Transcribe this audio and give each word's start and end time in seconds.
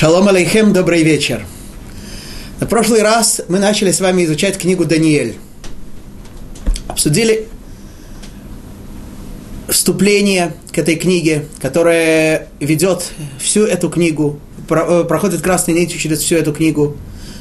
Шалом 0.00 0.28
алейхем, 0.28 0.72
добрый 0.72 1.02
вечер. 1.02 1.44
На 2.58 2.66
прошлый 2.66 3.02
раз 3.02 3.42
мы 3.48 3.58
начали 3.58 3.92
с 3.92 4.00
вами 4.00 4.24
изучать 4.24 4.56
книгу 4.56 4.86
Даниэль. 4.86 5.36
Обсудили 6.88 7.48
вступление 9.68 10.54
к 10.72 10.78
этой 10.78 10.96
книге, 10.96 11.44
которое 11.60 12.48
ведет 12.60 13.10
всю 13.38 13.66
эту 13.66 13.90
книгу, 13.90 14.40
э, 14.70 15.04
проходит 15.06 15.42
красной 15.42 15.74
нитью 15.74 16.00
через 16.00 16.20
всю 16.20 16.36
эту 16.36 16.54
книгу, 16.54 16.96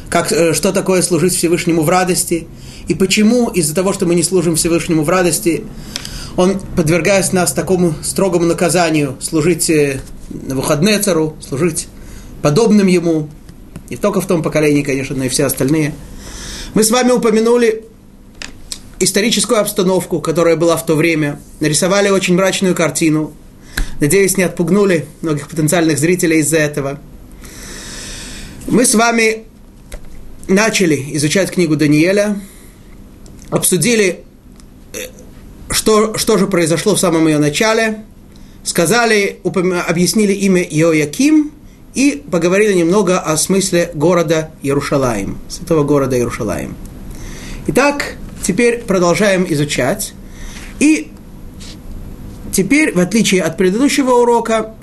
как, 0.09 0.33
э, 0.33 0.53
что 0.53 0.73
такое 0.73 1.01
служить 1.01 1.33
Всевышнему 1.33 1.83
в 1.83 1.87
радости, 1.87 2.45
и 2.89 2.93
почему 2.93 3.47
из-за 3.47 3.73
того, 3.73 3.93
что 3.93 4.05
мы 4.05 4.15
не 4.15 4.23
служим 4.23 4.57
Всевышнему 4.57 5.05
в 5.05 5.09
радости, 5.09 5.63
он 6.35 6.59
подвергает 6.75 7.31
нас 7.31 7.53
такому 7.53 7.95
строгому 8.03 8.43
наказанию 8.43 9.15
служить 9.21 9.69
э, 9.69 10.01
на 10.29 10.55
выходные 10.55 10.99
цару, 10.99 11.37
служить 11.39 11.87
подобным 12.41 12.87
ему, 12.87 13.29
не 13.89 13.97
только 13.97 14.21
в 14.21 14.27
том 14.27 14.43
поколении, 14.43 14.83
конечно, 14.83 15.15
но 15.15 15.25
и 15.25 15.29
все 15.29 15.45
остальные. 15.45 15.93
Мы 16.73 16.83
с 16.83 16.91
вами 16.91 17.11
упомянули 17.11 17.85
историческую 18.99 19.59
обстановку, 19.59 20.19
которая 20.19 20.55
была 20.55 20.77
в 20.77 20.85
то 20.85 20.95
время, 20.95 21.39
нарисовали 21.59 22.09
очень 22.09 22.35
мрачную 22.35 22.75
картину. 22.75 23.33
Надеюсь, 23.99 24.37
не 24.37 24.43
отпугнули 24.43 25.05
многих 25.21 25.47
потенциальных 25.47 25.97
зрителей 25.97 26.39
из-за 26.39 26.57
этого. 26.57 26.99
Мы 28.67 28.85
с 28.85 28.93
вами 28.93 29.45
начали 30.47 31.15
изучать 31.15 31.51
книгу 31.51 31.75
Даниэля, 31.75 32.39
обсудили, 33.49 34.23
э, 34.93 34.97
что, 35.71 36.17
что 36.17 36.37
же 36.37 36.47
произошло 36.47 36.95
в 36.95 36.99
самом 36.99 37.27
ее 37.27 37.39
начале, 37.39 38.03
сказали, 38.63 39.39
объяснили 39.87 40.33
имя 40.33 40.61
Иояким– 40.61 41.51
и 41.93 42.23
поговорили 42.29 42.73
немного 42.73 43.19
о 43.19 43.37
смысле 43.37 43.91
города 43.93 44.51
Иерушалаим, 44.61 45.37
святого 45.47 45.83
города 45.83 46.15
Иерушалаим. 46.17 46.75
Итак, 47.67 48.15
теперь 48.43 48.79
продолжаем 48.79 49.45
изучать. 49.49 50.13
И 50.79 51.11
теперь, 52.51 52.93
в 52.93 52.99
отличие 52.99 53.43
от 53.43 53.57
предыдущего 53.57 54.11
урока, 54.11 54.73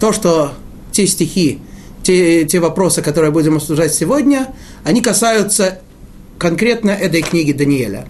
то, 0.00 0.12
что 0.12 0.52
те 0.92 1.06
стихи, 1.06 1.60
те, 2.02 2.44
те 2.44 2.60
вопросы, 2.60 3.02
которые 3.02 3.30
будем 3.30 3.56
обсуждать 3.56 3.92
сегодня, 3.92 4.54
они 4.84 5.02
касаются 5.02 5.80
конкретно 6.38 6.90
этой 6.90 7.22
книги 7.22 7.52
Даниэля. 7.52 8.06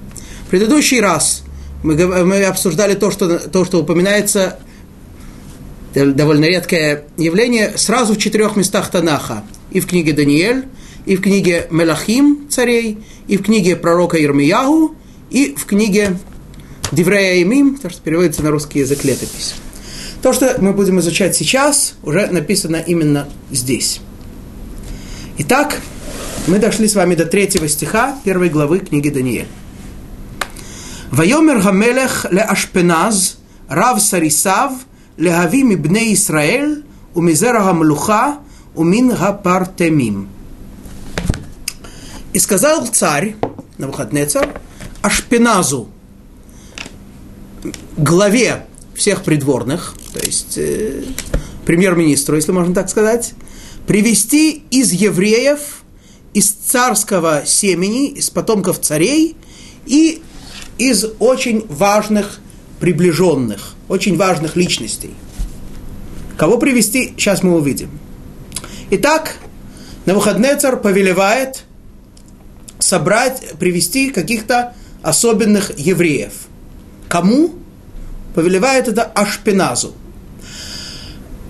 В 0.47 0.51
предыдущий 0.51 1.01
раз 1.01 1.43
мы, 1.83 1.97
мы 2.25 2.45
обсуждали 2.45 2.95
то 2.95 3.11
что, 3.11 3.39
то, 3.39 3.65
что 3.65 3.81
упоминается 3.81 4.59
довольно 6.05 6.45
редкое 6.45 7.05
явление, 7.17 7.73
сразу 7.77 8.15
в 8.15 8.19
четырех 8.19 8.57
местах 8.57 8.91
Танаха. 8.91 9.45
И 9.71 9.81
в 9.81 9.87
книге 9.87 10.13
Даниэль, 10.13 10.67
и 11.07 11.17
в 11.17 11.23
книге 11.23 11.69
Мелахим 11.71 12.49
царей, 12.51 12.99
и 13.29 13.37
в 13.39 13.43
книге 13.43 13.77
пророка 13.77 14.23
Ирмиягу, 14.23 14.95
и 15.31 15.55
в 15.55 15.65
книге 15.65 16.19
Деврея 16.93 17.43
Имим, 17.43 17.77
то, 17.77 17.89
что 17.89 18.01
переводится 18.03 18.43
на 18.43 18.51
русский 18.51 18.81
язык 18.81 19.05
летопись. 19.05 19.55
То, 20.23 20.33
что 20.33 20.57
мы 20.59 20.73
будем 20.73 21.01
изучать 21.01 21.35
сейчас, 21.35 21.95
уже 22.03 22.27
написано 22.27 22.77
именно 22.77 23.29
здесь. 23.51 24.01
Итак, 25.39 25.81
мы 26.47 26.59
дошли 26.59 26.89
с 26.89 26.95
вами 26.95 27.15
до 27.15 27.25
третьего 27.25 27.69
стиха 27.69 28.19
первой 28.25 28.51
главы 28.51 28.81
книги 28.81 29.09
Даниэль. 29.09 29.49
Вайомер 31.11 31.61
Гамелех 31.61 32.27
ле 32.31 32.43
Ашпеназ, 32.43 33.39
Рав 33.69 34.03
Сарисав– 34.03 34.73
легави 35.17 35.63
мибне 35.63 36.13
Исраэль, 36.15 36.85
умизера 37.15 37.63
гамлуха, 37.63 38.39
умин 38.75 39.11
гапартемим. 39.11 40.29
И 42.33 42.39
сказал 42.39 42.87
царь, 42.87 43.37
на 43.79 43.87
выходный 43.87 44.27
царь, 44.27 44.51
Ашпеназу, 45.03 45.89
главе 47.97 48.67
всех 48.95 49.23
придворных, 49.23 49.95
то 50.13 50.19
есть 50.21 50.59
э, 50.59 51.05
премьер-министру, 51.65 52.37
если 52.37 52.53
можно 52.53 52.75
так 52.75 52.89
сказать, 52.91 53.35
привести 53.87 54.65
из 54.71 54.93
евреев, 54.93 55.83
из 56.35 56.51
царского 56.51 57.45
семени, 57.47 58.09
из 58.09 58.31
потомков 58.31 58.81
царей 58.81 59.37
и 59.87 60.23
из 60.77 61.07
очень 61.19 61.67
важных 61.69 62.41
приближенных 62.81 63.76
очень 63.89 64.17
важных 64.17 64.57
личностей. 64.57 65.15
Кого 66.37 66.59
привести, 66.59 67.15
сейчас 67.17 67.43
мы 67.43 67.57
увидим. 67.57 67.91
Итак, 68.91 69.37
на 70.05 70.15
выходные 70.15 70.57
царь 70.57 70.77
повелевает 70.77 71.65
собрать, 72.79 73.55
привести 73.59 74.11
каких-то 74.11 74.75
особенных 75.03 75.79
евреев. 75.79 76.33
Кому? 77.09 77.55
Повелевает 78.35 78.89
это 78.89 79.03
Ашпеназу. 79.03 79.95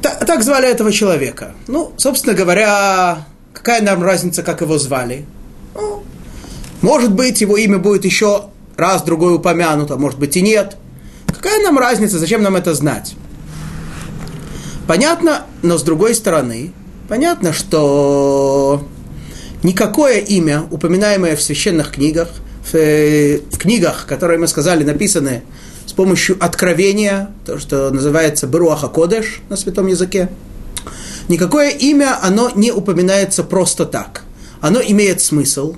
Так, 0.02 0.24
так 0.24 0.42
звали 0.44 0.68
этого 0.68 0.92
человека. 0.92 1.54
Ну, 1.66 1.92
собственно 1.96 2.34
говоря, 2.34 3.26
какая 3.52 3.82
нам 3.82 4.02
разница, 4.02 4.42
как 4.42 4.60
его 4.60 4.78
звали? 4.78 5.26
Ну, 5.74 6.04
может 6.80 7.12
быть, 7.12 7.40
его 7.40 7.56
имя 7.56 7.78
будет 7.78 8.04
еще 8.04 8.50
раз 8.76 9.02
другой 9.02 9.34
упомянуто, 9.34 9.96
может 9.96 10.18
быть 10.18 10.36
и 10.36 10.42
нет– 10.42 10.76
Какая 11.36 11.62
нам 11.62 11.78
разница, 11.78 12.18
зачем 12.18 12.42
нам 12.42 12.56
это 12.56 12.72
знать? 12.72 13.14
Понятно, 14.86 15.44
но 15.62 15.76
с 15.76 15.82
другой 15.82 16.14
стороны, 16.14 16.72
понятно, 17.10 17.52
что 17.52 18.88
никакое 19.62 20.20
имя, 20.20 20.64
упоминаемое 20.70 21.36
в 21.36 21.42
священных 21.42 21.90
книгах, 21.90 22.28
в, 22.64 22.74
э, 22.74 23.40
в 23.52 23.58
книгах, 23.58 24.06
которые 24.06 24.38
мы 24.38 24.48
сказали, 24.48 24.82
написаны 24.82 25.42
с 25.84 25.92
помощью 25.92 26.42
откровения, 26.42 27.30
то, 27.44 27.58
что 27.58 27.90
называется 27.90 28.46
Беруаха 28.46 28.88
Кодеш 28.88 29.42
на 29.50 29.56
святом 29.56 29.88
языке, 29.88 30.30
никакое 31.28 31.68
имя, 31.68 32.18
оно 32.22 32.50
не 32.54 32.72
упоминается 32.72 33.44
просто 33.44 33.84
так. 33.84 34.22
Оно 34.62 34.80
имеет 34.80 35.20
смысл. 35.20 35.76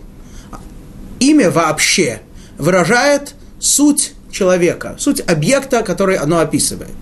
Имя 1.19 1.51
вообще 1.51 2.21
выражает 2.59 3.35
суть 3.59 4.13
человека, 4.39 4.95
суть 4.99 5.21
объекта, 5.21 5.83
который 5.83 6.17
оно 6.17 6.39
описывает. 6.39 6.95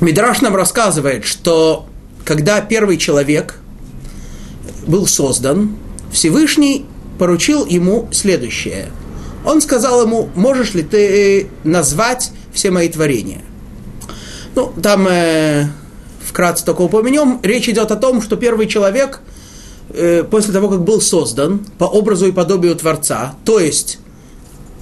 Мидраш 0.00 0.40
нам 0.40 0.56
рассказывает, 0.56 1.24
что 1.24 1.86
когда 2.24 2.60
первый 2.60 2.96
человек 2.96 3.58
был 4.86 5.06
создан, 5.06 5.76
Всевышний 6.12 6.86
поручил 7.18 7.66
ему 7.66 8.08
следующее. 8.12 8.88
Он 9.44 9.60
сказал 9.60 10.02
ему, 10.02 10.28
можешь 10.34 10.74
ли 10.74 10.82
ты 10.82 11.48
назвать 11.64 12.32
все 12.52 12.70
мои 12.70 12.88
творения? 12.88 13.42
Ну, 14.54 14.72
там 14.82 15.06
э, 15.08 15.66
вкратце 16.26 16.64
только 16.64 16.82
упомянем, 16.82 17.38
речь 17.42 17.68
идет 17.68 17.90
о 17.90 17.96
том, 17.96 18.22
что 18.22 18.36
первый 18.36 18.66
человек, 18.66 19.20
э, 19.90 20.24
после 20.24 20.52
того, 20.52 20.68
как 20.68 20.82
был 20.82 21.00
создан 21.00 21.64
по 21.78 21.84
образу 21.84 22.26
и 22.26 22.32
подобию 22.32 22.74
Творца, 22.74 23.34
то 23.44 23.60
есть 23.60 23.98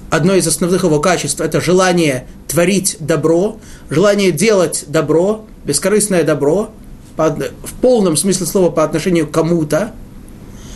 одно 0.09 0.35
из 0.35 0.47
основных 0.47 0.83
его 0.83 0.99
качеств– 0.99 1.39
это 1.41 1.61
желание 1.61 2.27
творить 2.47 2.97
добро, 2.99 3.59
желание 3.89 4.31
делать 4.31 4.85
добро, 4.87 5.45
бескорыстное 5.65 6.23
добро, 6.23 6.71
в 7.17 7.73
полном 7.81 8.15
смысле 8.15 8.45
слова 8.45 8.69
по 8.69 8.83
отношению 8.83 9.27
к 9.27 9.31
кому-то. 9.31 9.93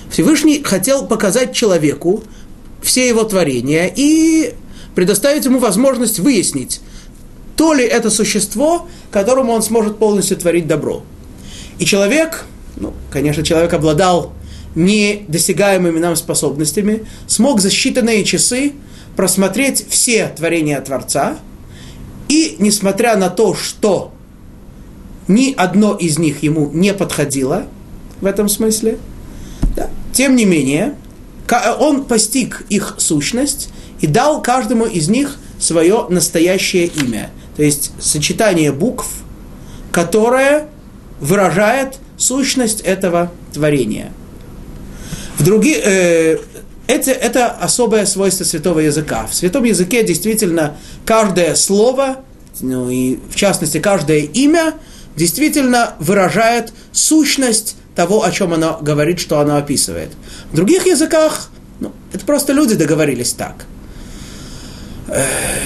Всевышний 0.09 0.61
хотел 0.61 1.07
показать 1.07 1.53
человеку 1.53 2.23
все 2.81 3.07
его 3.07 3.23
творения 3.23 3.91
и 3.95 4.53
предоставить 4.93 5.45
ему 5.45 5.59
возможность 5.59 6.19
выяснить, 6.19 6.81
то 7.55 7.73
ли 7.73 7.85
это 7.85 8.09
существо, 8.09 8.87
которому 9.09 9.53
он 9.53 9.61
сможет 9.63 9.97
полностью 9.97 10.37
творить 10.37 10.67
добро. 10.67 11.03
И 11.79 11.85
человек, 11.85 12.43
ну, 12.75 12.93
конечно, 13.09 13.43
человек 13.43 13.73
обладал 13.73 14.33
недосягаемыми 14.75 15.99
нам 15.99 16.15
способностями, 16.15 17.05
смог 17.27 17.61
за 17.61 17.69
считанные 17.69 18.23
часы 18.23 18.73
просмотреть 19.15 19.85
все 19.89 20.27
творения 20.27 20.79
Творца, 20.81 21.37
и 22.29 22.55
несмотря 22.59 23.15
на 23.15 23.29
то, 23.29 23.53
что 23.53 24.11
ни 25.27 25.53
одно 25.55 25.95
из 25.95 26.19
них 26.19 26.43
ему 26.43 26.69
не 26.71 26.93
подходило 26.93 27.67
в 28.21 28.25
этом 28.25 28.49
смысле, 28.49 28.97
да, 29.75 29.89
тем 30.13 30.35
не 30.35 30.45
менее, 30.45 30.95
он 31.79 32.05
постиг 32.05 32.65
их 32.69 32.95
сущность 32.97 33.69
и 34.01 34.07
дал 34.07 34.41
каждому 34.41 34.85
из 34.85 35.09
них 35.09 35.37
свое 35.59 36.07
настоящее 36.09 36.87
имя. 36.87 37.29
То 37.55 37.63
есть 37.63 37.91
сочетание 37.99 38.71
букв, 38.71 39.07
которое 39.91 40.67
выражает 41.19 41.99
сущность 42.17 42.81
этого 42.81 43.31
творения. 43.53 44.11
В 45.37 45.43
других, 45.43 45.77
э, 45.85 46.37
это, 46.87 47.11
это 47.11 47.51
особое 47.51 48.05
свойство 48.05 48.43
святого 48.43 48.79
языка. 48.79 49.25
В 49.27 49.33
святом 49.33 49.63
языке 49.63 50.03
действительно 50.03 50.75
каждое 51.05 51.55
слово, 51.55 52.17
ну 52.61 52.89
и 52.89 53.19
в 53.29 53.35
частности 53.35 53.79
каждое 53.79 54.19
имя, 54.19 54.73
действительно 55.15 55.93
выражает 55.99 56.73
сущность 56.91 57.75
того, 57.95 58.23
о 58.23 58.31
чем 58.31 58.53
оно 58.53 58.79
говорит, 58.81 59.19
что 59.19 59.39
оно 59.39 59.57
описывает. 59.57 60.09
В 60.51 60.55
других 60.55 60.85
языках 60.85 61.49
ну, 61.79 61.91
это 62.11 62.25
просто 62.25 62.53
люди 62.53 62.75
договорились 62.75 63.33
так. 63.33 63.65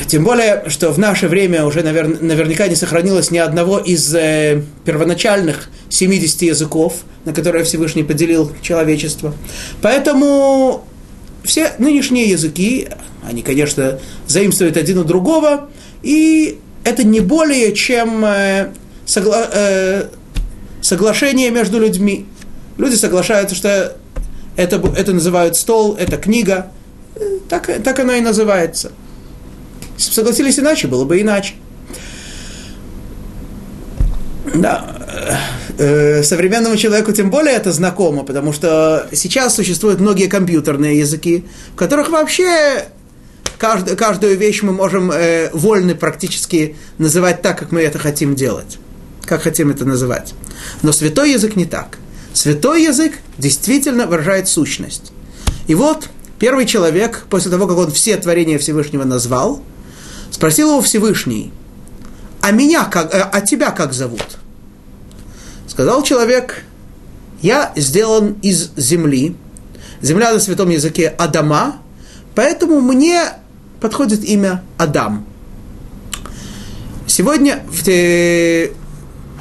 Тем 0.08 0.24
более, 0.24 0.64
что 0.68 0.92
в 0.92 1.00
наше 1.00 1.28
время 1.28 1.64
уже 1.66 1.84
навер... 1.84 2.22
наверняка 2.22 2.68
не 2.68 2.76
сохранилось 2.76 3.32
ни 3.32 3.38
одного 3.38 3.78
из 3.78 4.14
э, 4.14 4.64
первоначальных 4.84 5.70
70 5.90 6.42
языков, 6.42 6.96
на 7.24 7.34
которые 7.34 7.64
Всевышний 7.64 8.04
поделил 8.04 8.52
человечество. 8.62 9.34
Поэтому 9.82 10.86
все 11.44 11.74
нынешние 11.78 12.30
языки, 12.30 12.90
они, 13.24 13.42
конечно, 13.42 14.00
заимствуют 14.28 14.78
один 14.78 15.00
у 15.00 15.04
другого, 15.04 15.70
и 16.04 16.60
это 16.84 17.04
не 17.04 17.20
более 17.20 17.74
чем 17.74 18.24
э, 18.26 18.72
согла... 19.06 19.48
э, 19.52 20.06
соглашение 20.82 21.50
между 21.50 21.80
людьми. 21.80 22.26
Люди 22.78 22.96
соглашаются, 22.96 23.56
что 23.56 23.98
это, 24.56 24.82
это 24.96 25.14
называют 25.14 25.56
стол, 25.56 25.96
это 26.00 26.18
книга. 26.18 26.72
Э, 27.16 27.40
так, 27.50 27.70
так 27.84 28.00
оно 28.00 28.14
и 28.14 28.22
называется. 28.22 28.92
Если 29.98 30.10
бы 30.10 30.16
согласились 30.16 30.60
иначе, 30.60 30.88
было 30.88 31.06
бы 31.06 31.20
иначе. 31.20 31.56
Да. 34.56 34.96
Э, 35.78 36.24
современному 36.24 36.76
человеку 36.76 37.12
тем 37.12 37.30
более 37.30 37.56
это 37.56 37.72
знакомо, 37.72 38.24
потому 38.24 38.54
что 38.54 39.08
сейчас 39.12 39.56
существуют 39.56 40.00
многие 40.00 40.28
компьютерные 40.28 41.00
языки, 41.00 41.46
в 41.74 41.76
которых 41.76 42.10
вообще 42.10 42.86
каждую, 43.58 43.96
каждую 43.98 44.38
вещь 44.38 44.64
мы 44.64 44.74
можем 44.74 45.12
э, 45.12 45.50
вольны 45.54 45.96
практически 45.96 46.76
называть 46.98 47.42
так, 47.42 47.60
как 47.60 47.72
мы 47.72 47.82
это 47.82 48.00
хотим 48.00 48.36
делать, 48.36 48.78
как 49.26 49.44
хотим 49.44 49.70
это 49.70 49.86
называть. 49.86 50.34
Но 50.82 50.92
святой 50.92 51.32
язык 51.32 51.56
не 51.56 51.66
так. 51.66 51.98
Святой 52.34 52.84
язык 52.84 53.14
действительно 53.38 54.08
выражает 54.08 54.48
сущность. 54.48 55.12
И 55.68 55.76
вот 55.76 56.10
первый 56.40 56.66
человек, 56.66 57.26
после 57.30 57.52
того, 57.52 57.68
как 57.68 57.78
он 57.78 57.92
все 57.92 58.18
творения 58.18 58.58
Всевышнего 58.58 59.04
назвал, 59.04 59.62
Спросил 60.32 60.70
его 60.70 60.82
Всевышний, 60.82 61.52
а 62.42 62.52
меня 62.52 62.86
как, 62.86 63.14
э, 63.14 63.22
а 63.22 63.42
тебя 63.42 63.72
как 63.72 63.94
зовут? 63.94 64.38
Сказал 65.78 66.02
человек, 66.02 66.64
я 67.44 67.72
сделан 67.76 68.38
из 68.42 68.72
земли. 68.76 69.36
Земля 70.02 70.34
на 70.34 70.40
святом 70.40 70.70
языке 70.70 71.08
Адама, 71.08 71.76
поэтому 72.34 72.82
мне 72.82 73.22
подходит 73.80 74.24
имя 74.24 74.64
Адам. 74.80 75.28
Сегодня, 77.06 77.64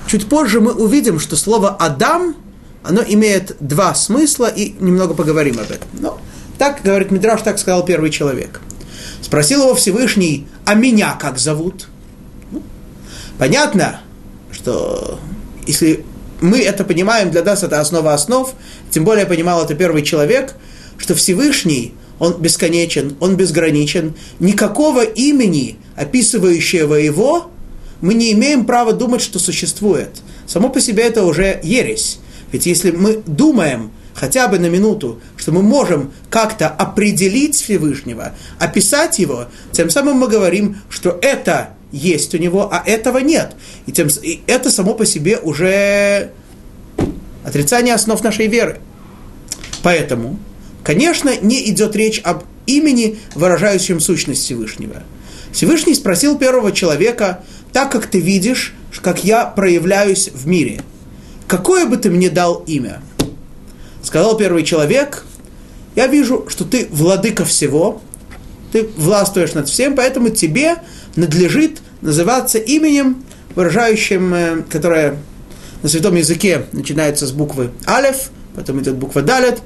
чуть 0.07 0.29
позже 0.29 0.61
мы 0.61 0.75
увидим, 0.75 1.21
что 1.21 1.37
слово 1.37 1.71
Адам, 1.71 2.37
оно 2.83 3.01
имеет 3.01 3.57
два 3.61 3.95
смысла, 3.95 4.45
и 4.45 4.75
немного 4.79 5.15
поговорим 5.15 5.59
об 5.59 5.71
этом. 5.71 5.89
Но 5.95 6.21
так, 6.59 6.83
говорит 6.85 7.11
Мидраш, 7.11 7.41
так 7.41 7.59
сказал 7.59 7.83
первый 7.83 8.11
человек. 8.11 8.61
Спросил 9.23 9.63
его 9.63 9.75
Всевышний, 9.75 10.47
а 10.67 10.75
меня 10.75 11.17
как 11.19 11.39
зовут? 11.39 11.87
Ну, 12.51 12.63
понятно, 13.39 14.01
что 14.53 15.19
если 15.67 16.05
мы 16.41 16.61
это 16.61 16.85
понимаем, 16.85 17.31
для 17.31 17.43
нас 17.43 17.63
это 17.63 17.81
основа 17.81 18.15
основ, 18.15 18.53
тем 18.91 19.05
более 19.05 19.27
понимал 19.27 19.65
это 19.65 19.75
первый 19.75 20.03
человек, 20.03 20.55
что 20.99 21.15
Всевышний, 21.15 21.95
он 22.19 22.35
бесконечен, 22.41 23.17
он 23.21 23.37
безграничен, 23.37 24.15
никакого 24.39 25.03
имени, 25.03 25.79
описывающего 25.97 26.95
его, 26.95 27.51
мы 28.01 28.15
не 28.15 28.33
имеем 28.33 28.67
права 28.67 28.93
думать, 28.93 29.23
что 29.23 29.39
существует. 29.39 30.11
Само 30.47 30.69
по 30.69 30.81
себе 30.81 31.05
это 31.05 31.25
уже 31.25 31.61
ересь. 31.63 32.19
Ведь 32.53 32.67
если 32.67 32.91
мы 32.91 33.23
думаем, 33.27 33.91
хотя 34.15 34.49
бы 34.49 34.59
на 34.59 34.67
минуту, 34.67 35.21
что 35.37 35.53
мы 35.53 35.63
можем 35.63 36.13
как-то 36.31 36.69
определить 36.69 37.57
Всевышнего, 37.57 38.35
описать 38.59 39.19
его, 39.19 39.47
тем 39.73 39.91
самым 39.91 40.19
мы 40.19 40.29
говорим, 40.29 40.77
что 40.89 41.19
это 41.21 41.76
есть 41.93 42.35
у 42.35 42.39
него, 42.39 42.69
а 42.71 42.83
этого 42.85 43.19
нет. 43.19 43.55
И, 43.87 43.93
тем, 43.93 44.09
и 44.23 44.41
это 44.47 44.71
само 44.71 44.95
по 44.95 45.07
себе 45.07 45.39
уже 45.39 46.31
отрицание 47.45 47.95
основ 47.95 48.23
нашей 48.23 48.49
веры. 48.49 48.81
Поэтому, 49.83 50.39
конечно, 50.83 51.33
не 51.41 51.69
идет 51.71 51.95
речь 51.95 52.21
об 52.25 52.45
имени, 52.67 53.19
выражающем 53.35 54.01
сущность 54.01 54.43
Всевышнего. 54.43 55.03
Всевышний 55.53 55.95
спросил 55.95 56.37
первого 56.37 56.73
человека, 56.73 57.45
так 57.73 57.93
как 57.93 58.07
ты 58.07 58.21
видишь, 58.21 58.75
как 59.03 59.25
я 59.25 59.45
проявляюсь 59.45 60.29
в 60.33 60.47
мире, 60.47 60.83
какое 61.47 61.87
бы 61.87 61.97
ты 61.97 62.11
мне 62.11 62.29
дал 62.29 62.63
имя? 62.67 63.01
Сказал 64.03 64.37
первый 64.37 64.65
человек, 64.65 65.25
я 65.95 66.07
вижу, 66.09 66.47
что 66.49 66.65
ты 66.65 66.89
владыка 66.91 67.45
всего, 67.45 68.03
ты 68.73 68.89
властвуешь 68.97 69.55
над 69.55 69.69
всем, 69.69 69.97
поэтому 69.97 70.31
тебе 70.31 70.77
надлежит 71.15 71.81
называться 72.01 72.59
именем, 72.59 73.25
выражающим, 73.55 74.35
э, 74.35 74.63
которое 74.71 75.17
на 75.83 75.89
святом 75.89 76.15
языке 76.15 76.67
начинается 76.73 77.27
с 77.27 77.33
буквы 77.33 77.71
Алеф, 77.87 78.31
потом 78.55 78.81
идет 78.81 78.97
буква 78.97 79.23
Далет, 79.23 79.61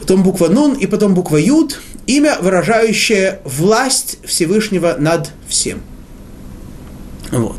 потом 0.00 0.22
буква 0.22 0.48
Нун 0.48 0.74
и 0.74 0.86
потом 0.86 1.14
буква 1.14 1.36
Юд, 1.36 1.80
имя, 2.06 2.36
выражающее 2.40 3.40
власть 3.44 4.18
Всевышнего 4.24 4.96
над 4.98 5.30
всем. 5.48 5.82
Вот. 7.30 7.58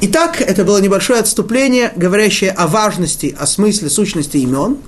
Итак, 0.00 0.40
это 0.40 0.64
было 0.64 0.80
небольшое 0.80 1.20
отступление, 1.20 1.92
говорящее 1.96 2.50
о 2.50 2.66
важности, 2.66 3.34
о 3.38 3.46
смысле, 3.46 3.88
сущности 3.88 4.36
имен. 4.36 4.78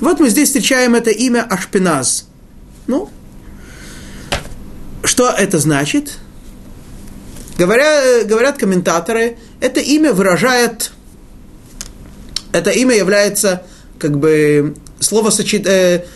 Вот 0.00 0.18
мы 0.18 0.30
здесь 0.30 0.48
встречаем 0.48 0.94
это 0.94 1.10
имя 1.10 1.42
Ашпиназ. 1.42 2.26
Ну, 2.86 3.10
что 5.12 5.28
это 5.28 5.58
значит? 5.58 6.16
Говоря, 7.58 8.24
говорят 8.24 8.56
комментаторы, 8.56 9.36
это 9.60 9.78
имя 9.78 10.14
выражает, 10.14 10.90
это 12.50 12.70
имя 12.70 12.96
является 12.96 13.62
как 13.98 14.18
бы 14.18 14.74
словосочет, 15.00 15.66
э, 15.66 16.06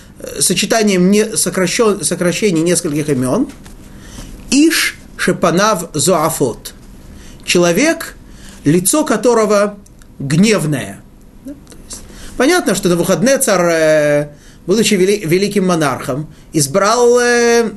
сочетанием 0.40 1.10
не, 1.10 1.36
сокращен, 1.36 2.02
сокращений 2.02 2.62
нескольких 2.62 3.10
имен. 3.10 3.48
Иш 4.50 4.96
Шепанав 5.18 5.90
Зоафот. 5.92 6.72
Человек, 7.44 8.16
лицо 8.64 9.04
которого 9.04 9.78
гневное. 10.18 11.02
Понятно, 12.38 12.74
что 12.74 12.88
на 12.88 12.96
выходные 12.96 13.36
царь, 13.36 13.72
э, 13.74 14.28
будучи 14.66 14.94
великим 14.94 15.66
монархом, 15.66 16.32
избрал 16.54 17.20
э, 17.20 17.72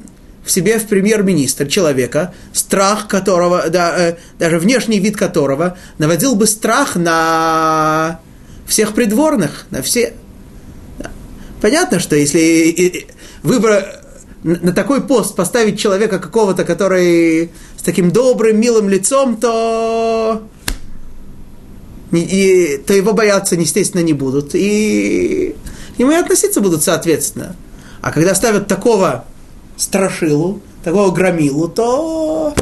в 0.49 0.51
себе 0.51 0.79
в 0.79 0.87
премьер-министр 0.87 1.67
человека, 1.67 2.33
страх 2.53 3.07
которого, 3.07 3.69
да, 3.69 3.93
э, 3.95 4.15
даже 4.39 4.57
внешний 4.57 4.97
вид 4.97 5.15
которого 5.15 5.77
наводил 5.99 6.33
бы 6.33 6.47
страх 6.47 6.95
на 6.95 8.19
всех 8.65 8.95
придворных, 8.95 9.67
на 9.69 9.83
все. 9.83 10.13
Понятно, 11.61 11.99
что 11.99 12.15
если 12.15 13.05
выбор 13.43 13.85
на 14.41 14.73
такой 14.73 15.01
пост 15.01 15.35
поставить 15.35 15.79
человека 15.79 16.17
какого-то, 16.17 16.65
который 16.65 17.51
с 17.77 17.83
таким 17.83 18.09
добрым, 18.09 18.59
милым 18.59 18.89
лицом, 18.89 19.37
то 19.37 20.41
и, 22.11 22.81
то 22.87 22.93
его 22.95 23.13
бояться, 23.13 23.53
естественно, 23.53 24.01
не 24.01 24.13
будут. 24.13 24.55
И 24.55 25.55
к 25.95 25.99
нему 25.99 26.11
и 26.11 26.15
относиться 26.15 26.59
будут 26.59 26.81
соответственно. 26.81 27.55
А 28.01 28.11
когда 28.11 28.33
ставят 28.33 28.65
такого 28.67 29.25
страшилу, 29.79 30.61
такого 30.83 31.11
громилу, 31.11 31.67
то 31.67 32.53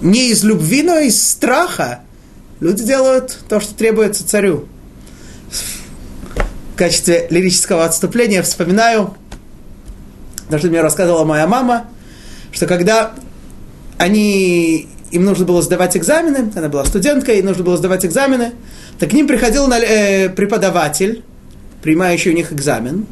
не 0.00 0.30
из 0.30 0.44
любви, 0.44 0.82
но 0.82 0.98
из 0.98 1.20
страха 1.20 2.00
люди 2.60 2.84
делают 2.84 3.38
то, 3.48 3.58
что 3.58 3.74
требуется 3.74 4.26
царю. 4.26 4.66
В 6.74 6.76
качестве 6.76 7.26
лирического 7.30 7.84
отступления 7.84 8.42
вспоминаю, 8.42 9.16
то, 10.48 10.58
что 10.58 10.68
мне 10.68 10.80
рассказывала 10.80 11.24
моя 11.24 11.46
мама, 11.46 11.86
что 12.52 12.66
когда 12.66 13.12
они 13.98 14.88
им 15.10 15.24
нужно 15.24 15.44
было 15.44 15.60
сдавать 15.62 15.96
экзамены, 15.96 16.52
она 16.54 16.68
была 16.68 16.84
студенткой, 16.84 17.36
ей 17.36 17.42
нужно 17.42 17.64
было 17.64 17.76
сдавать 17.76 18.04
экзамены, 18.04 18.52
так 18.98 19.10
к 19.10 19.12
ним 19.12 19.26
приходил 19.26 19.70
э, 19.70 20.28
преподаватель, 20.28 21.24
принимающий 21.82 22.30
у 22.30 22.34
них 22.34 22.52
экзамен, 22.52 23.06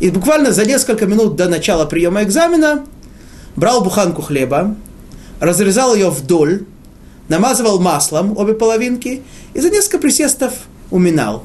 и 0.00 0.10
буквально 0.10 0.52
за 0.52 0.64
несколько 0.64 1.06
минут 1.06 1.36
до 1.36 1.48
начала 1.48 1.84
приема 1.84 2.22
экзамена 2.22 2.84
брал 3.56 3.82
буханку 3.82 4.22
хлеба, 4.22 4.76
разрезал 5.40 5.94
ее 5.94 6.10
вдоль, 6.10 6.66
намазывал 7.28 7.80
маслом 7.80 8.36
обе 8.36 8.54
половинки 8.54 9.22
и 9.54 9.60
за 9.60 9.70
несколько 9.70 9.98
присестов 9.98 10.52
уминал. 10.90 11.44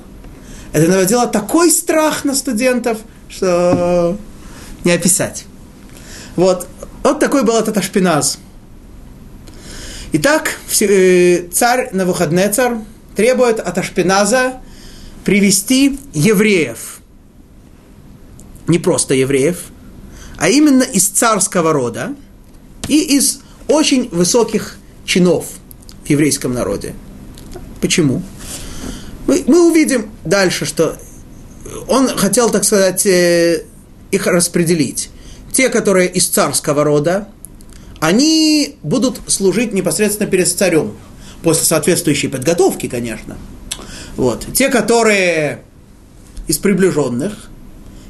Это 0.74 0.90
наводило 0.90 1.28
такой 1.28 1.72
страх 1.72 2.26
на 2.26 2.36
студентов, 2.36 3.00
что 3.30 4.18
не 4.84 4.92
описать. 4.92 5.46
Вот, 6.36 6.68
вот 7.04 7.20
такой 7.20 7.44
был 7.44 7.56
этот 7.56 7.78
ашпиназ– 7.78 8.40
Итак, 10.12 10.56
царь 10.72 11.90
Навуходнецар 11.92 12.80
требует 13.16 13.60
от 13.60 13.78
Ашпиназа 13.78 14.60
привести 15.24 16.00
евреев. 16.14 16.99
Не 18.70 18.80
просто 18.80 19.14
евреев, 19.14 19.58
а 20.38 20.48
именно 20.48 20.84
из 20.84 21.08
царского 21.10 21.74
рода 21.74 22.16
и 22.88 23.18
из 23.18 23.42
очень 23.68 24.10
высоких 24.10 24.78
чинов 25.06 25.46
в 26.06 26.10
еврейском 26.10 26.54
народе. 26.54 26.94
Почему? 27.82 28.24
Мы, 29.28 29.44
мы 29.48 29.70
увидим 29.70 30.10
дальше, 30.24 30.66
что 30.66 30.98
он 31.88 32.08
хотел, 32.08 32.50
так 32.50 32.64
сказать, 32.64 33.06
э, 33.06 33.66
их 34.12 34.28
распределить. 34.28 35.10
Те, 35.52 35.70
которые 35.70 36.10
из 36.10 36.28
царского 36.28 36.84
рода, 36.84 37.28
они 38.00 38.78
будут 38.82 39.20
служить 39.28 39.74
непосредственно 39.74 40.30
перед 40.30 40.48
царем, 40.48 40.94
после 41.44 41.66
соответствующей 41.66 42.28
подготовки, 42.28 42.88
конечно. 42.88 43.38
Вот. 44.16 44.48
Те, 44.54 44.70
которые 44.70 45.64
из 46.48 46.58
приближенных, 46.58 47.50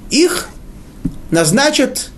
их 0.09 0.49
назначат 1.31 2.11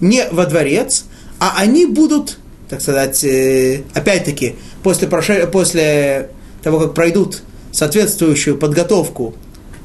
не 0.00 0.26
во 0.30 0.46
дворец, 0.46 1.04
а 1.38 1.54
они 1.58 1.86
будут, 1.86 2.38
так 2.68 2.80
сказать, 2.80 3.22
э, 3.24 3.82
опять-таки, 3.94 4.56
после, 4.82 5.08
после 5.08 6.30
того, 6.62 6.80
как 6.80 6.94
пройдут 6.94 7.42
соответствующую 7.72 8.58
подготовку, 8.58 9.34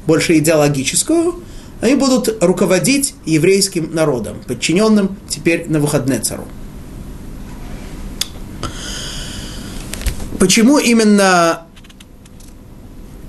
больше 0.06 0.38
идеологическую, 0.38 1.42
они 1.80 1.94
будут 1.94 2.42
руководить 2.42 3.14
еврейским 3.24 3.94
народом, 3.94 4.38
подчиненным 4.46 5.16
теперь 5.28 5.68
на 5.68 5.80
выходные 5.80 6.20
цару. 6.20 6.46
Почему 10.38 10.78
именно 10.78 11.66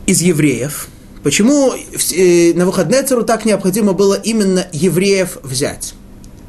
из 0.05 0.21
евреев? 0.21 0.87
Почему 1.22 1.74
э, 1.74 2.52
на 2.54 2.64
выходные 2.64 3.02
цару 3.02 3.24
так 3.24 3.44
необходимо 3.44 3.92
было 3.92 4.14
именно 4.14 4.66
евреев 4.72 5.38
взять? 5.42 5.94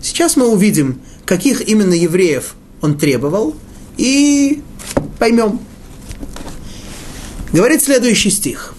Сейчас 0.02 0.38
мы 0.38 0.48
увидим, 0.48 1.02
каких 1.26 1.62
именно 1.68 1.94
евреев 1.94 2.56
он 2.82 2.98
требовал, 2.98 3.56
и 3.98 4.62
поймем. 5.18 5.60
Говорит 7.52 7.84
следующий 7.84 8.30
стих. 8.30 8.74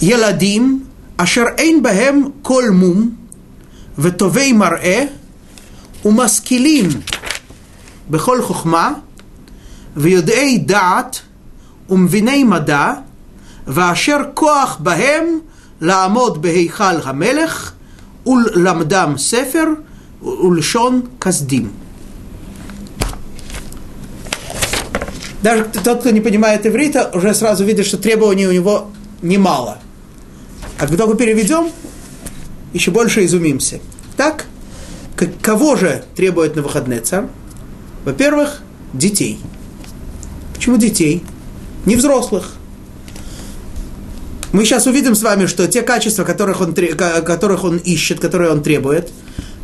Еладим, 0.00 0.86
ашер 1.16 1.54
эйн 1.58 1.82
бахем 1.82 2.32
кол 2.42 2.70
мум, 2.72 3.16
ותווי 3.98 4.52
מראה, 4.52 5.04
ומשכילים 6.04 6.88
בכל 8.10 8.42
חוכמה, 8.42 8.92
ויודעי 9.96 10.58
דעת, 10.58 11.20
ומביני 11.90 12.44
מדע, 12.44 12.92
ואשר 13.66 14.16
כוח 14.34 14.78
בהם 14.80 15.38
לעמוד 15.80 16.42
בהיכל 16.42 16.96
המלך, 17.04 17.72
ולמדם 18.26 19.14
ספר, 19.16 19.64
ולשון 20.22 21.00
כסדים. 21.20 21.68
Даже 25.42 25.64
тот, 25.84 26.00
кто 26.00 26.10
не 26.10 26.20
понимает 26.20 26.66
иврита, 26.66 27.08
уже 27.14 27.32
сразу 27.32 27.64
видит, 27.64 27.86
что 27.86 27.98
требований 27.98 28.48
у 28.48 28.52
него 28.52 28.90
немало. 29.22 29.78
А 30.76 30.86
когда 30.86 31.06
мы 31.06 31.16
переведем, 31.16 31.70
еще 32.72 32.90
больше 32.90 33.24
изумимся. 33.24 33.78
Так, 34.16 34.46
кого 35.40 35.76
же 35.76 36.04
требует 36.16 36.56
на 36.56 36.62
выходные 36.62 37.00
царь? 37.00 37.26
Во-первых, 38.04 38.62
детей. 38.92 39.38
Почему 40.52 40.78
детей? 40.78 41.22
Не 41.84 41.94
взрослых. 41.94 42.56
Мы 44.51 44.65
сейчас 44.65 44.85
увидим 44.85 45.15
с 45.15 45.23
вами, 45.23 45.45
что 45.45 45.67
те 45.67 45.81
качества, 45.81 46.25
которых 46.25 46.59
он, 46.59 46.73
которых 46.73 47.63
он 47.63 47.77
ищет, 47.77 48.19
которые 48.19 48.51
он 48.51 48.61
требует, 48.61 49.09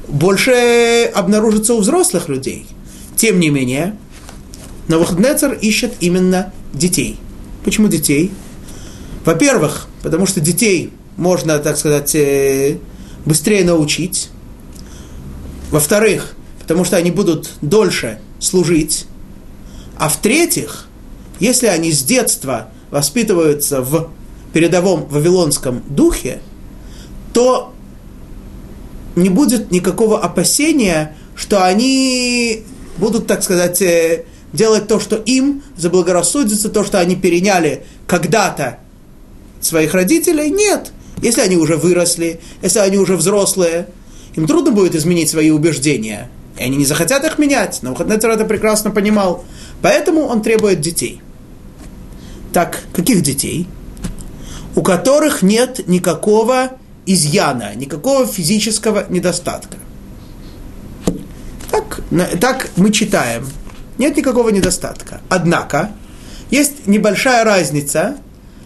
больше 0.08 1.12
обнаружатся 1.14 1.74
у 1.74 1.80
взрослых 1.80 2.30
людей. 2.30 2.66
Тем 3.18 3.40
не 3.40 3.50
менее, 3.50 3.98
Навуходнецер 4.88 5.54
ищет 5.54 5.96
именно 6.00 6.54
детей. 6.74 7.20
Почему 7.66 7.90
детей? 7.90 8.32
Во-первых, 9.26 9.88
потому 10.04 10.26
что 10.26 10.40
детей 10.40 10.94
можно, 11.18 11.60
так 11.60 11.78
сказать, 11.78 12.16
э, 12.16 12.78
быстрее 13.26 13.66
научить. 13.66 14.30
Во-вторых, 15.70 16.36
потому 16.62 16.86
что 16.86 16.96
они 16.96 17.12
будут 17.12 17.50
дольше 17.62 18.20
служить. 18.40 19.06
А 19.98 20.08
в-третьих, 20.08 20.88
если 21.42 21.68
они 21.68 21.92
с 21.92 22.04
детства 22.04 22.70
воспитываются 22.90 23.82
в 23.82 24.12
передовом 24.58 25.06
вавилонском 25.06 25.84
духе, 25.88 26.42
то 27.32 27.76
не 29.16 29.30
будет 29.30 29.70
никакого 29.70 30.20
опасения, 30.20 31.16
что 31.36 31.64
они 31.64 32.64
будут, 32.98 33.28
так 33.28 33.44
сказать, 33.44 33.80
э, 33.84 34.26
делать 34.54 34.88
то, 34.88 35.00
что 35.00 35.16
им 35.16 35.62
заблагорассудится, 35.78 36.70
то, 36.70 36.84
что 36.84 37.00
они 37.00 37.16
переняли 37.16 37.86
когда-то 38.08 38.80
своих 39.62 39.94
родителей. 39.94 40.50
Нет. 40.50 40.92
Если 41.22 41.42
они 41.42 41.56
уже 41.56 41.78
выросли, 41.78 42.40
если 42.64 42.80
они 42.80 42.98
уже 42.98 43.16
взрослые, 43.16 43.90
им 44.34 44.48
трудно 44.48 44.72
будет 44.72 44.96
изменить 44.96 45.30
свои 45.30 45.52
убеждения. 45.52 46.32
И 46.58 46.64
они 46.64 46.78
не 46.78 46.86
захотят 46.86 47.24
их 47.24 47.38
менять. 47.38 47.78
Но 47.84 47.90
Навуходнецер 47.90 48.32
это 48.32 48.46
прекрасно 48.46 48.90
понимал. 48.90 49.46
Поэтому 49.84 50.22
он 50.22 50.42
требует 50.42 50.82
детей. 50.82 51.22
Так, 52.54 52.80
каких 52.92 53.22
детей? 53.22 53.68
У 54.78 54.84
которых 54.84 55.42
нет 55.42 55.88
никакого 55.88 56.70
изъяна, 57.08 57.74
никакого 57.74 58.28
физического 58.28 59.08
недостатка. 59.10 59.78
Так, 61.72 62.02
так 62.40 62.70
мы 62.76 62.92
читаем 62.92 63.48
нет 63.98 64.16
никакого 64.16 64.50
недостатка. 64.50 65.22
Однако, 65.30 65.94
есть 66.52 66.86
небольшая 66.86 67.44
разница 67.44 68.18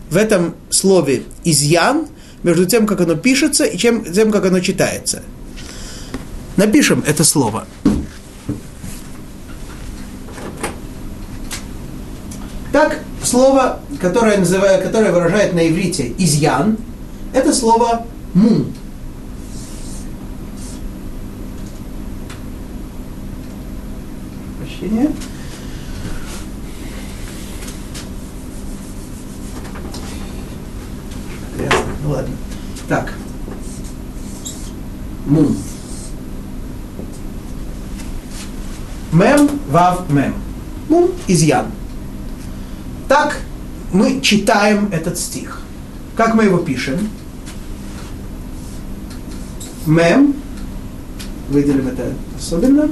в 0.09 0.17
этом 0.17 0.55
слове 0.69 1.23
«изъян» 1.45 2.09
между 2.43 2.65
тем, 2.65 2.87
как 2.87 2.99
оно 2.99 3.15
пишется, 3.15 3.63
и 3.63 3.77
чем, 3.77 4.03
тем, 4.03 4.33
как 4.33 4.45
оно 4.45 4.59
читается. 4.59 5.23
Напишем 6.57 7.05
это 7.07 7.23
слово. 7.23 7.65
Так, 12.73 12.99
слово, 13.31 13.79
которое, 14.01 14.37
называю, 14.37 14.83
которое 14.83 15.11
выражает 15.11 15.53
на 15.53 15.67
иврите 15.67 16.13
«изъян», 16.17 16.77
это 17.33 17.53
слово 17.53 18.05
«мун». 18.33 18.73
Прощение. 24.59 25.11
Ну 32.03 32.09
ладно. 32.09 32.35
Так. 32.89 33.13
Мум. 35.25 35.55
Мем, 39.13 39.49
вав, 39.69 40.09
мем. 40.09 40.33
Мум, 40.89 41.11
изъян. 41.27 41.67
Так 43.11 43.39
мы 43.91 44.21
читаем 44.21 44.87
этот 44.93 45.17
стих. 45.17 45.59
Как 46.15 46.33
мы 46.33 46.45
его 46.45 46.59
пишем? 46.59 47.09
Мем. 49.85 50.33
Выделим 51.49 51.89
это 51.89 52.13
особенно. 52.39 52.89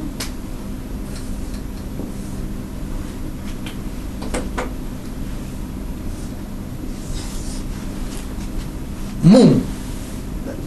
Мум. 9.24 9.62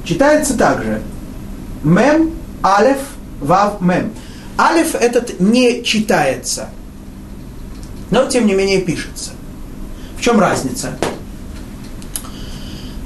Читается 0.03 0.57
также. 0.57 1.03
Мем, 1.85 2.31
алеф, 2.65 3.01
вав, 3.43 3.83
мем. 3.83 4.13
Алеф 4.57 4.95
этот 4.95 5.41
не 5.41 5.85
читается, 5.85 6.71
но 8.11 8.25
тем 8.25 8.47
не 8.47 8.55
менее 8.55 8.81
пишется. 8.81 9.33
В 10.23 10.25
чем 10.25 10.39
разница? 10.39 10.97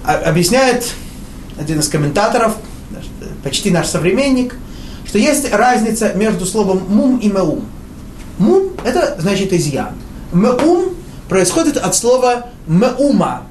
Объясняет 0.04 0.92
один 1.58 1.80
из 1.80 1.88
комментаторов, 1.88 2.56
почти 3.42 3.70
наш 3.70 3.86
современник, 3.86 4.54
что 5.06 5.16
есть 5.16 5.50
разница 5.50 6.12
между 6.12 6.44
словом 6.44 6.82
мум 6.90 7.16
и 7.16 7.30
меум. 7.30 7.64
Мум– 8.36 8.64
это 8.84 9.16
значит 9.18 9.54
изъян. 9.54 9.94
Меум 10.30 10.94
происходит 11.30 11.78
от 11.78 11.94
слова 11.94 12.48
меума, 12.66 13.44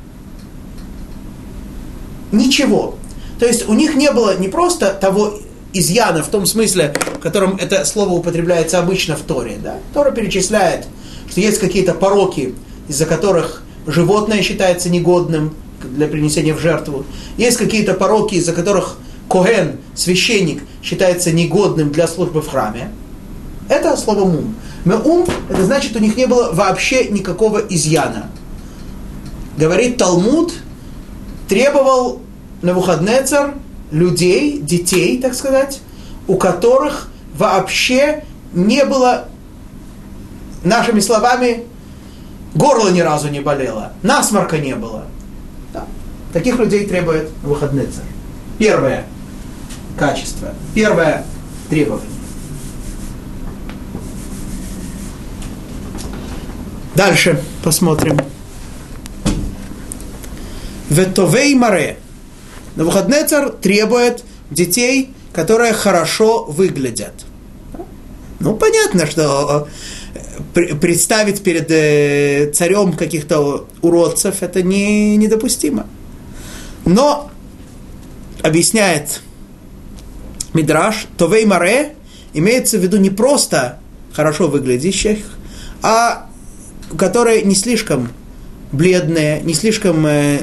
ничего. 2.31 2.99
То 3.39 3.47
есть 3.47 3.67
у 3.67 3.73
них 3.73 3.95
не 3.95 4.11
было 4.11 4.37
не 4.37 4.47
просто 4.47 4.93
того 4.93 5.39
изъяна 5.73 6.21
в 6.21 6.27
том 6.27 6.45
смысле, 6.45 6.93
в 7.15 7.19
котором 7.19 7.55
это 7.55 7.83
слово 7.83 8.11
употребляется 8.11 8.77
обычно 8.77 9.15
в 9.15 9.21
Торе. 9.21 9.57
Да? 9.59 9.79
Тора 9.95 10.11
перечисляет, 10.11 10.85
что 11.27 11.41
есть 11.41 11.57
какие-то 11.57 11.95
пороки, 11.95 12.53
из-за 12.87 13.05
которых 13.05 13.63
животное 13.87 14.41
считается 14.41 14.89
негодным 14.89 15.53
для 15.83 16.07
принесения 16.07 16.53
в 16.53 16.59
жертву. 16.59 17.05
Есть 17.37 17.57
какие-то 17.57 17.93
пороки, 17.93 18.35
из-за 18.35 18.53
которых 18.53 18.97
Коген, 19.29 19.77
священник, 19.95 20.63
считается 20.83 21.31
негодным 21.31 21.91
для 21.91 22.07
службы 22.07 22.41
в 22.41 22.47
храме. 22.47 22.91
Это 23.69 23.97
слово 23.97 24.25
мум. 24.25 24.55
Меум, 24.85 25.25
это 25.49 25.65
значит, 25.65 25.95
у 25.95 25.99
них 25.99 26.15
не 26.15 26.27
было 26.27 26.51
вообще 26.51 27.05
никакого 27.05 27.57
изъяна. 27.57 28.29
Говорит 29.57 29.97
Талмуд, 29.97 30.53
требовал 31.47 32.21
на 32.61 32.69
Навуходнецар 32.69 33.55
людей, 33.91 34.59
детей, 34.59 35.19
так 35.19 35.33
сказать, 35.33 35.81
у 36.27 36.35
которых 36.35 37.09
вообще 37.35 38.23
не 38.53 38.85
было, 38.85 39.25
нашими 40.63 40.99
словами, 40.99 41.63
горло 42.55 42.89
ни 42.89 43.01
разу 43.01 43.29
не 43.29 43.41
болело, 43.41 43.91
насморка 44.01 44.57
не 44.57 44.75
было. 44.75 45.03
Да. 45.73 45.85
Таких 46.33 46.57
людей 46.57 46.87
требует 46.87 47.29
Навуходнецар. 47.43 48.03
Первое 48.57 49.05
качество. 49.99 50.53
Первое 50.73 51.25
требование. 51.69 52.09
Дальше 56.95 57.43
посмотрим. 57.63 58.17
Ветовей 60.89 61.53
маре. 61.55 61.97
Навуходнецар 62.77 63.49
требует 63.49 64.23
детей, 64.49 65.13
которые 65.33 65.73
хорошо 65.73 66.45
выглядят. 66.45 67.13
Ну, 68.39 68.55
понятно, 68.55 69.07
что 69.07 69.67
представить 70.55 71.43
перед 71.43 71.69
э, 71.69 72.49
царем 72.53 72.93
каких-то 72.93 73.67
уродцев 73.81 74.41
это 74.41 74.63
не, 74.63 75.17
недопустимо. 75.17 75.85
Но, 76.85 77.29
объясняет 78.41 79.21
Мидраш, 80.53 81.07
Товей 81.17 81.45
Маре 81.45 81.95
имеется 82.33 82.77
в 82.77 82.81
виду 82.81 82.97
не 82.97 83.09
просто 83.09 83.79
хорошо 84.13 84.47
выглядящих, 84.47 85.17
а 85.81 86.29
которые 86.97 87.41
не 87.41 87.55
слишком 87.55 88.09
бледные, 88.71 89.41
не 89.41 89.53
слишком 89.53 90.05
э, 90.05 90.39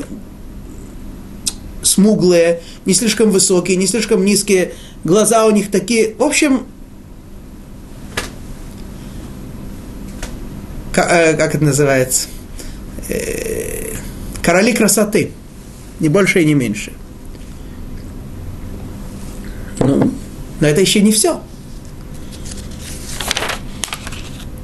смуглые, 1.82 2.60
не 2.84 2.92
слишком 2.92 3.30
высокие, 3.30 3.78
не 3.78 3.86
слишком 3.86 4.24
низкие, 4.24 4.74
глаза 5.04 5.46
у 5.46 5.50
них 5.50 5.70
такие. 5.70 6.14
В 6.18 6.22
общем, 6.22 6.66
как, 10.92 11.10
э, 11.10 11.34
как 11.34 11.54
это 11.54 11.64
называется? 11.64 12.28
Э, 13.08 13.94
короли 14.42 14.72
красоты. 14.72 15.32
Не 16.00 16.08
больше 16.08 16.42
и 16.42 16.44
не 16.44 16.54
меньше. 16.54 16.92
Ну, 19.78 20.12
но 20.60 20.66
это 20.68 20.80
еще 20.80 21.00
не 21.00 21.12
все. 21.12 21.40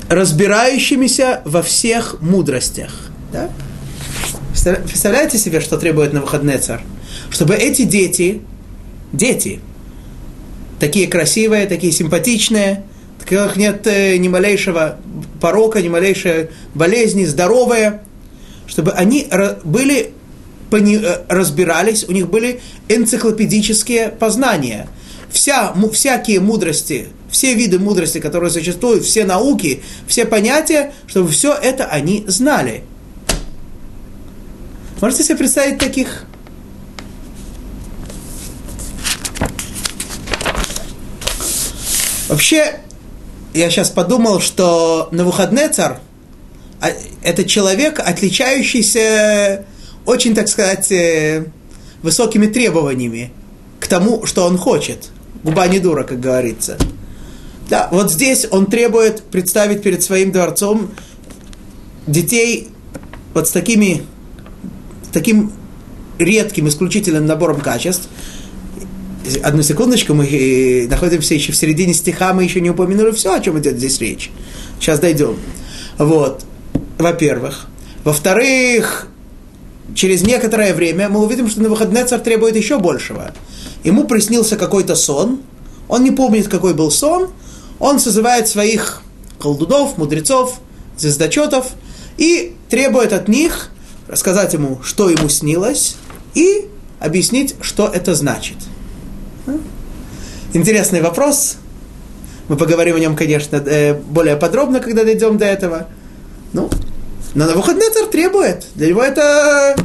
Разбирающимися 0.09 1.43
во 1.45 1.63
всех 1.63 2.21
мудростях. 2.21 3.11
Да? 3.33 3.51
Представляете 4.53 5.39
себе, 5.39 5.61
что 5.61 5.77
требует 5.77 6.13
на 6.13 6.21
выходные 6.21 6.59
царь? 6.59 6.83
Чтобы 7.31 7.55
эти 7.55 7.83
дети, 7.83 8.43
дети, 9.13 9.61
такие 10.81 11.07
красивые, 11.07 11.67
такие 11.67 11.93
симпатичные, 11.93 12.85
которых 13.29 13.57
нет 13.57 13.87
э, 13.87 14.17
ни 14.17 14.29
малейшего 14.29 14.99
порока, 15.41 15.83
ни 15.83 15.89
малейшей 15.89 16.49
болезни, 16.75 17.25
здоровые, 17.25 18.01
чтобы 18.67 18.93
они 18.93 19.29
были, 19.65 20.13
э, 20.71 21.25
разбирались, 21.29 22.05
у 22.05 22.13
них 22.13 22.29
были 22.29 22.61
энциклопедические 22.89 24.09
познания. 24.09 24.89
Вся, 25.31 25.75
всякие 25.93 26.41
мудрости, 26.41 27.09
все 27.31 27.53
виды 27.55 27.79
мудрости, 27.79 28.19
которые 28.19 28.51
существуют, 28.51 29.05
все 29.05 29.25
науки, 29.25 29.83
все 30.07 30.25
понятия, 30.25 30.95
чтобы 31.07 31.29
все 31.31 31.53
это 31.53 31.85
они 31.85 32.25
знали. 32.27 32.83
Можете 35.01 35.23
себе 35.23 35.37
представить 35.37 35.79
таких 35.79 36.25
Вообще, 42.29 42.81
я 43.55 43.71
сейчас 43.71 43.91
подумал, 43.91 44.41
что 44.41 45.09
на 45.11 45.25
выходные 45.25 45.69
царь 45.69 45.99
это 47.23 47.45
человек, 47.45 47.99
отличающийся 47.99 49.65
очень, 50.07 50.35
так 50.35 50.49
сказать, 50.49 50.91
э, 50.93 51.47
высокими 52.03 52.47
требованиями 52.47 53.33
к 53.81 53.87
тому, 53.87 54.27
что 54.27 54.47
он 54.47 54.57
хочет. 54.57 55.09
Губа 55.43 55.67
не 55.67 55.81
дура, 55.81 56.05
как 56.05 56.21
говорится. 56.21 56.77
Да, 57.69 57.89
вот 57.91 58.11
здесь 58.11 58.47
он 58.51 58.67
требует 58.67 59.23
представить 59.25 59.83
перед 59.83 60.03
своим 60.03 60.33
дворцом 60.33 60.91
детей 62.07 62.69
вот 63.35 63.49
с 63.49 63.51
такими, 63.51 64.03
с 65.05 65.09
таким 65.13 65.53
редким, 66.19 66.69
исключительным 66.69 67.27
набором 67.27 67.61
качеств, 67.61 68.09
одну 69.43 69.63
секундочку, 69.63 70.15
мы 70.15 70.87
находимся 70.91 71.35
еще 71.35 71.53
в 71.53 71.57
середине 71.57 71.95
стиха, 71.95 72.33
мы 72.33 72.45
еще 72.45 72.61
не 72.61 72.71
упомянули 72.71 73.11
все, 73.13 73.35
о 73.35 73.41
чем 73.41 73.59
идет 73.59 73.77
здесь 73.79 73.99
речь. 74.01 74.31
Сейчас 74.81 75.01
дойдем. 75.01 75.37
Вот, 75.99 76.45
во-первых. 76.99 77.67
Во-вторых, 78.05 79.09
через 79.95 80.23
некоторое 80.23 80.75
время 80.75 81.09
мы 81.09 81.21
увидим, 81.21 81.49
что 81.49 81.61
на 81.61 81.69
выходные 81.69 82.05
царь 82.05 82.21
требует 82.21 82.57
еще 82.57 82.79
большего. 82.79 83.33
Ему 83.85 84.05
приснился 84.05 84.57
какой-то 84.57 84.95
сон, 84.95 85.41
он 85.89 86.05
не 86.05 86.11
помнит, 86.11 86.49
какой 86.49 86.75
был 86.75 86.91
сон, 86.91 87.31
он 87.79 87.99
созывает 87.99 88.49
своих 88.49 89.03
колдунов, 89.39 89.99
мудрецов, 89.99 90.61
звездочетов 90.97 91.67
и 92.17 92.55
требует 92.69 93.13
от 93.13 93.29
них 93.29 93.71
рассказать 94.09 94.55
ему, 94.55 94.81
что 94.83 95.11
ему 95.11 95.29
снилось, 95.29 95.97
и 96.35 96.69
объяснить, 96.99 97.55
что 97.61 97.89
это 97.89 98.15
значит. 98.15 98.57
Интересный 100.55 101.03
вопрос. 101.03 101.57
Мы 102.49 102.57
поговорим 102.57 102.97
о 102.97 102.99
нем, 102.99 103.17
конечно, 103.17 103.57
э, 103.57 103.95
более 103.95 104.37
подробно, 104.37 104.81
когда 104.81 105.05
дойдем 105.05 105.37
до 105.37 105.45
этого. 105.45 105.89
Ну, 106.55 106.71
но 107.35 107.47
на 107.47 107.53
выходный 107.53 107.91
царь 107.93 108.07
требует. 108.07 108.67
Для 108.75 108.89
него 108.89 109.03
это 109.03 109.77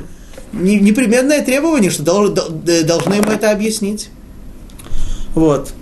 непременное 0.54 1.43
требование, 1.43 1.91
что 1.91 2.04
должны 2.04 3.13
ему 3.15 3.32
это 3.32 3.52
объяснить. 3.52 4.10
Вот. 5.36 5.73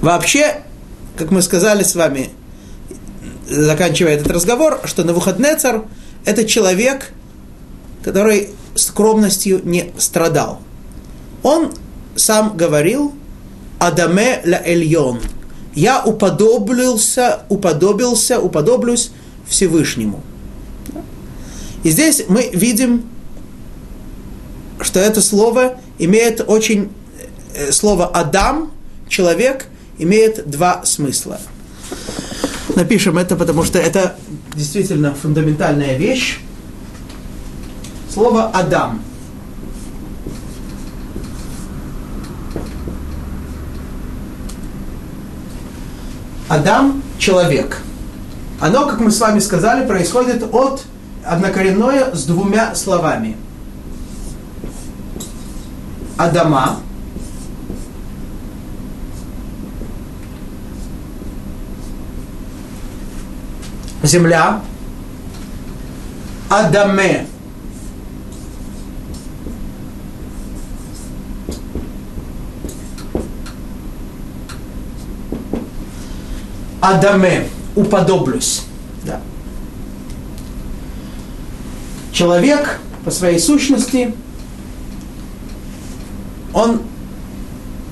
Вообще, 0.00 0.62
как 1.16 1.32
мы 1.32 1.42
сказали 1.42 1.82
с 1.82 1.96
вами, 1.96 2.30
заканчивая 3.48 4.14
этот 4.14 4.30
разговор, 4.30 4.80
что 4.84 5.02
на 5.02 5.12
выходный 5.12 5.56
царь 5.56 5.80
это 6.24 6.44
человек, 6.44 7.10
который 8.04 8.50
скромностью 8.76 9.60
не 9.64 9.92
страдал. 9.98 10.60
Он 11.42 11.72
сам 12.20 12.56
говорил 12.56 13.14
Адаме 13.78 14.42
ла 14.44 14.60
Эльон. 14.64 15.20
Я 15.74 16.04
уподоблился, 16.04 17.40
уподобился, 17.48 18.40
уподоблюсь 18.40 19.10
Всевышнему. 19.48 20.22
И 21.82 21.90
здесь 21.90 22.24
мы 22.28 22.50
видим, 22.52 23.04
что 24.80 25.00
это 25.00 25.20
слово 25.20 25.78
имеет 25.98 26.42
очень... 26.46 26.90
Э, 27.54 27.72
слово 27.72 28.06
«Адам», 28.06 28.70
человек, 29.08 29.66
имеет 29.98 30.48
два 30.48 30.84
смысла. 30.84 31.40
Напишем 32.76 33.18
это, 33.18 33.34
потому 33.36 33.64
что 33.64 33.78
это 33.78 34.16
действительно 34.54 35.14
фундаментальная 35.14 35.96
вещь. 35.96 36.40
Слово 38.12 38.48
«Адам» 38.48 39.02
Адам– 46.50 47.00
человек. 47.20 47.78
Оно, 48.60 48.84
как 48.84 48.98
мы 48.98 49.12
с 49.12 49.20
вами 49.20 49.38
сказали, 49.38 49.86
происходит 49.86 50.42
от 50.52 50.82
однокоренное 51.24 52.12
с 52.12 52.24
двумя 52.24 52.74
словами. 52.74 53.36
Адама 56.16 56.78
земля, 64.02 64.60
Адаме. 66.48 67.28
Адаме, 76.80 77.46
уподоблюсь. 77.76 78.62
Да. 79.04 79.20
Человек 82.12 82.80
по 83.04 83.10
своей 83.10 83.38
сущности, 83.38 84.14
он 86.52 86.82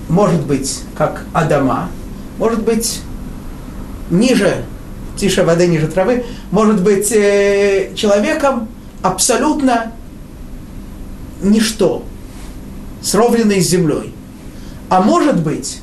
может 0.08 0.40
быть 0.46 0.80
как 0.96 1.24
Адама, 1.32 1.90
может 2.38 2.62
быть 2.62 3.00
ниже, 4.10 4.64
тише 5.16 5.44
воды, 5.44 5.66
ниже 5.66 5.88
травы, 5.88 6.24
может 6.50 6.82
быть 6.82 7.12
э, 7.12 7.92
человеком 7.94 8.68
абсолютно 9.02 9.92
ничто, 11.42 12.04
сровненный 13.02 13.60
с 13.60 13.68
землей. 13.68 14.14
А 14.88 15.02
может 15.02 15.42
быть 15.42 15.80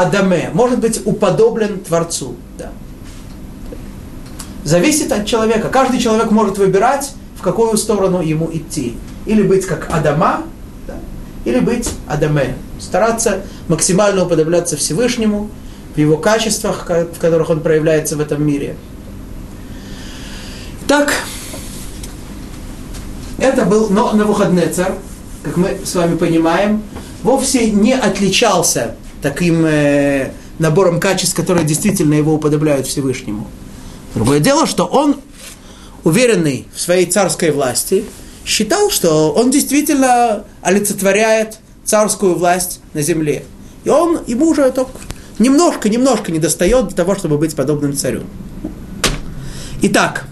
Адаме, 0.00 0.50
может 0.52 0.78
быть 0.78 1.04
уподоблен 1.04 1.80
Творцу. 1.80 2.36
Да. 2.56 2.70
Зависит 4.62 5.10
от 5.10 5.26
человека. 5.26 5.68
Каждый 5.70 5.98
человек 5.98 6.30
может 6.30 6.56
выбирать, 6.58 7.12
в 7.36 7.42
какую 7.42 7.76
сторону 7.76 8.20
ему 8.20 8.48
идти. 8.52 8.96
Или 9.26 9.42
быть 9.42 9.66
как 9.66 9.88
Адама, 9.92 10.44
да, 10.86 10.94
или 11.44 11.58
быть 11.58 11.90
Адаме. 12.06 12.54
Стараться 12.78 13.42
максимально 13.66 14.24
уподобляться 14.24 14.76
Всевышнему, 14.76 15.50
в 15.96 15.98
его 15.98 16.16
качествах, 16.16 16.88
в 16.88 17.18
которых 17.18 17.50
он 17.50 17.60
проявляется 17.60 18.16
в 18.16 18.20
этом 18.20 18.46
мире. 18.46 18.76
Так, 20.86 21.12
это 23.38 23.64
был 23.64 23.88
но 23.90 24.12
Навуходнецар, 24.12 24.94
как 25.42 25.56
мы 25.56 25.80
с 25.84 25.94
вами 25.96 26.16
понимаем, 26.16 26.82
вовсе 27.24 27.70
не 27.72 27.94
отличался 27.94 28.94
таким 29.22 29.64
э, 29.64 30.32
набором 30.58 31.00
качеств, 31.00 31.34
которые 31.34 31.64
действительно 31.64 32.14
его 32.14 32.34
уподобляют 32.34 32.86
Всевышнему. 32.86 33.46
Другое 34.14 34.40
дело, 34.40 34.66
что 34.66 34.84
он, 34.84 35.16
уверенный 36.04 36.66
в 36.74 36.80
своей 36.80 37.06
царской 37.06 37.50
власти, 37.50 38.04
считал, 38.44 38.90
что 38.90 39.32
он 39.32 39.50
действительно 39.50 40.44
олицетворяет 40.62 41.58
царскую 41.84 42.34
власть 42.34 42.80
на 42.94 43.02
земле. 43.02 43.44
И 43.84 43.88
он, 43.88 44.20
ему 44.26 44.48
уже 44.48 44.70
только 44.70 44.92
немножко, 45.38 45.88
немножко 45.88 46.32
не 46.32 46.38
достает 46.38 46.88
для 46.88 46.96
того, 46.96 47.14
чтобы 47.14 47.38
быть 47.38 47.54
подобным 47.54 47.94
царю. 47.94 48.22
Итак, 49.82 50.26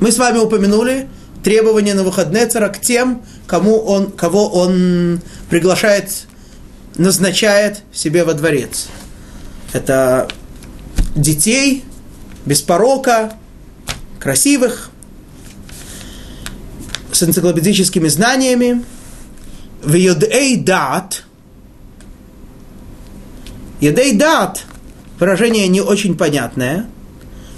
мы 0.00 0.12
с 0.12 0.18
вами 0.18 0.38
упомянули 0.38 1.08
требования 1.42 1.94
на 1.94 2.04
выходные 2.04 2.46
цара 2.46 2.68
к 2.68 2.80
тем, 2.80 3.22
кому 3.46 3.78
он, 3.78 4.10
кого 4.12 4.48
он 4.48 5.20
приглашает 5.48 6.26
назначает 6.96 7.82
себе 7.92 8.24
во 8.24 8.34
дворец. 8.34 8.88
Это 9.72 10.28
детей, 11.14 11.84
без 12.46 12.62
порока, 12.62 13.34
красивых, 14.18 14.90
с 17.12 17.22
энциклопедическими 17.22 18.08
знаниями. 18.08 18.84
В 19.82 19.94
Йодей 19.94 20.56
дат. 20.56 21.24
Йодей 23.80 24.16
дат. 24.16 24.64
Выражение 25.18 25.68
не 25.68 25.80
очень 25.80 26.16
понятное. 26.16 26.86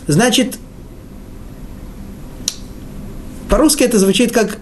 Значит, 0.06 0.58
по-русски 3.48 3.84
это 3.84 3.98
звучит 3.98 4.32
как 4.32 4.58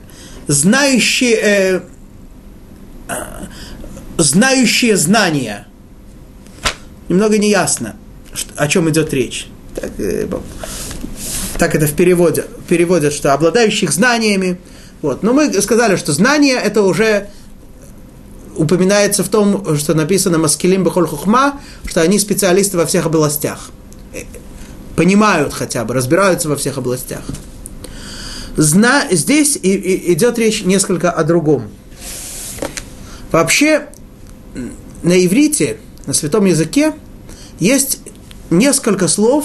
знающие, 0.47 1.83
э, 3.09 3.15
знающие 4.23 4.97
знания. 4.97 5.67
Немного 7.09 7.39
неясно, 7.39 7.97
о 8.57 8.69
чем 8.69 8.89
идет 8.91 9.13
речь. 9.13 9.49
Так, 9.75 9.91
э, 9.99 10.27
так 11.59 11.75
это 11.75 11.87
в 11.87 11.95
переводе 11.95 12.45
переводят, 12.69 13.13
что 13.13 13.35
обладающих 13.35 13.93
знаниями. 13.93 14.59
Вот. 15.03 15.23
Но 15.23 15.33
мы 15.33 15.53
сказали, 15.61 15.97
что 15.97 16.13
знания 16.13 16.57
это 16.57 16.83
уже 16.83 17.29
упоминается 18.57 19.25
в 19.25 19.29
том, 19.29 19.77
что 19.77 19.95
написано 19.95 20.39
Маскилим 20.39 20.85
Бехоль 20.85 21.07
Хухма, 21.07 21.61
что 21.87 22.03
они 22.03 22.19
специалисты 22.19 22.77
во 22.77 22.87
всех 22.87 23.07
областях. 23.07 23.71
Э, 24.15 24.21
понимают 24.97 25.55
хотя 25.55 25.85
бы, 25.85 25.95
разбираются 25.95 26.49
во 26.49 26.57
всех 26.57 26.79
областях. 26.79 27.23
Зна... 28.57 29.05
Здесь 29.11 29.57
и, 29.57 29.75
и 29.75 30.13
идет 30.13 30.39
речь 30.39 30.63
несколько 30.63 31.11
о 31.11 31.25
другом. 31.25 31.69
Вообще, 33.33 33.87
на 35.03 35.25
иврите, 35.25 35.79
на 36.07 36.13
святом 36.13 36.45
языке, 36.45 36.95
есть 37.59 38.01
несколько 38.51 39.09
слов, 39.09 39.45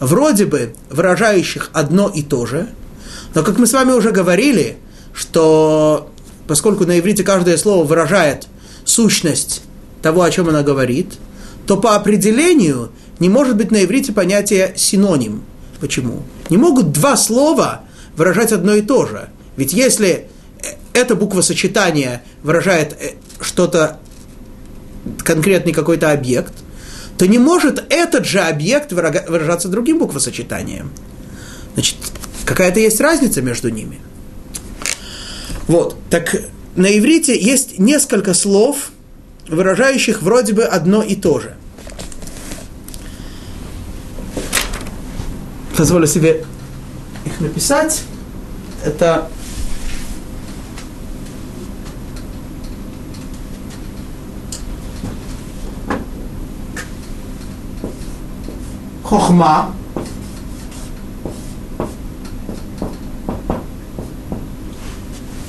вроде 0.00 0.46
бы 0.46 0.74
выражающих 0.90 1.70
одно 1.72 2.08
и 2.08 2.22
то 2.22 2.46
же, 2.46 2.68
но, 3.34 3.42
как 3.42 3.58
мы 3.58 3.66
с 3.66 3.72
вами 3.72 3.92
уже 3.92 4.12
говорили, 4.12 4.76
что 5.12 6.10
поскольку 6.46 6.86
на 6.86 6.98
иврите 6.98 7.24
каждое 7.24 7.56
слово 7.56 7.84
выражает 7.84 8.46
сущность 8.84 9.62
того, 10.02 10.22
о 10.22 10.30
чем 10.30 10.48
она 10.48 10.62
говорит, 10.62 11.14
то 11.66 11.76
по 11.76 11.96
определению 11.96 12.92
не 13.18 13.28
может 13.28 13.56
быть 13.56 13.70
на 13.70 13.82
иврите 13.82 14.12
понятие 14.12 14.74
синоним. 14.76 15.42
Почему? 15.80 16.22
Не 16.50 16.56
могут 16.56 16.92
два 16.92 17.16
слова 17.16 17.82
выражать 18.16 18.52
одно 18.52 18.74
и 18.74 18.82
то 18.82 19.06
же. 19.06 19.28
Ведь 19.56 19.72
если 19.72 20.28
эта 20.92 21.16
буква 21.16 21.40
сочетания 21.40 22.22
выражает 22.42 22.92
э, 22.92 23.14
что-то 23.40 23.98
конкретный 25.22 25.72
какой-то 25.72 26.10
объект, 26.12 26.52
то 27.18 27.26
не 27.26 27.38
может 27.38 27.84
этот 27.90 28.26
же 28.26 28.40
объект 28.40 28.92
выражаться 28.92 29.68
другим 29.68 29.98
буквосочетанием. 29.98 30.90
Значит, 31.74 31.96
какая-то 32.44 32.80
есть 32.80 33.00
разница 33.00 33.42
между 33.42 33.68
ними. 33.68 34.00
Вот, 35.66 35.96
так 36.10 36.34
на 36.76 36.98
иврите 36.98 37.38
есть 37.40 37.78
несколько 37.78 38.34
слов, 38.34 38.90
выражающих 39.48 40.22
вроде 40.22 40.52
бы 40.52 40.64
одно 40.64 41.02
и 41.02 41.14
то 41.16 41.40
же. 41.40 41.56
Позволю 45.76 46.06
себе 46.06 46.44
их 47.24 47.40
написать. 47.40 48.02
Это 48.84 49.28
хохма, 59.14 59.70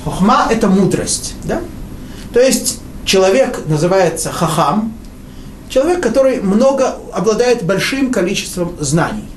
Хохма– 0.04 0.46
это 0.50 0.68
мудрость. 0.68 1.34
Да? 1.42 1.60
То 2.32 2.38
есть 2.38 2.80
человек 3.04 3.66
называется 3.66 4.30
хахам, 4.30 4.94
человек, 5.68 6.00
который 6.00 6.40
много 6.40 6.96
обладает 7.12 7.64
большим 7.64 8.12
количеством 8.12 8.76
знаний. 8.78 9.28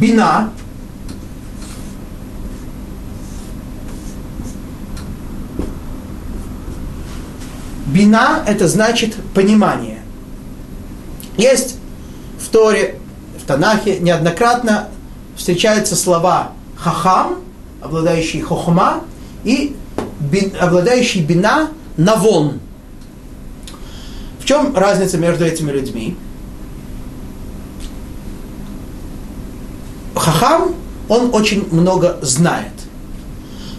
Бина 0.00 0.50
Бина– 7.86 8.42
это 8.48 8.66
значит 8.66 9.14
понимание. 9.34 10.02
Есть 11.36 11.76
Торе, 12.54 13.00
в 13.36 13.46
Танахе 13.48 13.98
неоднократно 13.98 14.86
встречаются 15.36 15.96
слова 15.96 16.52
хахам, 16.76 17.40
обладающий 17.82 18.42
хохма, 18.42 19.02
и 19.42 19.74
бин, 20.20 20.52
обладающий 20.60 21.22
бина 21.22 21.70
навон. 21.96 22.60
В 24.38 24.44
чем 24.44 24.76
разница 24.76 25.18
между 25.18 25.44
этими 25.44 25.72
людьми? 25.72 26.16
Хахам, 30.14 30.76
он 31.08 31.34
очень 31.34 31.66
много 31.74 32.20
знает. 32.22 32.70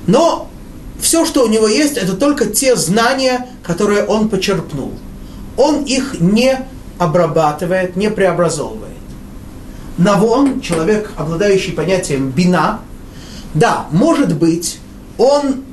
Но 0.05 0.49
все, 0.99 1.25
что 1.25 1.45
у 1.45 1.47
него 1.47 1.69
есть, 1.69 1.95
это 1.95 2.17
только 2.17 2.47
те 2.47 2.75
знания, 2.75 3.47
которые 3.63 4.03
он 4.05 4.27
почерпнул. 4.27 4.91
Он 5.55 5.85
их 5.85 6.19
не 6.19 6.59
обрабатывает, 6.97 7.95
не 7.95 8.09
преобразовывает. 8.09 8.93
Навон, 9.97 10.61
человек, 10.61 11.11
обладающий 11.15 11.73
понятием 11.73 12.29
бина, 12.29 12.81
да, 13.53 13.87
может 13.91 14.35
быть, 14.35 14.79
он 15.17 15.63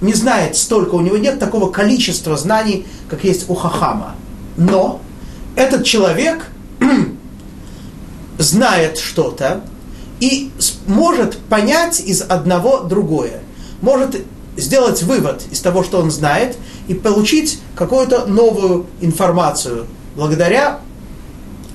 не 0.00 0.12
знает 0.12 0.56
столько, 0.56 0.94
у 0.94 1.00
него 1.00 1.16
нет 1.16 1.38
такого 1.38 1.70
количества 1.70 2.36
знаний, 2.36 2.86
как 3.08 3.24
есть 3.24 3.48
у 3.48 3.54
Хахама. 3.54 4.14
Но 4.56 5.00
этот 5.56 5.84
человек 5.84 6.46
знает 8.38 8.98
что-то 8.98 9.62
и 10.20 10.50
может 10.86 11.38
понять 11.38 12.00
из 12.00 12.22
одного 12.22 12.80
другое. 12.80 13.40
Может 13.80 14.24
сделать 14.56 15.02
вывод 15.02 15.42
из 15.50 15.60
того, 15.60 15.82
что 15.82 15.98
он 15.98 16.10
знает, 16.10 16.56
и 16.86 16.94
получить 16.94 17.60
какую-то 17.74 18.26
новую 18.26 18.86
информацию 19.00 19.86
благодаря 20.16 20.80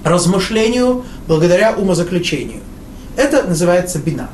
размышлению, 0.03 1.05
благодаря 1.27 1.73
умозаключению. 1.73 2.61
Это 3.15 3.43
называется 3.43 3.99
бина. 3.99 4.29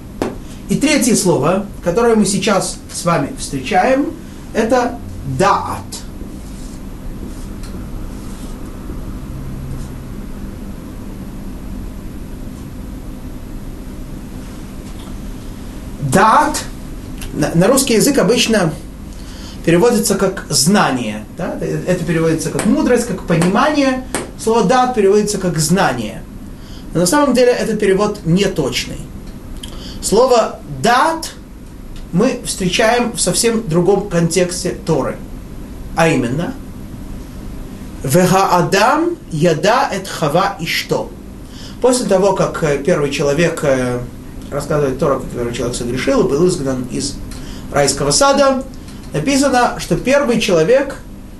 И 0.70 0.76
третье 0.76 1.16
слово, 1.16 1.66
которое 1.84 2.16
мы 2.16 2.26
сейчас 2.26 2.78
с 2.92 3.06
вами 3.06 3.32
встречаем, 3.38 4.14
это 4.54 4.98
даат. 5.38 5.82
Даат 16.02 16.64
на, 17.34 17.52
на 17.54 17.68
русский 17.68 17.96
язык 17.96 18.18
обычно 18.18 18.74
переводится 19.66 20.16
как 20.16 20.46
знание. 20.50 21.26
Да? 21.38 21.58
Это 21.60 22.06
переводится 22.06 22.52
как 22.52 22.66
мудрость, 22.66 23.08
как 23.08 23.24
понимание. 23.24 24.06
Слово 24.42 24.64
дат 24.64 24.94
переводится 24.94 25.40
как 25.40 25.58
знание. 25.58 26.22
Но 26.94 27.02
на 27.02 27.06
самом 27.08 27.34
деле 27.34 27.52
этот 27.52 27.80
перевод 27.80 28.20
не 28.26 28.46
точный. 28.46 29.00
Слово 30.02 30.60
дат 30.82 31.32
мы 32.14 32.42
встречаем 32.46 33.14
в 33.14 33.20
совсем 33.20 33.68
другом 33.68 34.08
контексте 34.08 34.78
Торы. 34.86 35.18
А 35.96 36.08
именно, 36.08 36.54
Вега 38.04 38.58
Адам 38.58 39.18
яда 39.32 39.90
эт 39.92 40.08
хава 40.08 40.58
и 40.60 40.68
что. 40.68 41.10
После 41.82 42.06
того, 42.06 42.34
как 42.34 42.64
э, 42.64 42.78
первый 42.78 43.10
человек, 43.10 43.62
э, 43.64 44.00
рассказывает 44.52 45.00
Тора, 45.00 45.20
как 45.20 45.30
первый 45.30 45.54
человек 45.54 45.76
согрешил 45.76 46.26
и 46.26 46.30
был 46.30 46.48
изгнан 46.48 46.86
из 46.92 47.16
райского 47.72 48.12
сада, 48.12 48.64
написано, 49.16 49.76
что 49.80 49.96
первый 49.96 50.40
человек, 50.40 51.00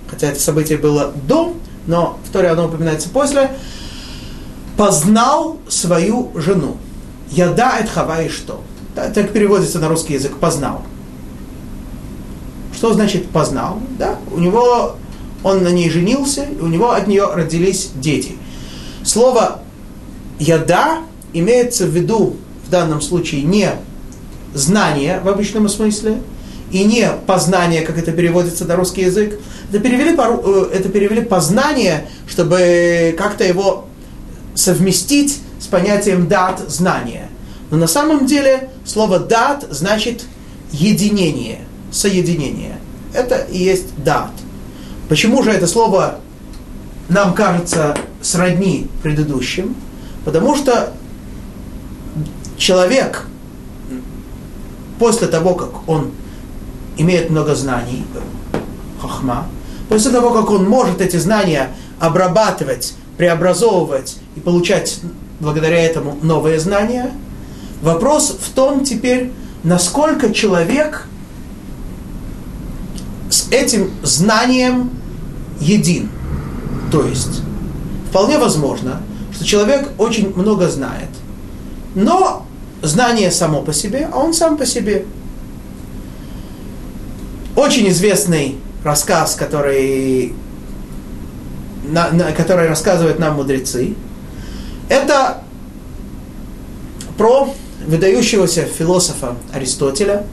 хотя 0.10 0.30
это 0.30 0.40
событие 0.40 0.78
было 0.78 1.14
до, 1.28 1.56
но 1.86 2.18
в 2.26 2.32
Торе 2.32 2.50
оно 2.50 2.68
упоминается 2.68 3.10
после, 3.10 3.52
познал 4.78 5.58
свою 5.68 6.32
жену. 6.36 6.78
Яда 7.32 7.74
это 7.80 7.92
хава 7.92 8.24
и 8.24 8.30
что? 8.30 8.64
Так 8.96 9.32
переводится 9.32 9.80
на 9.80 9.90
русский 9.90 10.14
язык 10.14 10.38
познал. 10.38 10.84
Что 12.74 12.94
значит 12.94 13.30
познал? 13.30 13.80
Да? 14.00 14.18
У 14.32 14.40
него 14.40 14.96
он 15.44 15.64
на 15.64 15.70
ней 15.70 15.90
женился, 15.90 16.44
и 16.44 16.60
у 16.62 16.68
него 16.68 16.92
от 16.92 17.08
нее 17.08 17.28
родились 17.34 17.92
дети. 17.96 18.38
Слово 19.04 19.60
яда 20.40 21.00
имеется 21.34 21.86
в 21.86 21.90
виду 21.90 22.38
в 22.66 22.70
данном 22.70 23.02
случае 23.02 23.44
не 23.44 23.70
знание 24.54 25.20
в 25.20 25.28
обычном 25.28 25.68
смысле, 25.68 26.22
и 26.76 26.84
не 26.84 27.10
познание, 27.26 27.84
как 27.84 27.98
это 27.98 28.12
переводится 28.12 28.66
на 28.66 28.76
русский 28.76 29.04
язык. 29.04 29.40
Это 29.70 29.80
перевели, 29.80 30.14
э, 30.14 30.70
это 30.74 30.90
перевели 30.90 31.22
познание, 31.22 32.10
чтобы 32.28 33.16
как-то 33.18 33.46
его 33.46 33.88
совместить 34.56 35.40
с 35.58 35.68
понятием 35.68 36.28
дат 36.28 36.60
знания. 36.68 37.30
Но 37.72 37.78
на 37.78 37.88
самом 37.88 38.26
деле 38.26 38.72
слово 38.84 39.20
дат 39.20 39.66
значит 39.70 40.26
единение, 40.74 41.60
соединение. 41.94 42.78
Это 43.14 43.38
и 43.50 43.58
есть 43.58 43.96
дат. 44.04 44.32
Почему 45.08 45.44
же 45.44 45.52
это 45.52 45.68
слово 45.68 46.20
нам 47.08 47.36
кажется 47.36 47.96
сродни 48.22 48.88
предыдущим? 49.02 49.78
Потому 50.26 50.58
что 50.58 50.92
человек 52.58 53.28
после 55.00 55.28
того, 55.28 55.56
как 55.56 55.88
он 55.88 56.12
имеет 56.98 57.30
много 57.30 57.56
знаний, 57.56 58.06
хахма, 59.02 59.48
после 59.90 60.12
того, 60.12 60.32
как 60.32 60.50
он 60.50 60.68
может 60.68 61.02
эти 61.02 61.18
знания 61.18 61.70
обрабатывать, 62.00 62.94
преобразовывать 63.18 64.18
и 64.36 64.40
получать 64.40 65.00
благодаря 65.40 65.84
этому 65.84 66.18
новые 66.22 66.60
знания, 66.60 67.12
вопрос 67.82 68.38
в 68.40 68.54
том 68.54 68.84
теперь, 68.84 69.32
насколько 69.64 70.34
человек 70.34 71.08
с 73.30 73.50
этим 73.52 73.92
знанием 74.04 74.92
един. 75.60 76.10
То 76.92 77.04
есть, 77.06 77.42
вполне 78.10 78.38
возможно, 78.38 79.02
что 79.34 79.44
человек 79.44 79.90
очень 79.98 80.34
много 80.36 80.70
знает, 80.70 81.10
но 81.96 82.46
знание 82.82 83.32
само 83.32 83.62
по 83.62 83.74
себе, 83.74 84.10
а 84.12 84.20
он 84.20 84.34
сам 84.34 84.58
по 84.58 84.66
себе– 84.66 85.06
очень 87.56 87.88
известный 87.90 88.58
рассказ, 88.84 89.36
который, 89.36 90.34
на, 91.86 92.12
на, 92.12 92.32
который 92.34 92.68
рассказывают 92.68 93.18
нам 93.18 93.36
мудрецы, 93.36 93.96
это 94.90 95.42
про 97.18 97.54
выдающегося 97.88 98.64
философа 98.66 99.36
Аристотеля, 99.54 100.26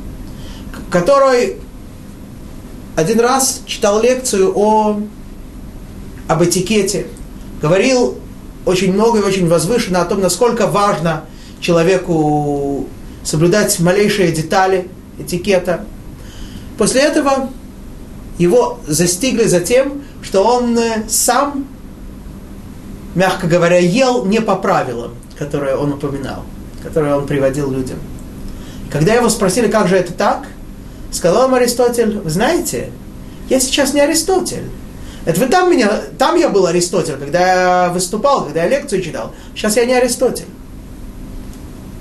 который 0.90 1.56
один 2.96 3.20
раз 3.20 3.62
читал 3.66 4.02
лекцию 4.02 4.52
о, 4.54 5.00
об 6.28 6.44
этикете, 6.44 7.06
говорил 7.62 8.18
очень 8.66 8.92
много 8.92 9.20
и 9.20 9.22
очень 9.22 9.48
возвышенно 9.48 10.02
о 10.02 10.04
том, 10.04 10.20
насколько 10.20 10.66
важно 10.66 11.24
человеку 11.60 12.86
соблюдать 13.24 13.78
малейшие 13.78 14.32
детали 14.32 14.88
этикета– 15.18 15.86
После 16.82 17.02
этого 17.02 17.48
его 18.38 18.80
застигли 18.88 19.44
за 19.44 19.60
тем, 19.60 20.02
что 20.20 20.42
он 20.42 20.76
э, 20.76 21.04
сам, 21.08 21.68
мягко 23.14 23.46
говоря, 23.46 23.78
ел 23.78 24.24
не 24.24 24.40
по 24.40 24.56
правилам, 24.56 25.12
которые 25.38 25.76
он 25.76 25.92
упоминал, 25.92 26.42
которые 26.82 27.14
он 27.14 27.28
приводил 27.28 27.70
людям. 27.70 28.00
Когда 28.90 29.14
его 29.14 29.28
спросили, 29.28 29.68
как 29.68 29.86
же 29.86 29.94
это 29.94 30.12
так, 30.12 30.48
сказал 31.12 31.46
им 31.46 31.54
Аристотель, 31.54 32.18
вы 32.18 32.30
знаете, 32.30 32.90
я 33.48 33.60
сейчас 33.60 33.94
не 33.94 34.00
Аристотель. 34.00 34.68
Это 35.24 35.38
вы 35.38 35.46
там 35.46 35.70
меня, 35.70 35.88
там 36.18 36.34
я 36.34 36.48
был 36.48 36.66
Аристотель, 36.66 37.14
когда 37.14 37.84
я 37.84 37.88
выступал, 37.90 38.46
когда 38.46 38.64
я 38.64 38.68
лекцию 38.68 39.02
читал. 39.02 39.32
Сейчас 39.54 39.76
я 39.76 39.84
не 39.84 39.94
Аристотель. 39.94 40.48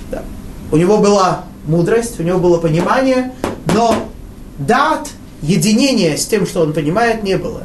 Да. 0.10 0.24
У 0.72 0.78
него 0.78 0.98
была 0.98 1.44
мудрость, 1.68 2.20
у 2.20 2.24
него 2.24 2.40
было 2.40 2.58
понимание, 2.58 3.32
но 3.76 4.08
дат, 4.58 5.10
единения 5.42 6.18
с 6.18 6.26
тем, 6.26 6.46
что 6.46 6.62
он 6.62 6.74
понимает, 6.74 7.24
не 7.24 7.38
было. 7.38 7.64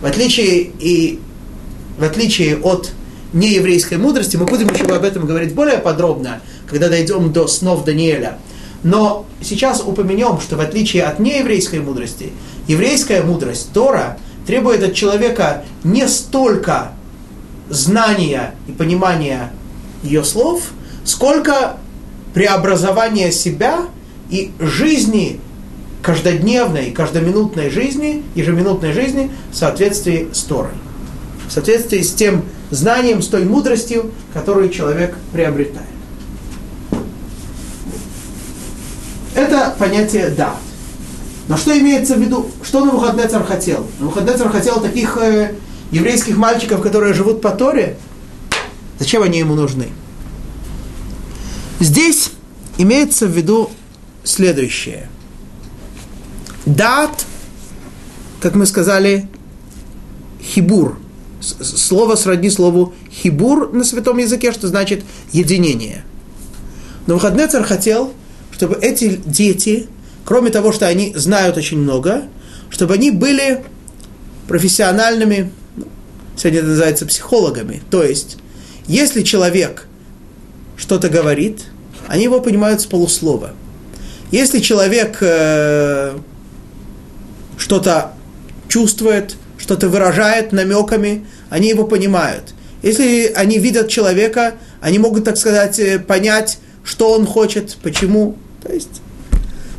В 0.00 0.06
отличие, 0.06 0.70
и, 0.78 1.20
в 1.98 2.02
отличие 2.02 2.56
от 2.56 2.92
нееврейской 3.32 3.98
мудрости, 3.98 4.36
мы 4.36 4.46
будем 4.46 4.68
еще 4.68 4.84
об 4.84 5.04
этом 5.04 5.26
говорить 5.26 5.54
более 5.54 5.78
подробно, 5.78 6.40
когда 6.66 6.88
дойдем 6.88 7.32
до 7.32 7.46
снов 7.46 7.84
Даниэля. 7.84 8.38
Но 8.82 9.26
сейчас 9.40 9.80
упомянем, 9.80 10.40
что 10.40 10.56
в 10.56 10.60
отличие 10.60 11.04
от 11.04 11.20
нееврейской 11.20 11.80
мудрости, 11.80 12.32
еврейская 12.66 13.22
мудрость, 13.22 13.72
Тора, 13.72 14.18
требует 14.46 14.82
от 14.82 14.94
человека 14.94 15.64
не 15.84 16.08
столько 16.08 16.92
знания 17.70 18.54
и 18.66 18.72
понимания 18.72 19.52
ее 20.02 20.24
слов, 20.24 20.70
сколько 21.04 21.76
преобразования 22.34 23.30
себя 23.30 23.86
и 24.30 24.50
жизни 24.58 25.40
каждодневной, 26.02 26.90
каждоминутной 26.90 27.70
жизни, 27.70 28.24
ежеминутной 28.34 28.92
жизни 28.92 29.30
в 29.50 29.56
соответствии 29.56 30.28
с 30.32 30.42
Торой. 30.42 30.72
В 31.48 31.52
соответствии 31.52 32.02
с 32.02 32.12
тем 32.12 32.42
знанием, 32.70 33.22
с 33.22 33.28
той 33.28 33.44
мудростью, 33.44 34.12
которую 34.34 34.70
человек 34.70 35.16
приобретает. 35.32 35.86
Это 39.34 39.74
понятие 39.78 40.30
«да». 40.30 40.56
Но 41.48 41.56
что 41.56 41.76
имеется 41.76 42.14
в 42.14 42.20
виду, 42.20 42.50
что 42.62 42.84
Навуходнецар 42.84 43.44
хотел? 43.44 43.86
Навуходнецар 43.98 44.48
хотел 44.48 44.80
таких 44.80 45.16
э, 45.16 45.54
еврейских 45.90 46.36
мальчиков, 46.36 46.80
которые 46.80 47.14
живут 47.14 47.40
по 47.40 47.50
Торе. 47.50 47.96
Зачем 48.98 49.22
они 49.22 49.40
ему 49.40 49.54
нужны? 49.54 49.88
Здесь 51.80 52.30
имеется 52.78 53.26
в 53.26 53.30
виду 53.30 53.70
следующее. 54.22 55.10
Дат, 56.66 57.26
как 58.40 58.54
мы 58.54 58.66
сказали, 58.66 59.28
хибур. 60.40 60.98
Слово 61.40 62.14
сродни 62.14 62.50
слову 62.50 62.94
хибур 63.10 63.72
на 63.72 63.84
святом 63.84 64.18
языке, 64.18 64.52
что 64.52 64.68
значит 64.68 65.02
единение. 65.32 66.04
Но 67.06 67.14
Выходнецар 67.14 67.64
хотел, 67.64 68.12
чтобы 68.52 68.78
эти 68.80 69.20
дети, 69.26 69.88
кроме 70.24 70.50
того, 70.50 70.72
что 70.72 70.86
они 70.86 71.12
знают 71.16 71.56
очень 71.56 71.78
много, 71.78 72.24
чтобы 72.70 72.94
они 72.94 73.10
были 73.10 73.64
профессиональными, 74.46 75.50
сегодня 76.36 76.60
это 76.60 76.68
называется 76.68 77.06
психологами. 77.06 77.82
То 77.90 78.04
есть, 78.04 78.36
если 78.86 79.22
человек 79.22 79.88
что-то 80.76 81.08
говорит, 81.08 81.64
они 82.06 82.24
его 82.24 82.40
понимают 82.40 82.80
с 82.80 82.86
полуслова. 82.86 83.52
Если 84.30 84.60
человек 84.60 85.18
э, 85.20 86.18
что-то 87.62 88.14
чувствует, 88.66 89.36
что-то 89.56 89.88
выражает 89.88 90.50
намеками, 90.50 91.24
они 91.48 91.68
его 91.68 91.84
понимают. 91.84 92.54
Если 92.82 93.32
они 93.36 93.60
видят 93.60 93.88
человека, 93.88 94.54
они 94.80 94.98
могут, 94.98 95.24
так 95.24 95.36
сказать, 95.36 95.78
э, 95.78 96.00
понять, 96.00 96.58
что 96.82 97.12
он 97.12 97.24
хочет, 97.24 97.76
почему. 97.80 98.36
То 98.64 98.72
есть 98.72 99.00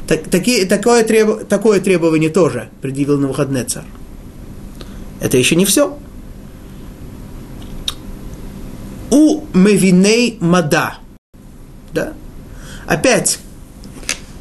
так, 0.07 0.23
такие, 0.29 0.65
такое, 0.65 1.03
треб, 1.03 1.45
такое 1.49 1.81
требование 1.81 2.29
тоже 2.29 2.69
предъявил 2.81 3.19
на 3.19 3.27
выходные 3.27 3.65
царь. 3.65 3.83
Это 5.19 5.37
еще 5.37 5.57
не 5.57 5.65
все. 5.65 5.97
У 9.11 9.43
мевиней 9.53 10.37
мада. 10.39 10.99
Да? 11.91 12.13
Опять, 12.87 13.39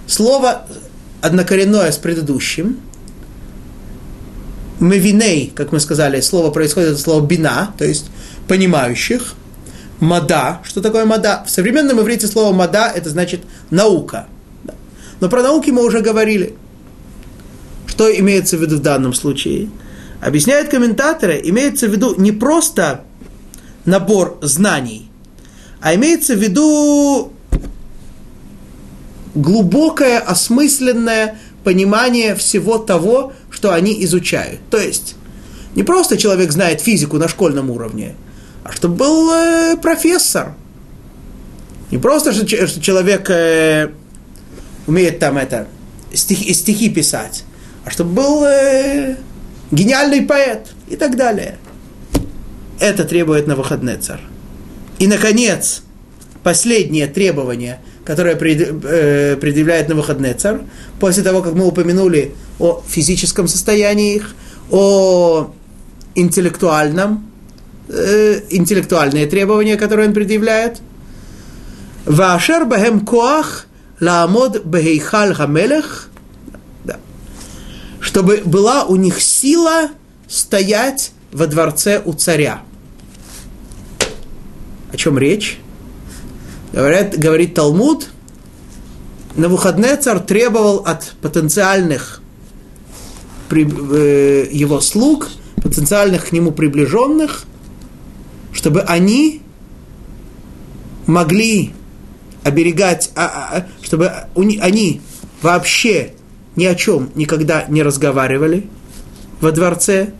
слово 0.07 0.65
однокоренное 1.21 1.91
с 1.91 1.99
предыдущим. 1.99 2.79
Мевиней, 4.83 5.53
как 5.55 5.73
мы 5.73 5.81
сказали, 5.81 6.21
слово 6.21 6.51
происходит 6.51 6.95
от 6.95 7.01
слова 7.01 7.25
бина, 7.25 7.73
то 7.79 7.85
есть 7.85 8.07
понимающих. 8.49 9.35
Мада. 10.01 10.61
Что 10.65 10.83
такое 10.83 11.05
мада? 11.05 11.45
В 11.47 11.51
современном 11.51 12.01
иврите 12.01 12.27
слово 12.27 12.53
мада 12.53 12.91
это 12.93 13.09
значит 13.09 13.43
наука. 13.71 14.27
Но 15.21 15.29
про 15.29 15.43
науки 15.43 15.71
мы 15.71 15.85
уже 15.85 16.01
говорили. 16.01 16.57
Что 17.87 18.11
имеется 18.11 18.57
в 18.57 18.61
виду 18.61 18.79
в 18.79 18.83
данном 18.83 19.15
случае? 19.15 19.71
Объясняют 20.21 20.69
комментаторы, 20.71 21.41
имеется 21.45 21.87
в 21.87 21.93
виду 21.93 22.15
не 22.19 22.33
просто 22.33 23.05
набор 23.85 24.39
знаний, 24.43 25.09
а 25.81 25.95
имеется 25.95 26.35
в 26.35 26.39
виду 26.39 27.33
глубокое, 29.35 30.19
осмысленное 30.19 31.39
понимание 31.65 32.35
всего 32.35 32.79
того, 32.79 33.33
что 33.63 33.73
они 33.73 34.03
изучают. 34.05 34.59
То 34.71 34.79
есть, 34.79 35.15
не 35.77 35.85
просто 35.85 36.17
человек 36.17 36.51
знает 36.51 36.81
физику 36.81 37.17
на 37.19 37.29
школьном 37.29 37.71
уровне, 37.71 38.17
а 38.65 38.73
чтобы 38.73 38.97
был 38.97 39.33
э, 39.33 39.77
профессор. 39.77 40.55
Не 41.93 41.99
просто, 41.99 42.33
что, 42.33 42.45
что 42.67 42.81
человек 42.81 43.31
э, 43.31 43.93
умеет 44.89 45.21
там 45.21 45.39
это, 45.39 45.69
стихи, 46.13 46.53
стихи 46.55 46.91
писать, 46.91 47.45
а 47.85 47.93
чтобы 47.93 48.15
был 48.15 48.45
э, 48.45 49.17
гениальный 49.71 50.23
поэт 50.23 50.67
и 50.89 50.97
так 50.97 51.17
далее. 51.17 51.57
Это 52.81 53.05
требует 53.05 53.47
на 53.47 53.55
выходный 53.55 53.97
царь. 53.97 54.23
И, 54.99 55.07
наконец, 55.07 55.83
последнее 56.43 57.07
требование, 57.07 57.79
которое 58.05 58.35
э, 58.35 59.37
предъявляет 59.37 59.89
на 59.89 59.95
выходный 59.95 60.35
царь, 60.35 60.61
после 60.99 61.23
того, 61.23 61.43
как 61.43 61.55
мы 61.55 61.67
упомянули 61.67 62.35
о 62.59 62.83
физическом 62.87 63.49
состоянии 63.49 64.17
их, 64.17 64.35
о 64.71 65.53
интеллектуальном, 66.15 67.31
э, 67.89 68.41
интеллектуальные 68.51 69.27
требования, 69.27 69.77
которые 69.77 70.09
он 70.09 70.15
предъявляет. 70.15 70.81
Вашер 72.05 72.65
бахем 72.65 73.01
коах 73.01 73.67
Лаамод 74.01 74.65
Бехейхаль 74.65 75.35
Хамелех, 75.35 76.09
чтобы 78.01 78.43
была 78.45 78.85
у 78.85 78.97
них 78.97 79.23
сила 79.23 79.91
стоять 80.29 81.13
во 81.31 81.47
дворце 81.47 82.03
у 82.05 82.13
царя. 82.13 82.63
О 84.93 84.97
чем 84.97 85.19
речь? 85.19 85.62
Говорят, 86.73 87.19
говорит 87.19 87.55
Талмуд, 87.55 88.09
на 89.37 89.49
выходные 89.49 89.97
царь 89.97 90.21
требовал 90.21 90.79
от 90.79 91.15
потенциальных 91.21 92.23
э, 93.51 94.49
его 94.51 94.81
слуг, 94.81 95.29
потенциальных 95.57 96.29
к 96.29 96.33
нему 96.33 96.51
приближенных, 96.53 97.45
чтобы 98.53 98.81
они 98.83 99.43
могли 101.07 101.73
оберегать, 102.43 103.11
а, 103.15 103.25
а, 103.25 103.57
а, 103.59 103.67
чтобы 103.83 104.11
они 104.37 105.01
вообще 105.43 106.15
ни 106.57 106.65
о 106.65 106.75
чем 106.75 107.11
никогда 107.15 107.67
не 107.69 107.83
разговаривали 107.83 108.67
во 109.41 109.53
дворце, 109.53 110.13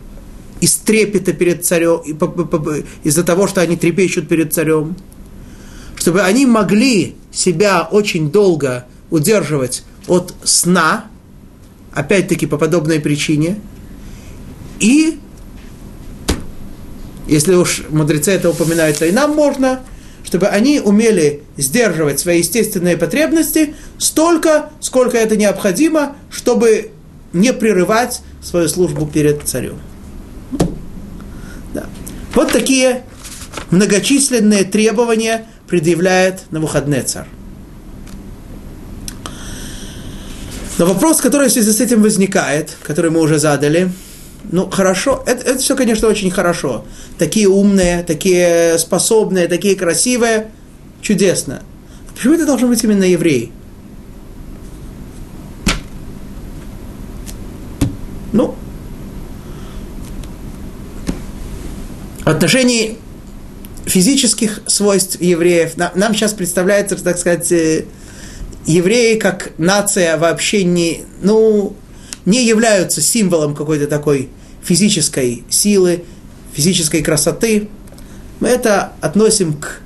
из 0.61 0.75
трепета 0.75 1.33
перед 1.33 1.65
царем, 1.65 1.99
из-за 3.03 3.23
того, 3.23 3.47
что 3.47 3.61
они 3.61 3.75
трепещут 3.75 4.27
перед 4.29 4.53
царем, 4.53 4.95
чтобы 6.03 6.21
они 6.23 6.45
могли 6.45 7.15
себя 7.31 7.87
очень 7.89 8.29
долго 8.29 8.85
удерживать 9.09 9.83
от 10.07 10.33
сна, 10.43 11.05
опять-таки 11.93 12.45
по 12.45 12.57
подобной 12.57 12.99
причине, 12.99 13.61
и 14.81 15.17
если 17.25 17.55
уж 17.55 17.83
мудрецы 17.89 18.31
это 18.31 18.49
упоминают, 18.49 18.99
то 18.99 19.05
и 19.05 19.13
нам 19.13 19.33
можно– 19.33 19.79
чтобы 20.23 20.47
они 20.47 20.79
умели 20.79 21.43
сдерживать 21.57 22.19
свои 22.19 22.39
естественные 22.39 22.97
потребности 22.97 23.75
столько, 23.97 24.71
сколько 24.79 25.17
это 25.17 25.35
необходимо, 25.35 26.15
чтобы 26.31 26.91
не 27.33 27.53
прерывать 27.53 28.21
свою 28.41 28.67
службу 28.69 29.05
перед 29.05 29.43
царем. 29.43 29.77
Да. 31.73 31.85
Вот 32.33 32.51
такие 32.51 33.03
многочисленные 33.69 34.63
требования 34.63 35.45
предъявляет 35.73 36.51
на 36.51 36.59
выходные 36.59 37.01
царь. 37.01 37.25
Но 40.77 40.85
вопрос, 40.85 41.19
который 41.19 41.49
в 41.49 41.51
связи 41.51 41.71
с 41.71 41.81
этим 41.81 42.03
возникает, 42.03 42.77
который 42.83 43.09
мы 43.09 43.19
уже 43.19 43.39
задали, 43.39 43.89
ну, 44.51 44.69
хорошо, 44.69 45.23
это, 45.25 45.43
это 45.43 45.57
все, 45.57 45.75
конечно, 45.75 46.07
очень 46.07 46.29
хорошо. 46.29 46.85
Такие 47.17 47.47
умные, 47.47 48.03
такие 48.03 48.77
способные, 48.77 49.47
такие 49.47 49.75
красивые, 49.75 50.51
чудесно. 51.01 51.63
Почему 52.13 52.35
это 52.35 52.45
должен 52.45 52.69
быть 52.69 52.83
именно 52.83 53.05
еврей? 53.05 53.51
Ну, 58.31 58.53
в 62.23 62.27
отношении 62.27 62.99
физических 63.85 64.61
свойств 64.67 65.19
евреев, 65.19 65.73
нам, 65.77 66.13
сейчас 66.13 66.33
представляется, 66.33 66.95
так 66.95 67.17
сказать, 67.17 67.51
э, 67.51 67.85
евреи 68.65 69.17
как 69.17 69.51
нация 69.57 70.17
вообще 70.17 70.63
не, 70.63 71.03
ну, 71.21 71.75
не 72.25 72.45
являются 72.45 73.01
символом 73.01 73.55
какой-то 73.55 73.87
такой 73.87 74.29
физической 74.63 75.43
силы, 75.49 76.03
физической 76.53 77.01
красоты. 77.01 77.69
Мы 78.39 78.47
это 78.49 78.93
относим 79.01 79.53
к 79.53 79.81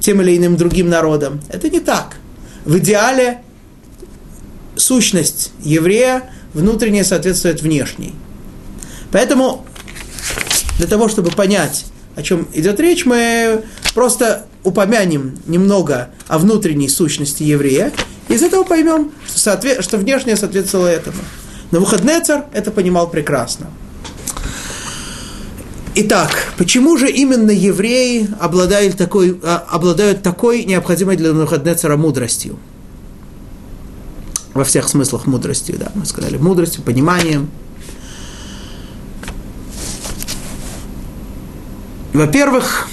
тем 0.00 0.20
или 0.22 0.36
иным 0.36 0.56
другим 0.56 0.88
народам. 0.88 1.40
Это 1.48 1.68
не 1.68 1.80
так. 1.80 2.16
В 2.64 2.78
идеале 2.78 3.38
сущность 4.76 5.52
еврея 5.62 6.30
внутренне 6.54 7.04
соответствует 7.04 7.62
внешней. 7.62 8.14
Поэтому 9.10 9.66
для 10.78 10.86
того, 10.86 11.08
чтобы 11.08 11.30
понять, 11.30 11.84
о 12.14 12.22
чем 12.22 12.46
идет 12.52 12.78
речь, 12.80 13.04
мы 13.06 13.64
просто 13.94 14.46
упомянем 14.64 15.38
немного 15.46 16.10
о 16.28 16.38
внутренней 16.38 16.88
сущности 16.88 17.42
еврея, 17.42 17.92
и 18.28 18.34
из 18.34 18.42
этого 18.42 18.64
поймем, 18.64 19.10
что, 19.26 19.38
соответ... 19.38 19.82
что 19.82 19.98
внешнее 19.98 20.36
соответствовало 20.36 20.86
этому. 20.86 21.18
Но 21.70 21.78
Навуходнецар 21.78 22.46
это 22.52 22.70
понимал 22.70 23.08
прекрасно. 23.08 23.66
Итак, 25.94 26.54
почему 26.56 26.96
же 26.96 27.10
именно 27.10 27.50
евреи 27.50 28.28
обладают 28.40 28.96
такой, 28.96 29.38
а, 29.42 29.64
обладают 29.68 30.22
такой 30.22 30.64
необходимой 30.64 31.16
для 31.16 31.32
Навуходнецара 31.32 31.96
мудростью? 31.98 32.58
Во 34.54 34.64
всех 34.64 34.88
смыслах 34.88 35.26
мудростью, 35.26 35.76
да, 35.78 35.90
мы 35.94 36.06
сказали, 36.06 36.36
мудростью, 36.36 36.82
пониманием. 36.82 37.50
Во-первых, 42.12 42.88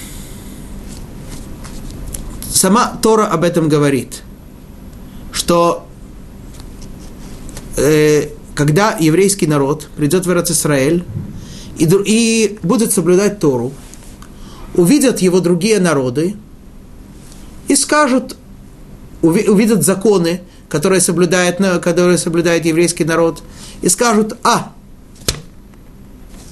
сама 2.50 2.98
Тора 3.02 3.26
об 3.26 3.44
этом 3.44 3.68
говорит, 3.68 4.22
что 5.30 5.86
э, 7.76 8.28
когда 8.54 8.96
еврейский 8.98 9.46
народ 9.46 9.88
придет 9.96 10.24
в 10.24 10.30
Израиль 10.30 11.04
и, 11.78 11.84
и 12.06 12.58
будет 12.62 12.92
соблюдать 12.92 13.40
Тору, 13.40 13.72
увидят 14.74 15.20
его 15.20 15.40
другие 15.40 15.80
народы 15.80 16.36
и 17.68 17.76
скажут, 17.76 18.36
увидят 19.20 19.84
законы, 19.84 20.40
которые 20.70 21.02
соблюдает, 21.02 21.58
которые 21.82 22.16
соблюдает 22.16 22.64
еврейский 22.64 23.04
народ, 23.04 23.42
и 23.82 23.88
скажут, 23.90 24.38
а, 24.44 24.72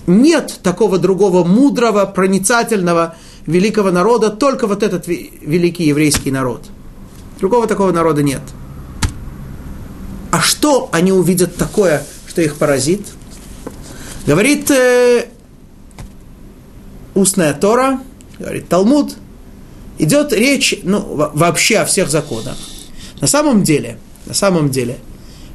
нет 0.08 0.60
такого 0.62 0.98
другого 0.98 1.44
мудрого, 1.44 2.06
проницательного, 2.06 3.14
великого 3.46 3.90
народа, 3.90 4.30
только 4.30 4.66
вот 4.66 4.82
этот 4.82 5.06
великий 5.06 5.84
еврейский 5.84 6.30
народ. 6.30 6.66
Другого 7.38 7.66
такого 7.66 7.92
народа 7.92 8.22
нет. 8.22 8.42
А 10.30 10.40
что 10.40 10.88
они 10.92 11.12
увидят 11.12 11.56
такое, 11.56 12.04
что 12.26 12.42
их 12.42 12.56
поразит? 12.56 13.06
Говорит 14.26 14.70
э, 14.70 15.26
устная 17.14 17.54
Тора, 17.54 18.00
говорит 18.38 18.68
Талмуд, 18.68 19.16
идет 19.98 20.32
речь 20.32 20.74
ну, 20.82 21.00
вообще 21.34 21.78
о 21.78 21.84
всех 21.84 22.10
законах. 22.10 22.56
На 23.20 23.26
самом 23.26 23.62
деле, 23.62 23.98
на 24.26 24.34
самом 24.34 24.70
деле, 24.70 24.98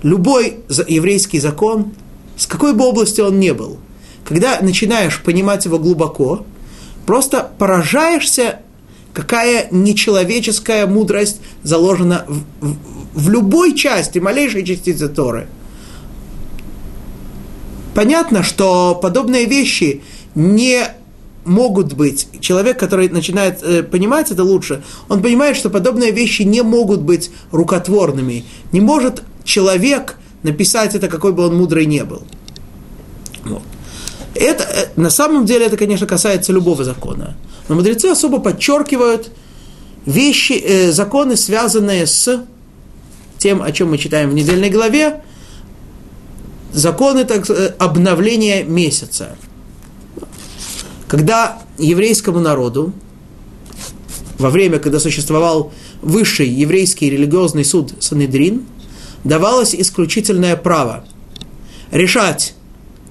любой 0.01 0.59
еврейский 0.87 1.39
закон, 1.39 1.93
с 2.35 2.45
какой 2.45 2.73
бы 2.73 2.85
области 2.85 3.21
он 3.21 3.39
ни 3.39 3.51
был, 3.51 3.77
когда 4.25 4.59
начинаешь 4.61 5.21
понимать 5.21 5.65
его 5.65 5.79
глубоко, 5.79 6.45
просто 7.05 7.51
поражаешься, 7.57 8.59
какая 9.13 9.67
нечеловеческая 9.71 10.87
мудрость 10.87 11.41
заложена 11.61 12.25
в, 12.27 12.43
в, 12.65 12.77
в 13.13 13.29
любой 13.29 13.75
части, 13.75 14.19
малейшей 14.19 14.65
частицы 14.65 15.09
Торы. 15.09 15.47
Понятно, 17.93 18.41
что 18.41 18.95
подобные 18.95 19.45
вещи 19.45 20.01
не 20.33 20.87
могут 21.45 21.93
быть, 21.93 22.27
человек, 22.39 22.79
который 22.79 23.09
начинает 23.09 23.61
э, 23.61 23.83
понимать 23.83 24.31
это 24.31 24.43
лучше, 24.43 24.81
он 25.09 25.21
понимает, 25.21 25.57
что 25.57 25.69
подобные 25.69 26.11
вещи 26.11 26.43
не 26.43 26.61
могут 26.63 27.01
быть 27.01 27.31
рукотворными. 27.51 28.45
Не 28.71 28.81
может 28.81 29.23
человек 29.43 30.17
написать 30.41 30.95
это, 30.95 31.07
какой 31.07 31.33
бы 31.33 31.45
он 31.45 31.55
мудрый 31.55 31.85
не 31.85 32.03
был. 32.03 32.23
Вот. 33.43 33.63
Это, 34.35 34.63
э, 34.63 34.87
на 34.95 35.09
самом 35.09 35.45
деле 35.45 35.65
это, 35.65 35.77
конечно, 35.77 36.07
касается 36.07 36.51
любого 36.51 36.83
закона. 36.83 37.35
Но 37.67 37.75
мудрецы 37.75 38.07
особо 38.07 38.39
подчеркивают 38.39 39.31
вещи, 40.05 40.53
э, 40.53 40.91
законы, 40.91 41.35
связанные 41.35 42.07
с 42.07 42.45
тем, 43.37 43.61
о 43.61 43.71
чем 43.71 43.91
мы 43.91 43.97
читаем 43.97 44.29
в 44.29 44.33
недельной 44.33 44.69
главе, 44.69 45.21
законы 46.73 47.25
так, 47.25 47.49
э, 47.49 47.75
обновления 47.77 48.63
месяца 48.63 49.35
когда 51.13 51.61
еврейскому 51.77 52.39
народу 52.39 52.91
во 54.39 54.49
время, 54.49 54.79
когда 54.79 54.99
существовал 54.99 55.71
высший 56.01 56.49
еврейский 56.49 57.07
религиозный 57.07 57.63
суд 57.63 57.93
Санедрин, 57.99 58.65
давалось 59.23 59.75
исключительное 59.75 60.55
право 60.55 61.05
решать 61.91 62.55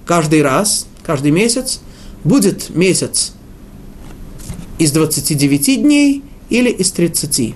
каждый 0.04 0.42
раз, 0.42 0.88
каждый 1.04 1.30
месяц, 1.30 1.80
будет 2.24 2.70
месяц 2.70 3.32
из 4.78 4.92
29 4.92 5.82
дней 5.82 6.22
или 6.50 6.70
из 6.70 6.92
30. 6.92 7.54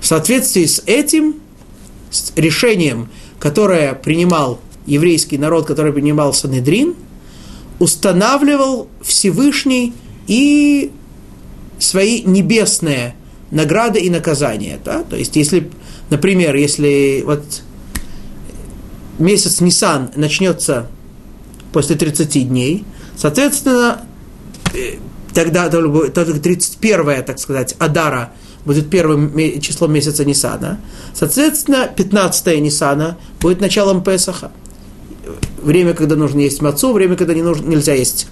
В 0.00 0.06
соответствии 0.06 0.66
с 0.66 0.82
этим, 0.86 1.36
с 2.10 2.32
решением, 2.36 3.08
которое 3.38 3.94
принимал 3.94 4.60
еврейский 4.86 5.38
народ, 5.38 5.66
который 5.66 5.92
принимал 5.92 6.32
Санедрин– 6.32 6.94
устанавливал 7.80 8.88
Всевышний 9.02 9.94
и 10.28 10.92
свои 11.80 12.22
небесные 12.22 13.16
награды 13.50 13.98
и 13.98 14.10
наказания. 14.10 14.78
Да? 14.84 15.02
То 15.02 15.16
есть, 15.16 15.34
если, 15.34 15.68
например, 16.10 16.54
если 16.54 17.22
вот 17.26 17.42
месяц 19.18 19.60
Нисан 19.60 20.10
начнется 20.14 20.88
после 21.72 21.96
30 21.96 22.48
дней, 22.48 22.84
соответственно, 23.16 24.02
э, 24.74 24.94
тогда 25.34 25.68
только 25.68 26.40
31 26.40 27.22
так 27.22 27.38
сказать, 27.38 27.74
Адара 27.78 28.32
будет 28.64 28.90
первым 28.90 29.32
числом 29.60 29.92
месяца 29.92 30.24
Нисана. 30.24 30.80
Соответственно, 31.14 31.88
15 31.94 32.60
Нисана 32.60 33.16
будет 33.40 33.60
началом 33.60 34.02
Песаха 34.02 34.50
время, 35.62 35.94
когда 35.94 36.16
нужно 36.16 36.40
есть 36.40 36.62
мацу, 36.62 36.92
время, 36.92 37.16
когда 37.16 37.34
не 37.34 37.42
нужно, 37.42 37.66
нельзя 37.66 37.94
есть 37.94 38.26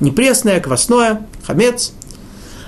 непресное, 0.00 0.60
квасное, 0.60 1.26
хамец. 1.46 1.92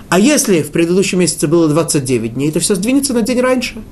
А 0.09 0.19
если 0.19 0.63
в 0.63 0.71
предыдущем 0.71 1.21
месяце 1.21 1.49
было 1.49 1.69
29 1.69 2.35
дней, 2.35 2.53
то 2.53 2.61
все 2.61 2.75
сдвинется 2.75 3.15
на 3.15 3.23
день 3.23 3.41
раньше. 3.41 3.83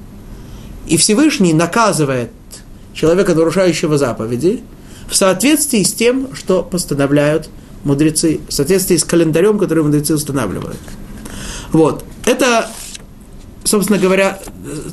И 0.87 0.97
Всевышний 0.97 1.53
наказывает 1.53 2.31
человека, 2.95 3.35
нарушающего 3.35 3.99
заповеди, 3.99 4.63
в 5.09 5.15
соответствии 5.15 5.83
с 5.83 5.93
тем, 5.93 6.35
что 6.35 6.63
постановляют 6.63 7.49
мудрецы, 7.85 8.41
в 8.49 8.53
соответствии 8.53 8.97
с 8.97 9.05
календарем, 9.05 9.59
который 9.59 9.83
мудрецы 9.83 10.15
устанавливают. 10.15 10.79
Вот. 11.73 12.05
Это, 12.27 12.71
собственно 13.65 13.99
говоря, 13.99 14.39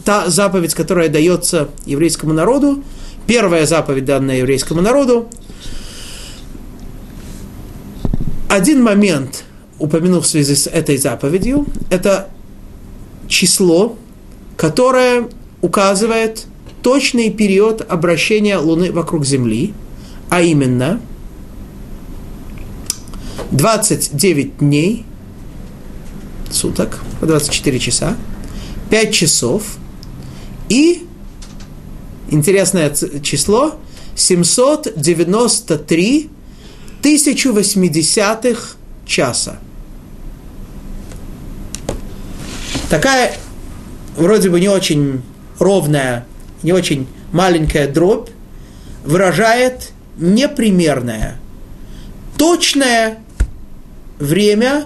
та 0.05 0.29
заповедь, 0.29 0.73
которая 0.73 1.09
дается 1.09 1.69
еврейскому 1.85 2.33
народу, 2.33 2.83
Первая 3.29 3.67
заповедь, 3.67 4.05
данная 4.05 4.37
еврейскому 4.37 4.81
народу. 4.81 5.29
Один 8.49 8.81
момент, 8.81 9.43
упомянув 9.77 10.25
в 10.25 10.27
связи 10.27 10.55
с 10.55 10.65
этой 10.65 10.97
заповедью, 10.97 11.67
это 11.91 12.29
число, 13.27 13.95
которое 14.57 15.29
указывает 15.61 16.47
точный 16.81 17.29
период 17.29 17.85
обращения 17.87 18.57
Луны 18.57 18.91
вокруг 18.91 19.27
Земли, 19.27 19.75
а 20.29 20.41
именно 20.41 20.99
29 23.51 24.57
дней, 24.57 25.05
суток, 26.51 26.99
24 27.21 27.79
часа, 27.79 28.17
5 28.89 29.13
часов 29.13 29.77
и 30.69 31.05
интересное 32.29 32.93
число, 33.21 33.75
793 34.15 36.29
1080 36.99 38.57
часа. 39.05 39.59
Такая 42.89 43.37
вроде 44.17 44.49
бы 44.49 44.59
не 44.59 44.67
очень 44.67 45.21
ровная, 45.59 46.25
не 46.63 46.73
очень 46.73 47.07
маленькая 47.31 47.87
дробь 47.87 48.29
выражает 49.03 49.91
непримерное, 50.17 51.39
точное 52.37 53.19
время, 54.19 54.85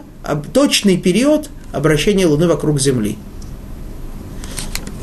точный 0.54 0.98
период 0.98 1.50
обращения 1.72 2.26
Луны 2.26 2.48
вокруг 2.48 2.80
Земли. 2.80 3.18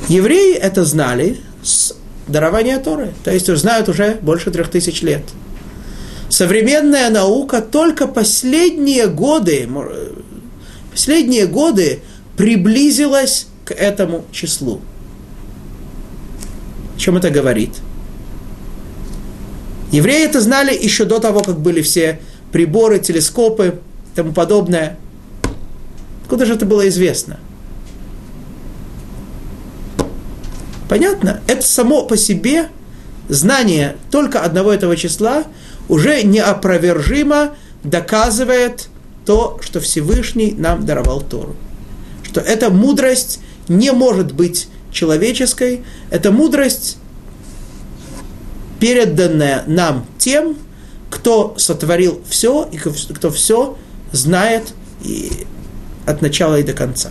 Евреи 0.08 0.54
это 0.54 0.84
знали 0.84 1.38
с 1.62 1.94
дарования 2.26 2.78
Торы. 2.78 3.12
То 3.24 3.32
есть 3.32 3.54
знают 3.56 3.88
уже 3.88 4.18
больше 4.22 4.50
трех 4.50 4.70
тысяч 4.70 5.02
лет. 5.02 5.22
Современная 6.28 7.10
наука 7.10 7.60
только 7.60 8.06
последние 8.06 9.08
годы, 9.08 9.68
последние 10.90 11.46
годы 11.46 12.00
приблизилась 12.36 13.48
к 13.64 13.72
этому 13.72 14.24
числу. 14.30 14.80
О 16.96 16.98
чем 16.98 17.16
это 17.16 17.30
говорит? 17.30 17.72
Евреи 19.90 20.24
это 20.24 20.40
знали 20.40 20.76
еще 20.76 21.04
до 21.04 21.18
того, 21.18 21.40
как 21.40 21.58
были 21.58 21.82
все 21.82 22.20
приборы, 22.52 22.98
телескопы 22.98 23.80
и 24.12 24.16
тому 24.16 24.32
подобное. 24.32 24.98
Откуда 26.22 26.46
же 26.46 26.54
это 26.54 26.66
было 26.66 26.88
известно? 26.88 27.40
Понятно? 30.88 31.40
Это 31.46 31.62
само 31.62 32.04
по 32.04 32.16
себе 32.16 32.68
знание 33.28 33.96
только 34.10 34.40
одного 34.40 34.72
этого 34.72 34.96
числа 34.96 35.44
уже 35.88 36.22
неопровержимо 36.22 37.54
доказывает 37.84 38.88
то, 39.26 39.58
что 39.60 39.80
Всевышний 39.80 40.54
нам 40.56 40.84
даровал 40.84 41.20
Тору. 41.20 41.56
Что 42.22 42.40
эта 42.40 42.70
мудрость 42.70 43.40
не 43.68 43.92
может 43.92 44.32
быть 44.32 44.68
человеческой, 44.92 45.84
это 46.10 46.32
мудрость, 46.32 46.98
переданная 48.80 49.64
нам 49.66 50.06
тем, 50.18 50.56
кто 51.10 51.54
сотворил 51.58 52.20
все 52.28 52.68
и 52.70 52.78
кто 52.78 53.30
все 53.30 53.76
знает 54.12 54.72
и 55.02 55.46
от 56.06 56.22
начала 56.22 56.58
и 56.58 56.62
до 56.62 56.72
конца. 56.72 57.10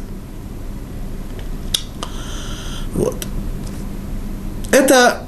Вот. 2.95 3.15
Это 4.71 5.27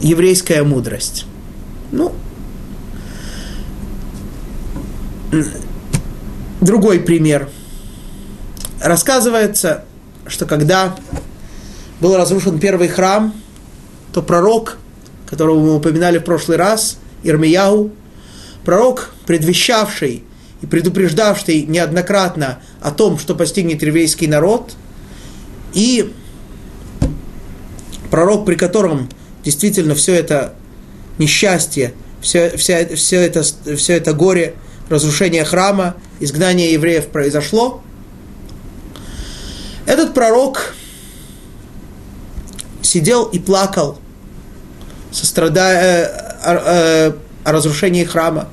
еврейская 0.00 0.62
мудрость. 0.62 1.26
Ну, 1.90 2.14
другой 6.60 7.00
пример. 7.00 7.48
Рассказывается, 8.80 9.84
что 10.26 10.46
когда 10.46 10.96
был 12.00 12.16
разрушен 12.16 12.58
первый 12.58 12.88
храм, 12.88 13.34
то 14.12 14.22
пророк, 14.22 14.78
которого 15.32 15.60
мы 15.60 15.76
упоминали 15.76 16.18
в 16.18 16.24
прошлый 16.24 16.58
раз, 16.58 16.98
Ирмияу, 17.22 17.90
пророк, 18.66 19.14
предвещавший 19.24 20.24
и 20.60 20.66
предупреждавший 20.66 21.62
неоднократно 21.62 22.58
о 22.82 22.90
том, 22.90 23.18
что 23.18 23.34
постигнет 23.34 23.80
еврейский 23.80 24.26
народ, 24.26 24.74
и 25.72 26.12
пророк, 28.10 28.44
при 28.44 28.56
котором 28.56 29.08
действительно 29.42 29.94
все 29.94 30.12
это 30.16 30.52
несчастье, 31.16 31.94
все, 32.20 32.54
вся, 32.58 32.94
все, 32.94 33.16
это, 33.16 33.42
все 33.42 33.94
это 33.94 34.12
горе 34.12 34.54
разрушения 34.90 35.46
храма, 35.46 35.96
изгнание 36.20 36.74
евреев 36.74 37.06
произошло. 37.06 37.82
Этот 39.86 40.12
пророк 40.12 40.74
сидел 42.82 43.24
и 43.24 43.38
плакал, 43.38 43.98
сострадая 45.12 46.06
о, 46.42 46.52
о, 46.52 47.14
о 47.44 47.52
разрушении 47.52 48.04
храма 48.04 48.48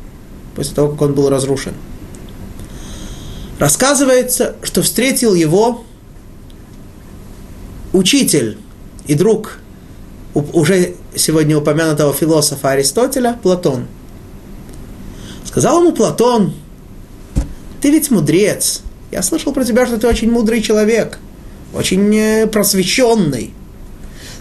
после 0.56 0.76
того, 0.76 0.92
как 0.92 1.02
он 1.02 1.14
был 1.14 1.30
разрушен. 1.30 1.74
Рассказывается, 3.60 4.56
что 4.64 4.82
встретил 4.82 5.34
его 5.34 5.84
учитель 7.94 8.58
и 9.06 9.16
друг 9.16 9.60
уже 10.34 10.96
сегодня 11.16 11.58
упомянутого 11.58 12.14
философа 12.14 12.72
Аристотеля, 12.72 13.38
Платон. 13.42 13.88
Сказал 15.46 15.82
ему 15.82 15.92
Платон, 15.92 16.54
ты 17.82 17.90
ведь 17.90 18.12
мудрец. 18.12 18.82
Я 19.12 19.24
слышал 19.24 19.52
про 19.52 19.66
тебя, 19.66 19.86
что 19.88 19.98
ты 19.98 20.08
очень 20.08 20.32
мудрый 20.32 20.62
человек, 20.62 21.18
очень 21.74 22.16
э, 22.16 22.48
просвещенный. 22.48 23.54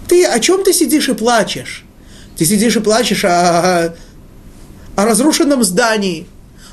Ты 0.07 0.27
о 0.27 0.39
чем 0.41 0.63
ты 0.63 0.73
сидишь 0.73 1.09
и 1.09 1.15
плачешь? 1.15 1.87
Ты 2.39 2.45
сидишь 2.45 2.77
и 2.77 2.81
плачешь 2.81 3.25
о, 3.25 3.95
о 4.95 5.05
разрушенном 5.05 5.65
здании. 5.65 6.27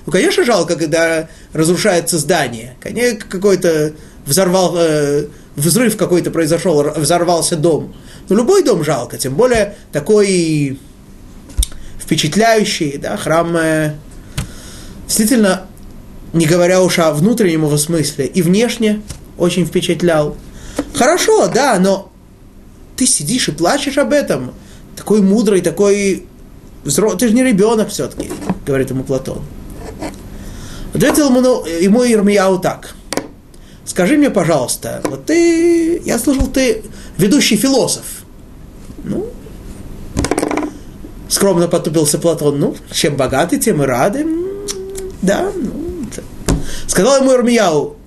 Ну, 0.05 0.11
конечно, 0.11 0.45
жалко, 0.45 0.75
когда 0.75 1.27
разрушается 1.53 2.19
здание. 2.19 2.75
Конечно, 2.79 3.27
какой-то 3.27 3.93
взорвал, 4.27 4.75
э, 4.77 5.25
взрыв 5.55 5.97
какой-то 5.97 6.29
произошел, 6.29 6.83
взорвался 6.95 7.55
дом. 7.55 7.95
Но 8.29 8.35
любой 8.35 8.63
дом 8.63 8.83
жалко, 8.83 9.17
тем 9.17 9.33
более 9.33 9.75
такой 9.91 10.79
впечатляющий, 11.99 12.97
да, 12.97 13.17
храм, 13.17 13.57
э, 13.57 13.95
действительно, 15.07 15.65
не 16.33 16.45
говоря 16.45 16.83
уж 16.83 16.99
о 16.99 17.11
внутреннем 17.11 17.63
его 17.63 17.77
смысле, 17.77 18.27
и 18.27 18.43
внешне 18.43 19.01
очень 19.39 19.65
впечатлял. 19.65 20.37
Хорошо, 20.93 21.47
да, 21.47 21.79
но 21.79 22.11
ты 22.95 23.07
сидишь 23.07 23.47
и 23.47 23.51
плачешь 23.51 23.97
об 23.97 24.13
этом. 24.13 24.53
Такой 24.95 25.21
мудрый, 25.21 25.61
такой 25.61 26.25
взрослый, 26.83 27.19
ты 27.19 27.27
же 27.27 27.33
не 27.33 27.43
ребенок 27.43 27.89
все-таки, 27.89 28.31
говорит 28.65 28.89
ему 28.89 29.03
Платон. 29.03 29.41
Ответил 30.93 31.29
ему, 31.29 31.41
ну, 31.41 31.65
ему 31.65 32.05
Ирмияу 32.05 32.59
так. 32.59 32.95
Скажи 33.85 34.17
мне, 34.17 34.29
пожалуйста, 34.29 35.01
вот 35.05 35.25
ты, 35.25 36.01
я 36.05 36.17
слышал, 36.17 36.47
ты 36.47 36.83
ведущий 37.17 37.57
философ. 37.57 38.05
Ну, 39.03 39.27
скромно 41.27 41.67
потупился 41.67 42.17
Платон, 42.17 42.59
ну, 42.59 42.75
чем 42.91 43.15
богаты, 43.15 43.59
тем 43.59 43.83
и 43.83 43.85
рады. 43.85 44.25
Да, 45.21 45.51
ну, 45.53 46.07
сказал 46.87 47.21
ему 47.21 47.33
Ирмияу, 47.33 47.97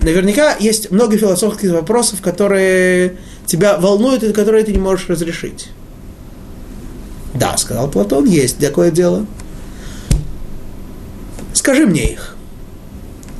наверняка 0.00 0.56
есть 0.58 0.90
много 0.90 1.16
философских 1.16 1.70
вопросов, 1.72 2.20
которые 2.20 3.18
тебя 3.46 3.78
волнуют 3.78 4.22
и 4.22 4.32
которые 4.32 4.64
ты 4.64 4.72
не 4.72 4.78
можешь 4.78 5.08
разрешить. 5.08 5.68
Да, 7.34 7.56
сказал 7.56 7.90
Платон, 7.90 8.26
есть 8.26 8.58
такое 8.58 8.90
дело. 8.90 9.26
Скажи 11.52 11.86
мне 11.86 12.12
их. 12.12 12.36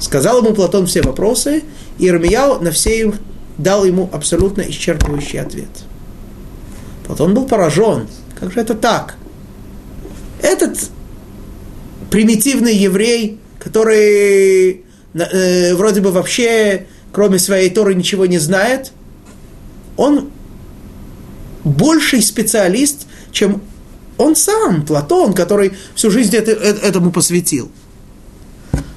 Сказал 0.00 0.42
ему 0.42 0.54
Платон 0.54 0.86
все 0.86 1.02
вопросы, 1.02 1.62
и 1.98 2.08
Ирмияу 2.08 2.60
на 2.60 2.72
все 2.72 3.06
их 3.06 3.14
дал 3.56 3.84
ему 3.84 4.10
абсолютно 4.12 4.62
исчерпывающий 4.62 5.40
ответ. 5.40 5.68
Платон 7.06 7.34
был 7.34 7.46
поражен. 7.46 8.08
Как 8.38 8.52
же 8.52 8.60
это 8.60 8.74
так? 8.74 9.16
Этот 10.42 10.78
примитивный 12.10 12.74
еврей, 12.76 13.38
который 13.58 14.84
э, 15.14 15.74
вроде 15.74 16.00
бы 16.00 16.10
вообще, 16.10 16.86
кроме 17.12 17.38
своей 17.38 17.70
Торы, 17.70 17.94
ничего 17.94 18.26
не 18.26 18.38
знает, 18.38 18.92
он 19.96 20.30
больший 21.62 22.20
специалист, 22.22 23.06
чем 23.32 23.62
он 24.18 24.36
сам, 24.36 24.84
Платон, 24.84 25.32
который 25.32 25.72
всю 25.94 26.10
жизнь 26.10 26.34
это, 26.36 26.52
это, 26.52 26.86
этому 26.86 27.10
посвятил. 27.10 27.70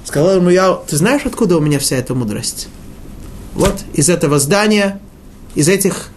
Сказал 0.04 0.36
ему 0.36 0.50
я, 0.50 0.72
ты 0.74 0.96
знаешь, 0.96 1.22
откуда 1.24 1.58
у 1.58 1.60
меня 1.60 1.78
вся 1.78 1.96
эта 1.96 2.14
мудрость? 2.14 2.68
Вот 3.54 3.76
из 3.92 4.08
этого 4.08 4.38
здания, 4.38 5.00
из 5.54 5.68
этих 5.68 6.10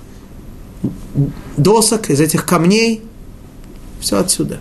досок, 1.57 2.09
из 2.09 2.21
этих 2.21 2.45
камней, 2.45 3.03
все 3.99 4.17
отсюда. 4.17 4.59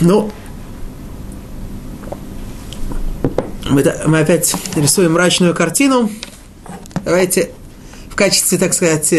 Ну, 0.00 0.30
мы, 3.68 3.84
мы 4.06 4.20
опять 4.20 4.54
рисуем 4.74 5.12
мрачную 5.12 5.54
картину. 5.54 6.10
Давайте 7.04 7.50
в 8.08 8.14
качестве, 8.14 8.58
так 8.58 8.74
сказать, 8.74 9.12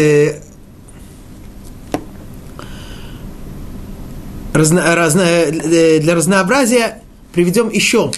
разно, 4.54 4.94
разно, 4.94 5.22
э, 5.22 5.98
для 5.98 6.14
разнообразия 6.14 7.02
приведем 7.32 7.68
еще 7.68 8.12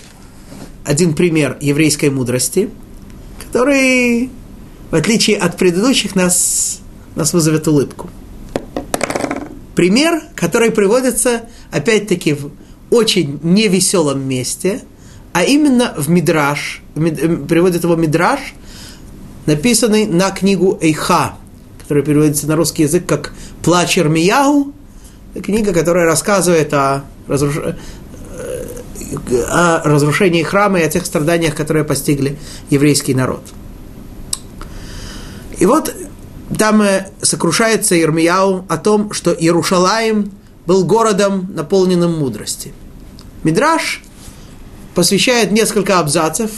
один 0.85 1.15
пример 1.15 1.57
еврейской 1.61 2.11
мудрости, 2.11 2.71
который, 3.45 4.31
в 4.91 4.95
отличие 4.95 5.39
от 5.39 5.57
предыдущих, 5.57 6.15
нас, 6.15 6.81
нас 7.17 7.33
вызовет 7.33 7.67
улыбку. 7.67 8.11
Пример, 9.75 10.23
который 10.35 10.71
приводится, 10.71 11.43
опять-таки, 11.71 12.35
в 12.35 12.53
очень 12.91 13.41
невеселом 13.43 14.23
месте, 14.23 14.83
а 15.33 15.43
именно 15.43 15.95
в 15.97 16.09
Мидраш, 16.09 16.83
э, 16.95 17.37
приводит 17.49 17.83
его 17.83 17.97
Мидраш, 17.97 18.55
написанный 19.47 20.07
на 20.07 20.31
книгу 20.31 20.79
Эйха, 20.83 21.37
который 21.81 22.03
переводится 22.03 22.47
на 22.47 22.57
русский 22.57 22.83
язык 22.83 23.07
как 23.07 23.33
«Плач 23.63 23.99
Ирмияу», 23.99 24.75
книга, 25.43 25.73
которая 25.73 26.05
рассказывает 26.07 26.73
о, 26.75 27.05
разруш... 27.29 27.57
Э, 27.59 27.75
о 29.49 29.83
разрушении 29.85 30.43
храма 30.43 30.81
и 30.81 30.83
о 30.83 30.89
тех 30.89 31.07
страданиях, 31.07 31.55
которые 31.55 31.85
постигли 31.85 32.39
еврейский 32.71 33.15
народ. 33.15 33.43
И 35.59 35.67
вот 35.67 35.95
там 36.59 36.83
э, 36.83 37.09
сокрушается 37.23 38.01
Ирмияу 38.01 38.65
о 38.69 38.77
том, 38.77 39.13
что 39.13 39.33
Иерушалаем 39.33 40.33
был 40.67 40.85
городом, 40.85 41.49
наполненным 41.55 42.19
мудрости. 42.19 42.73
Мидраш 43.45 44.03
посвящает 44.95 45.53
несколько 45.53 45.99
абзацев, 45.99 46.51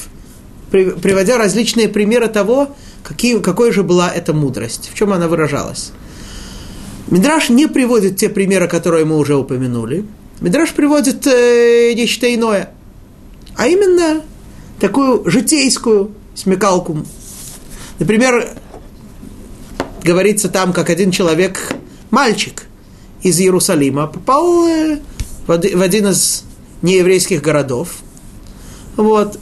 приводя 0.71 1.39
различные 1.39 1.89
примеры 1.89 2.29
того, 2.29 2.75
какие, 3.03 3.39
какой 3.41 3.73
же 3.73 3.83
была 3.83 4.11
эта 4.11 4.33
мудрость, 4.33 4.91
в 4.93 4.97
чем 4.97 5.13
она 5.13 5.29
выражалась. 5.29 5.93
Мидраш 7.11 7.49
не 7.49 7.67
приводит 7.67 8.17
те 8.17 8.29
примеры, 8.29 8.69
которые 8.69 9.05
мы 9.05 9.17
уже 9.17 9.35
упомянули. 9.37 10.05
Мидраш 10.41 10.73
приводит 10.73 11.27
э, 11.27 11.93
нечто 11.95 12.33
иное, 12.33 12.71
а 13.57 13.67
именно 13.67 14.23
такую 14.79 15.29
житейскую 15.29 16.13
смекалку. 16.35 17.05
Например, 17.99 18.49
говорится 20.05 20.49
там, 20.49 20.73
как 20.73 20.91
один 20.91 21.11
человек, 21.11 21.75
мальчик 22.11 22.65
из 23.23 23.41
Иерусалима, 23.41 24.07
попал 24.07 24.67
э, 24.69 25.01
в 25.47 25.83
один 25.83 26.09
из 26.09 26.45
нееврейских 26.83 27.43
городов. 27.43 27.97
Вот. 28.97 29.39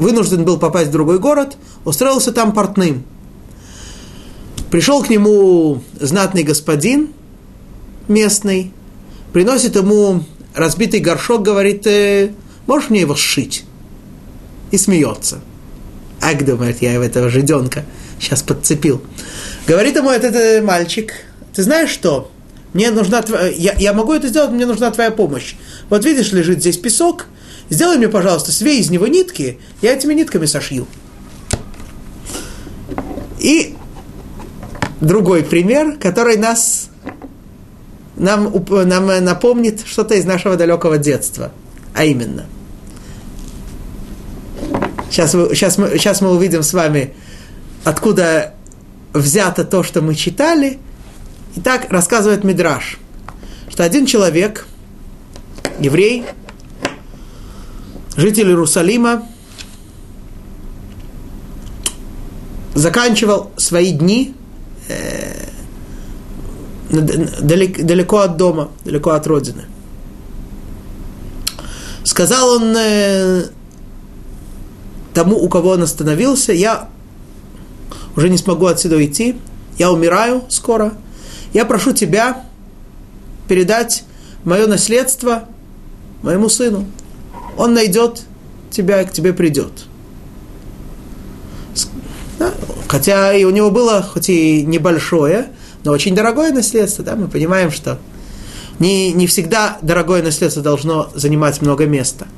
Вынужден 0.00 0.44
был 0.44 0.58
попасть 0.58 0.88
в 0.88 0.92
другой 0.92 1.18
город, 1.18 1.58
устроился 1.84 2.32
там 2.32 2.52
портным. 2.52 3.04
Пришел 4.70 5.02
к 5.02 5.10
нему 5.10 5.82
знатный 6.00 6.42
господин 6.42 7.10
местный, 8.08 8.72
приносит 9.34 9.76
ему 9.76 10.24
разбитый 10.54 11.00
горшок, 11.00 11.42
говорит, 11.42 11.86
э, 11.86 12.30
можешь 12.66 12.88
мне 12.88 13.02
его 13.02 13.14
сшить? 13.14 13.64
И 14.70 14.78
смеется. 14.78 15.40
Ак, 16.22 16.46
думает, 16.46 16.80
я 16.80 16.94
этого 16.94 17.28
жиденка 17.28 17.84
сейчас 18.18 18.42
подцепил. 18.42 19.02
Говорит 19.66 19.96
ему 19.96 20.08
этот, 20.08 20.34
этот 20.34 20.64
мальчик, 20.64 21.12
ты 21.54 21.62
знаешь 21.62 21.90
что? 21.90 22.30
Мне 22.72 22.90
нужна 22.90 23.20
твоя, 23.20 23.48
я, 23.48 23.74
я 23.74 23.92
могу 23.92 24.14
это 24.14 24.28
сделать, 24.28 24.50
мне 24.50 24.64
нужна 24.64 24.90
твоя 24.92 25.10
помощь. 25.10 25.56
Вот 25.90 26.06
видишь, 26.06 26.32
лежит 26.32 26.60
здесь 26.60 26.78
песок, 26.78 27.26
сделай 27.70 27.96
мне, 27.96 28.08
пожалуйста, 28.08 28.52
свей 28.52 28.80
из 28.80 28.90
него 28.90 29.06
нитки, 29.06 29.58
я 29.80 29.94
этими 29.94 30.12
нитками 30.12 30.44
сошью. 30.44 30.86
И 33.38 33.74
другой 35.00 35.42
пример, 35.42 35.96
который 35.98 36.36
нас, 36.36 36.90
нам, 38.16 38.52
нам 38.68 39.24
напомнит 39.24 39.80
что-то 39.86 40.14
из 40.14 40.26
нашего 40.26 40.56
далекого 40.56 40.98
детства. 40.98 41.52
А 41.94 42.04
именно. 42.04 42.46
Сейчас, 45.10 45.32
сейчас, 45.32 45.78
мы, 45.78 45.90
сейчас 45.98 46.20
мы 46.20 46.30
увидим 46.30 46.62
с 46.62 46.72
вами, 46.72 47.14
откуда 47.82 48.54
взято 49.12 49.64
то, 49.64 49.82
что 49.82 50.02
мы 50.02 50.14
читали. 50.14 50.78
И 51.56 51.60
так 51.60 51.90
рассказывает 51.90 52.44
Мидраш, 52.44 52.98
что 53.68 53.82
один 53.82 54.06
человек, 54.06 54.66
еврей, 55.80 56.24
житель 58.16 58.48
Иерусалима, 58.48 59.26
заканчивал 62.74 63.50
свои 63.56 63.92
дни 63.92 64.34
э, 64.88 65.46
далеко, 66.90 68.18
от 68.18 68.36
дома, 68.36 68.70
далеко 68.84 69.10
от 69.10 69.26
родины. 69.26 69.64
Сказал 72.04 72.48
он 72.50 72.74
э, 72.76 73.44
тому, 75.14 75.36
у 75.36 75.48
кого 75.48 75.70
он 75.70 75.82
остановился, 75.82 76.52
я 76.52 76.88
уже 78.16 78.28
не 78.28 78.38
смогу 78.38 78.66
отсюда 78.66 79.04
идти, 79.04 79.36
я 79.78 79.92
умираю 79.92 80.44
скоро, 80.48 80.94
я 81.52 81.64
прошу 81.64 81.92
тебя 81.92 82.44
передать 83.48 84.04
мое 84.44 84.66
наследство 84.66 85.44
моему 86.22 86.48
сыну. 86.48 86.86
Он 87.60 87.74
найдет 87.74 88.22
тебя 88.70 89.04
к 89.04 89.12
тебе 89.12 89.34
придет. 89.34 89.84
Да? 92.38 92.54
Хотя 92.88 93.34
и 93.34 93.44
у 93.44 93.50
него 93.50 93.70
было, 93.70 94.02
хоть 94.02 94.30
и 94.30 94.62
небольшое, 94.62 95.48
но 95.84 95.92
очень 95.92 96.14
дорогое 96.14 96.54
наследство, 96.54 97.04
да, 97.04 97.16
мы 97.16 97.28
понимаем, 97.28 97.70
что 97.70 97.98
не, 98.78 99.12
не 99.12 99.26
всегда 99.26 99.76
дорогое 99.82 100.22
наследство 100.22 100.62
должно 100.62 101.10
занимать 101.14 101.60
много 101.60 101.84
места. 101.84 102.28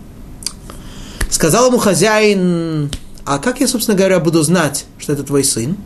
Сказал 1.31 1.69
ему 1.69 1.79
хозяин, 1.79 2.91
а 3.25 3.39
как 3.39 3.61
я, 3.61 3.69
собственно 3.69 3.97
говоря, 3.97 4.19
буду 4.19 4.43
знать, 4.43 4.87
что 4.99 5.13
это 5.13 5.23
твой 5.23 5.45
сын? 5.45 5.77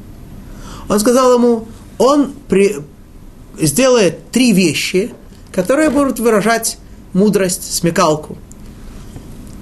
Он 0.89 0.99
сказал 0.99 1.34
ему, 1.34 1.68
он 1.99 2.32
при, 2.49 2.76
сделает 3.61 4.30
три 4.30 4.53
вещи, 4.53 5.12
которые 5.53 5.91
будут 5.91 6.20
выражать 6.20 6.78
мудрость, 7.12 7.74
смекалку. 7.74 8.39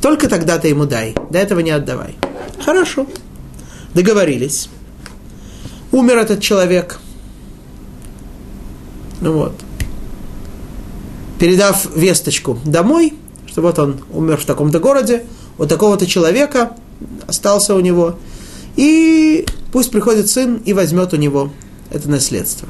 Только 0.04 0.28
тогда 0.28 0.58
ты 0.58 0.68
ему 0.68 0.84
дай, 0.84 1.14
до 1.30 1.38
этого 1.38 1.60
не 1.60 1.70
отдавай. 1.70 2.14
Хорошо. 2.62 3.06
Договорились. 3.94 4.68
Умер 5.92 6.18
этот 6.18 6.42
человек. 6.42 6.98
Ну 9.22 9.32
вот. 9.32 9.54
Передав 11.38 11.96
весточку 11.96 12.58
домой, 12.66 13.14
что 13.46 13.62
вот 13.62 13.78
он 13.78 13.98
умер 14.12 14.36
в 14.36 14.44
таком-то 14.44 14.78
городе, 14.78 15.24
у 15.56 15.64
такого-то 15.64 16.06
человека 16.06 16.76
остался 17.26 17.74
у 17.74 17.80
него, 17.80 18.18
и 18.76 19.46
пусть 19.72 19.90
приходит 19.90 20.28
сын 20.28 20.56
и 20.66 20.74
возьмет 20.74 21.14
у 21.14 21.16
него 21.16 21.50
это 21.90 22.10
наследство. 22.10 22.68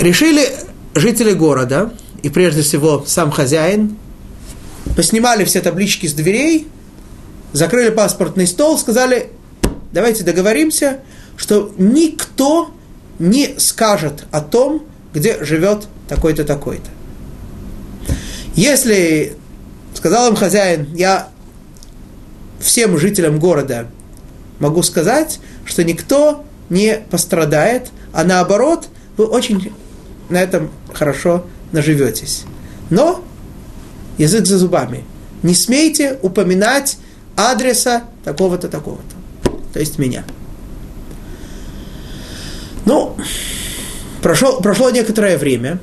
Решили 0.00 0.48
жители 0.96 1.32
города, 1.32 1.92
и 2.24 2.30
прежде 2.30 2.62
всего 2.62 3.04
сам 3.06 3.30
хозяин, 3.30 3.98
поснимали 4.96 5.44
все 5.44 5.60
таблички 5.60 6.06
с 6.06 6.14
дверей, 6.14 6.66
закрыли 7.52 7.90
паспортный 7.90 8.46
стол, 8.46 8.78
сказали, 8.78 9.28
давайте 9.92 10.24
договоримся, 10.24 11.00
что 11.36 11.74
никто 11.76 12.70
не 13.18 13.56
скажет 13.58 14.24
о 14.30 14.40
том, 14.40 14.86
где 15.12 15.44
живет 15.44 15.86
такой-то, 16.08 16.44
такой-то. 16.44 16.88
Если, 18.54 19.36
сказал 19.94 20.30
им 20.30 20.36
хозяин, 20.36 20.88
я 20.94 21.28
всем 22.58 22.96
жителям 22.96 23.38
города 23.38 23.88
могу 24.60 24.82
сказать, 24.82 25.40
что 25.66 25.84
никто 25.84 26.42
не 26.70 27.00
пострадает, 27.10 27.90
а 28.14 28.24
наоборот, 28.24 28.88
вы 29.18 29.26
очень 29.26 29.74
на 30.30 30.40
этом 30.40 30.70
хорошо 30.94 31.44
наживетесь. 31.72 32.44
Но 32.90 33.24
язык 34.18 34.46
за 34.46 34.58
зубами. 34.58 35.04
Не 35.42 35.54
смейте 35.54 36.18
упоминать 36.22 36.98
адреса 37.36 38.04
такого-то, 38.24 38.68
такого-то. 38.68 39.50
То 39.72 39.80
есть 39.80 39.98
меня. 39.98 40.24
Ну, 42.86 43.16
прошло, 44.22 44.60
прошло 44.60 44.90
некоторое 44.90 45.38
время. 45.38 45.80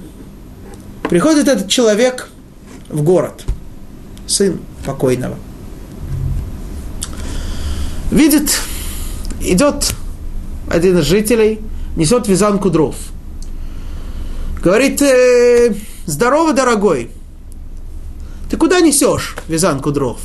Приходит 1.10 1.48
этот 1.48 1.68
человек 1.68 2.30
в 2.90 3.04
город, 3.04 3.44
сын 4.28 4.62
покойного. 4.86 5.38
Видит, 8.12 8.52
идет 9.42 9.94
один 10.70 11.00
из 11.00 11.06
жителей, 11.06 11.60
несет 11.96 12.28
вязанку 12.28 12.70
дров. 12.70 12.96
Говорит, 14.62 15.02
э, 15.02 15.74
здорово, 16.06 16.54
дорогой, 16.54 17.10
ты 18.50 18.58
куда 18.58 18.80
несешь 18.80 19.36
вязанку 19.48 19.92
дров? 19.92 20.20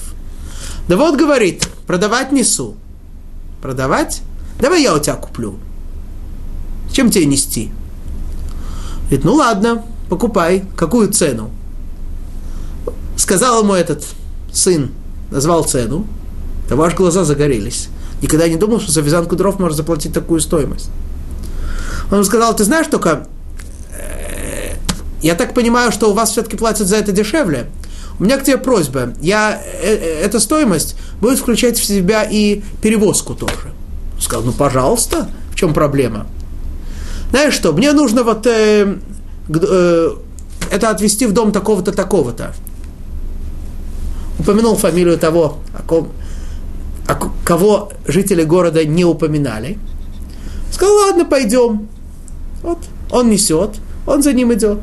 Да 0.88 0.96
вот, 0.96 1.16
говорит, 1.18 1.68
продавать 1.86 2.32
несу. 2.32 2.76
Продавать? 3.62 4.20
Давай 4.60 4.82
я 4.82 4.94
у 4.94 4.98
тебя 4.98 5.14
куплю. 5.14 5.56
Чем 6.92 7.10
тебе 7.10 7.24
нести? 7.24 7.70
Говорит, 9.04 9.24
ну 9.24 9.34
ладно, 9.34 9.84
покупай. 10.10 10.64
Какую 10.76 11.12
цену? 11.12 11.50
Сказал 13.16 13.62
ему 13.62 13.72
этот 13.72 14.04
сын, 14.52 14.90
назвал 15.30 15.64
цену, 15.64 16.06
да 16.68 16.76
ваши 16.76 16.96
глаза 16.96 17.24
загорелись. 17.24 17.88
Никогда 18.20 18.48
не 18.48 18.56
думал, 18.56 18.80
что 18.80 18.92
за 18.92 19.00
вязанку 19.00 19.36
дров 19.36 19.58
можно 19.58 19.76
заплатить 19.76 20.12
такую 20.12 20.40
стоимость. 20.40 20.90
Он 22.10 22.24
сказал, 22.24 22.54
ты 22.54 22.64
знаешь 22.64 22.86
только, 22.86 23.26
я 25.22 25.34
так 25.34 25.54
понимаю, 25.54 25.92
что 25.92 26.10
у 26.10 26.12
вас 26.12 26.30
все-таки 26.30 26.56
платят 26.56 26.86
за 26.86 26.96
это 26.96 27.12
дешевле. 27.12 27.66
У 28.18 28.24
меня 28.24 28.38
к 28.38 28.44
тебе 28.44 28.58
просьба. 28.58 29.12
Я, 29.20 29.60
э, 29.82 29.94
э, 29.94 30.20
эта 30.24 30.40
стоимость 30.40 30.96
будет 31.20 31.38
включать 31.38 31.78
в 31.78 31.84
себя 31.84 32.24
и 32.24 32.62
перевозку 32.80 33.34
тоже. 33.34 33.74
Сказал, 34.18 34.44
ну 34.44 34.52
пожалуйста, 34.52 35.28
в 35.52 35.56
чем 35.56 35.74
проблема? 35.74 36.26
знаешь 37.30 37.54
что, 37.54 37.72
мне 37.72 37.92
нужно 37.92 38.22
вот 38.22 38.46
э, 38.46 38.96
э, 39.48 40.10
это 40.70 40.90
отвезти 40.90 41.26
в 41.26 41.32
дом 41.32 41.52
такого-то, 41.52 41.92
такого-то. 41.92 42.54
Упомянул 44.38 44.76
фамилию 44.76 45.18
того, 45.18 45.58
о 45.78 45.82
ком, 45.82 46.08
о 47.06 47.14
кого 47.44 47.92
жители 48.06 48.42
города 48.42 48.84
не 48.84 49.04
упоминали. 49.04 49.78
Сказал, 50.72 50.94
ладно, 50.96 51.24
пойдем. 51.24 51.88
Вот, 52.62 52.78
он 53.10 53.30
несет, 53.30 53.76
он 54.06 54.22
за 54.22 54.32
ним 54.32 54.52
идет. 54.54 54.78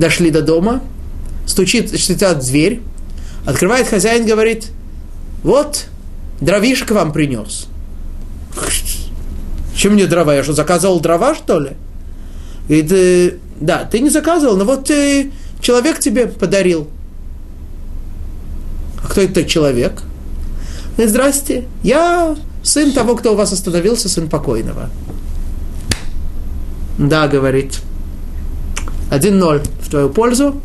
Дошли 0.00 0.30
до 0.30 0.40
дома, 0.40 0.80
стучит, 1.44 1.90
стучат 2.00 2.42
в 2.42 2.46
дверь, 2.46 2.80
открывает 3.44 3.86
хозяин, 3.86 4.24
говорит, 4.24 4.68
вот, 5.42 5.88
дровишек 6.40 6.90
вам 6.92 7.12
принес. 7.12 7.66
Чем 9.76 9.92
мне 9.92 10.06
дрова? 10.06 10.34
Я 10.34 10.42
что, 10.42 10.54
заказывал 10.54 11.00
дрова, 11.00 11.34
что 11.34 11.60
ли? 11.60 11.72
И 12.70 12.80
ты, 12.80 13.38
да, 13.60 13.84
ты 13.84 14.00
не 14.00 14.08
заказывал, 14.08 14.56
но 14.56 14.64
вот 14.64 14.86
ты, 14.86 15.32
человек 15.60 15.98
тебе 15.98 16.28
подарил. 16.28 16.88
А 19.04 19.06
кто 19.06 19.20
это 19.20 19.44
человек? 19.44 20.02
Ну, 20.96 21.06
здрасте, 21.06 21.66
я 21.82 22.36
сын 22.62 22.92
того, 22.92 23.16
кто 23.16 23.34
у 23.34 23.36
вас 23.36 23.52
остановился, 23.52 24.08
сын 24.08 24.30
покойного. 24.30 24.88
Да, 26.96 27.28
говорит. 27.28 27.80
Один 29.10 29.38
ноль 29.38 29.60
в 29.82 29.90
твою 29.90 30.08
пользу. 30.08 30.60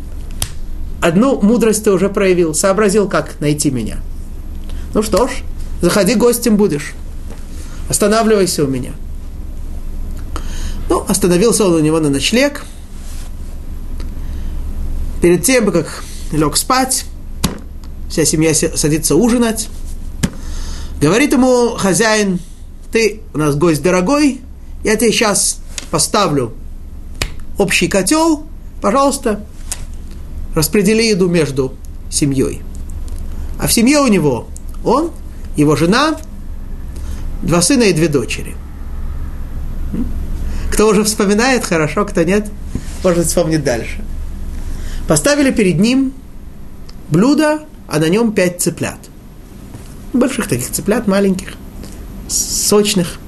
Одну 1.02 1.40
мудрость 1.42 1.84
ты 1.84 1.92
уже 1.92 2.08
проявил, 2.08 2.54
сообразил, 2.54 3.08
как 3.08 3.40
найти 3.40 3.70
меня. 3.70 3.98
Ну 4.94 5.02
что 5.02 5.26
ж, 5.26 5.32
заходи 5.82 6.14
гостем 6.14 6.56
будешь. 6.56 6.94
Останавливайся 7.88 8.64
у 8.64 8.66
меня. 8.66 8.92
Ну, 10.88 11.04
остановился 11.06 11.64
он 11.64 11.74
у 11.74 11.80
него 11.80 12.00
на 12.00 12.08
ночлег. 12.08 12.64
Перед 15.20 15.42
тем, 15.42 15.70
как 15.72 16.04
лег 16.32 16.56
спать, 16.56 17.04
вся 18.08 18.24
семья 18.24 18.54
садится 18.54 19.16
ужинать. 19.16 19.68
Говорит 21.00 21.32
ему 21.32 21.70
хозяин, 21.76 22.38
ты 22.92 23.20
у 23.34 23.38
нас 23.38 23.56
гость 23.56 23.82
дорогой, 23.82 24.40
я 24.84 24.96
тебе 24.96 25.12
сейчас 25.12 25.58
поставлю 25.90 26.54
общий 27.58 27.88
котел, 27.88 28.46
пожалуйста, 28.80 29.44
распредели 30.54 31.02
еду 31.02 31.28
между 31.28 31.74
семьей. 32.10 32.62
А 33.58 33.66
в 33.66 33.72
семье 33.72 34.00
у 34.00 34.06
него 34.08 34.48
он, 34.84 35.10
его 35.56 35.76
жена, 35.76 36.16
два 37.42 37.62
сына 37.62 37.84
и 37.84 37.92
две 37.92 38.08
дочери– 38.08 38.54
кто 40.76 40.88
уже 40.88 41.04
вспоминает, 41.04 41.64
хорошо, 41.64 42.04
кто 42.04 42.22
нет, 42.22 42.50
может 43.02 43.26
вспомнить 43.26 43.64
дальше. 43.64 44.04
Поставили 45.08 45.50
перед 45.50 45.80
ним 45.80 46.12
блюдо, 47.08 47.60
а 47.88 47.98
на 47.98 48.10
нем 48.10 48.32
пять 48.32 48.60
цыплят. 48.60 48.98
Больших 50.12 50.48
таких 50.48 50.70
цыплят, 50.70 51.06
маленьких. 51.06 51.54
сочных. 52.28 53.18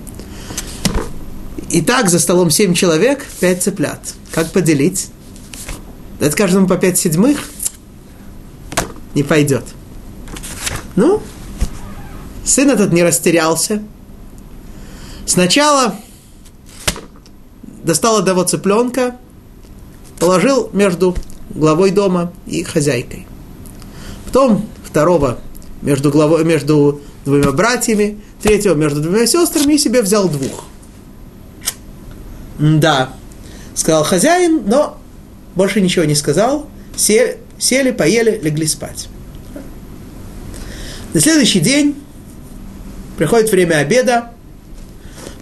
Итак, 1.71 2.09
за 2.09 2.19
столом 2.19 2.51
семь 2.51 2.73
человек, 2.73 3.27
пять 3.41 3.62
цыплят. 3.62 4.01
Как 4.33 4.51
поделить? 4.53 5.09
Дать 6.19 6.35
каждому 6.35 6.66
по 6.66 6.79
пять 6.79 6.99
седьмых? 6.99 7.39
Не 9.14 9.23
пойдет. 9.23 9.64
Ну, 10.97 11.23
сын 12.45 12.71
этот 12.71 12.93
не 12.93 13.03
растерялся. 13.03 13.83
Сначала 15.27 15.97
достал 17.85 18.16
одного 18.16 18.45
цыпленка, 18.45 19.16
положил 20.19 20.71
между 20.73 21.14
главой 21.51 21.91
дома 21.91 22.33
и 22.47 22.62
хозяйкой. 22.62 23.27
Потом 24.25 24.66
второго 24.85 25.39
между, 25.83 26.11
главой, 26.11 26.45
между 26.45 27.03
двумя 27.27 27.53
братьями, 27.53 28.19
третьего 28.43 28.75
между 28.75 29.03
двумя 29.03 29.27
сестрами 29.27 29.75
и 29.75 29.79
себе 29.79 30.01
взял 30.01 30.31
двух. 30.31 30.64
Да, 32.59 33.11
сказал 33.74 34.04
хозяин, 34.04 34.62
но 34.66 34.98
больше 35.54 35.80
ничего 35.80 36.04
не 36.04 36.14
сказал. 36.14 36.68
Сели, 36.96 37.38
сели 37.59 37.92
поели, 37.92 38.40
легли 38.42 38.66
спать. 38.66 39.09
На 41.14 41.20
следующий 41.20 41.61
день 41.61 41.96
приходит 43.16 43.50
время 43.50 43.76
обеда, 43.76 44.32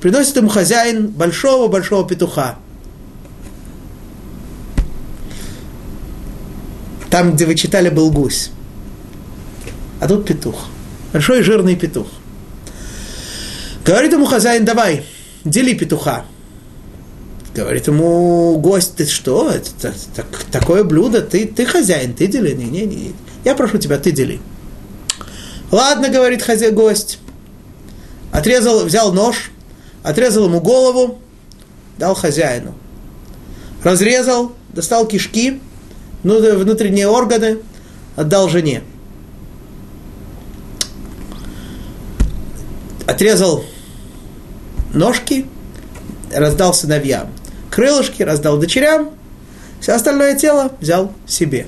приносит 0.00 0.36
ему 0.36 0.48
хозяин 0.48 1.08
большого-большого 1.08 2.06
петуха. 2.06 2.56
Там, 7.10 7.34
где 7.34 7.46
вы 7.46 7.54
читали, 7.54 7.88
был 7.88 8.10
гусь. 8.10 8.50
А 10.00 10.08
тут 10.08 10.26
петух. 10.26 10.66
Большой 11.12 11.42
жирный 11.42 11.76
петух. 11.76 12.08
Говорит 13.86 14.12
ему 14.12 14.26
хозяин, 14.26 14.64
давай, 14.64 15.06
дели 15.44 15.72
петуха. 15.72 16.26
Говорит 17.56 17.86
ему 17.86 18.58
гость, 18.58 18.96
ты 18.96 19.06
что, 19.06 19.50
это, 19.50 19.94
так, 20.14 20.26
такое 20.52 20.84
блюдо, 20.84 21.22
ты, 21.22 21.46
ты 21.46 21.64
хозяин, 21.64 22.12
ты 22.12 22.26
дели. 22.26 22.52
Не, 22.52 22.66
не, 22.66 22.84
не. 22.84 23.14
Я 23.44 23.54
прошу 23.54 23.78
тебя, 23.78 23.96
ты 23.96 24.12
дели. 24.12 24.42
Ладно, 25.70 26.10
говорит 26.10 26.42
хозяин, 26.42 26.74
гость. 26.74 27.18
Отрезал, 28.30 28.84
взял 28.84 29.10
нож, 29.14 29.50
отрезал 30.02 30.44
ему 30.44 30.60
голову, 30.60 31.18
дал 31.96 32.14
хозяину. 32.14 32.74
Разрезал, 33.82 34.52
достал 34.74 35.06
кишки, 35.06 35.58
внутренние 36.22 37.08
органы, 37.08 37.60
отдал 38.16 38.50
жене. 38.50 38.82
Отрезал 43.06 43.64
ножки, 44.92 45.46
раздал 46.30 46.74
сыновьям. 46.74 47.32
Крылышки 47.76 48.22
раздал 48.22 48.56
дочерям, 48.56 49.10
все 49.82 49.92
остальное 49.92 50.34
тело 50.34 50.72
взял 50.80 51.12
себе. 51.26 51.66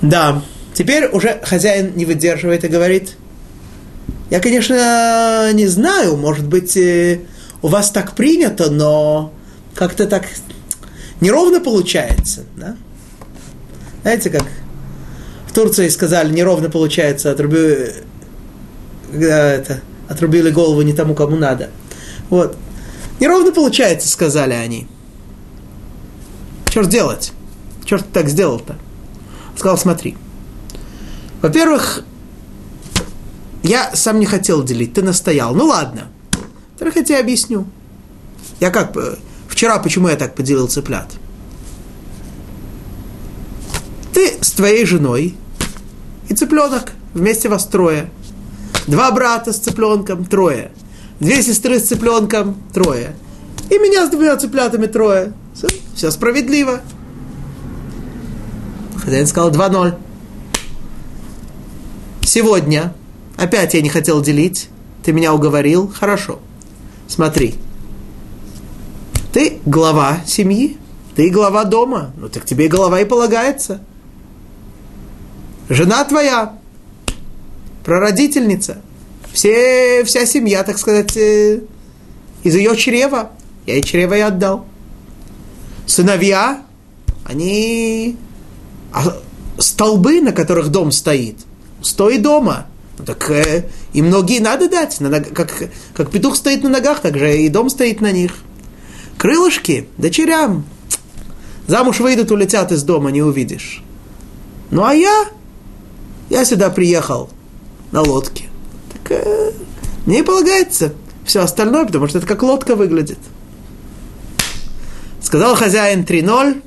Да, 0.00 0.40
теперь 0.72 1.08
уже 1.08 1.40
хозяин 1.42 1.96
не 1.96 2.04
выдерживает 2.04 2.62
и 2.62 2.68
говорит, 2.68 3.16
я, 4.30 4.38
конечно, 4.38 5.52
не 5.52 5.66
знаю, 5.66 6.16
может 6.16 6.46
быть, 6.46 6.76
э, 6.76 7.22
у 7.60 7.66
вас 7.66 7.90
так 7.90 8.14
принято, 8.14 8.70
но 8.70 9.32
как-то 9.74 10.06
так 10.06 10.26
неровно 11.20 11.58
получается, 11.58 12.44
да? 12.56 12.76
Знаете, 14.02 14.30
как 14.30 14.44
в 15.48 15.52
Турции 15.52 15.88
сказали, 15.88 16.32
неровно 16.32 16.70
получается, 16.70 17.32
отруби, 17.32 17.88
когда 19.10 19.54
это, 19.54 19.80
отрубили 20.08 20.50
голову 20.50 20.82
не 20.82 20.92
тому, 20.92 21.16
кому 21.16 21.34
надо. 21.34 21.70
Вот. 22.30 22.56
Неровно 23.22 23.52
получается, 23.52 24.08
сказали 24.08 24.52
они. 24.52 24.88
Ж 26.74 26.86
делать? 26.88 27.32
Ты 27.88 27.96
так 27.98 28.28
сделал-то? 28.28 28.76
Сказал, 29.56 29.78
смотри. 29.78 30.16
Во-первых, 31.40 32.04
я 33.62 33.94
сам 33.94 34.18
не 34.18 34.26
хотел 34.26 34.64
делить, 34.64 34.94
ты 34.94 35.02
настоял. 35.02 35.54
Ну 35.54 35.66
ладно. 35.66 36.08
Во-вторых, 36.70 36.96
я 36.96 37.04
тебе 37.04 37.18
объясню. 37.20 37.64
Я 38.58 38.72
как, 38.72 38.92
Вчера 39.46 39.78
почему 39.78 40.08
я 40.08 40.16
так 40.16 40.34
поделил 40.34 40.66
цыплят? 40.66 41.08
Ты 44.12 44.36
с 44.40 44.50
твоей 44.50 44.84
женой 44.84 45.36
и 46.28 46.34
цыпленок, 46.34 46.90
вместе 47.14 47.48
вас 47.48 47.66
трое. 47.66 48.10
Два 48.88 49.12
брата 49.12 49.52
с 49.52 49.58
цыпленком, 49.58 50.24
трое. 50.24 50.72
Две 51.22 51.40
сестры 51.40 51.78
с 51.78 51.84
цыпленком, 51.84 52.56
трое. 52.74 53.14
И 53.70 53.78
меня 53.78 54.08
с 54.08 54.10
двумя 54.10 54.36
цыплятами 54.36 54.86
трое. 54.86 55.32
Все, 55.54 55.68
все 55.94 56.10
справедливо. 56.10 56.80
Хозяин 59.04 59.28
сказал 59.28 59.52
2-0. 59.52 59.94
Сегодня 62.22 62.92
опять 63.36 63.72
я 63.74 63.82
не 63.82 63.88
хотел 63.88 64.20
делить. 64.20 64.68
Ты 65.04 65.12
меня 65.12 65.32
уговорил. 65.32 65.86
Хорошо. 65.86 66.40
Смотри. 67.06 67.54
Ты 69.32 69.60
глава 69.64 70.22
семьи, 70.26 70.76
ты 71.14 71.30
глава 71.30 71.62
дома, 71.62 72.10
ну 72.16 72.30
так 72.30 72.44
тебе 72.44 72.66
голова 72.66 72.98
и 73.00 73.04
полагается. 73.04 73.80
Жена 75.68 76.02
твоя, 76.02 76.58
прародительница, 77.84 78.82
все, 79.32 80.04
вся 80.04 80.26
семья, 80.26 80.62
так 80.62 80.78
сказать, 80.78 81.16
э, 81.16 81.60
из 82.42 82.54
ее 82.54 82.76
чрева. 82.76 83.32
Я 83.66 83.74
ей 83.74 83.82
чрево 83.82 84.14
и 84.14 84.20
отдал. 84.20 84.66
Сыновья, 85.86 86.62
они 87.24 88.16
а 88.92 89.16
столбы, 89.58 90.20
на 90.20 90.32
которых 90.32 90.68
дом 90.68 90.92
стоит, 90.92 91.36
стой 91.80 92.18
дома. 92.18 92.66
Ну, 92.98 93.04
так 93.04 93.30
э, 93.30 93.68
и 93.92 94.02
многие 94.02 94.40
надо 94.40 94.68
дать. 94.68 95.00
На 95.00 95.08
ног, 95.08 95.32
как, 95.32 95.70
как 95.94 96.10
петух 96.10 96.36
стоит 96.36 96.62
на 96.62 96.68
ногах, 96.68 97.00
так 97.00 97.16
же 97.16 97.38
и 97.38 97.48
дом 97.48 97.70
стоит 97.70 98.00
на 98.00 98.12
них. 98.12 98.32
Крылышки 99.16 99.88
дочерям. 99.96 100.64
Замуж 101.66 102.00
выйдут, 102.00 102.30
улетят 102.32 102.72
из 102.72 102.82
дома, 102.82 103.10
не 103.10 103.22
увидишь. 103.22 103.82
Ну 104.70 104.84
а 104.84 104.94
я, 104.94 105.26
я 106.28 106.44
сюда 106.44 106.70
приехал 106.70 107.30
на 107.92 108.02
лодке. 108.02 108.51
Э, 109.10 109.50
мне 110.06 110.20
и 110.20 110.22
полагается 110.22 110.92
все 111.24 111.42
остальное, 111.42 111.86
потому 111.86 112.08
что 112.08 112.18
это 112.18 112.26
как 112.26 112.42
лодка 112.42 112.76
выглядит. 112.76 113.18
Сказал 115.20 115.54
хозяин 115.54 116.02
3-0, 116.02 116.62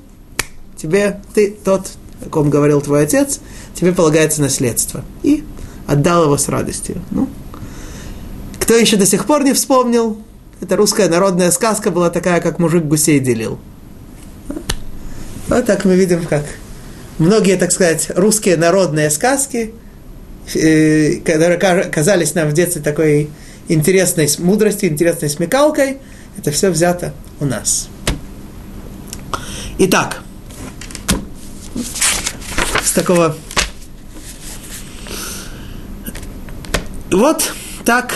тебе, 0.77 1.21
ты 1.33 1.51
тот, 1.51 1.91
о 2.25 2.29
ком 2.29 2.49
говорил 2.49 2.81
твой 2.81 3.03
отец, 3.03 3.39
тебе 3.73 3.91
полагается 3.91 4.41
наследство. 4.41 5.03
И 5.23 5.43
отдал 5.87 6.23
его 6.23 6.37
с 6.37 6.47
радостью. 6.47 7.01
Ну, 7.11 7.29
кто 8.59 8.75
еще 8.75 8.97
до 8.97 9.05
сих 9.05 9.25
пор 9.25 9.43
не 9.43 9.53
вспомнил, 9.53 10.17
это 10.61 10.75
русская 10.75 11.09
народная 11.09 11.51
сказка 11.51 11.91
была 11.91 12.09
такая, 12.09 12.41
как 12.41 12.59
мужик 12.59 12.85
гусей 12.85 13.19
делил. 13.19 13.59
Вот 15.47 15.65
так 15.65 15.85
мы 15.85 15.95
видим, 15.95 16.25
как 16.25 16.43
многие, 17.19 17.57
так 17.57 17.71
сказать, 17.71 18.11
русские 18.15 18.57
народные 18.57 19.11
сказки, 19.11 19.73
которые 20.47 21.57
казались 21.91 22.35
нам 22.35 22.49
в 22.49 22.53
детстве 22.53 22.81
такой 22.81 23.29
интересной 23.67 24.29
мудростью, 24.39 24.89
интересной 24.89 25.29
смекалкой, 25.29 25.97
это 26.37 26.51
все 26.51 26.69
взято 26.69 27.13
у 27.39 27.45
нас. 27.45 27.89
Итак, 29.77 30.21
с 32.83 32.91
такого... 32.91 33.35
Вот 37.11 37.53
так 37.85 38.13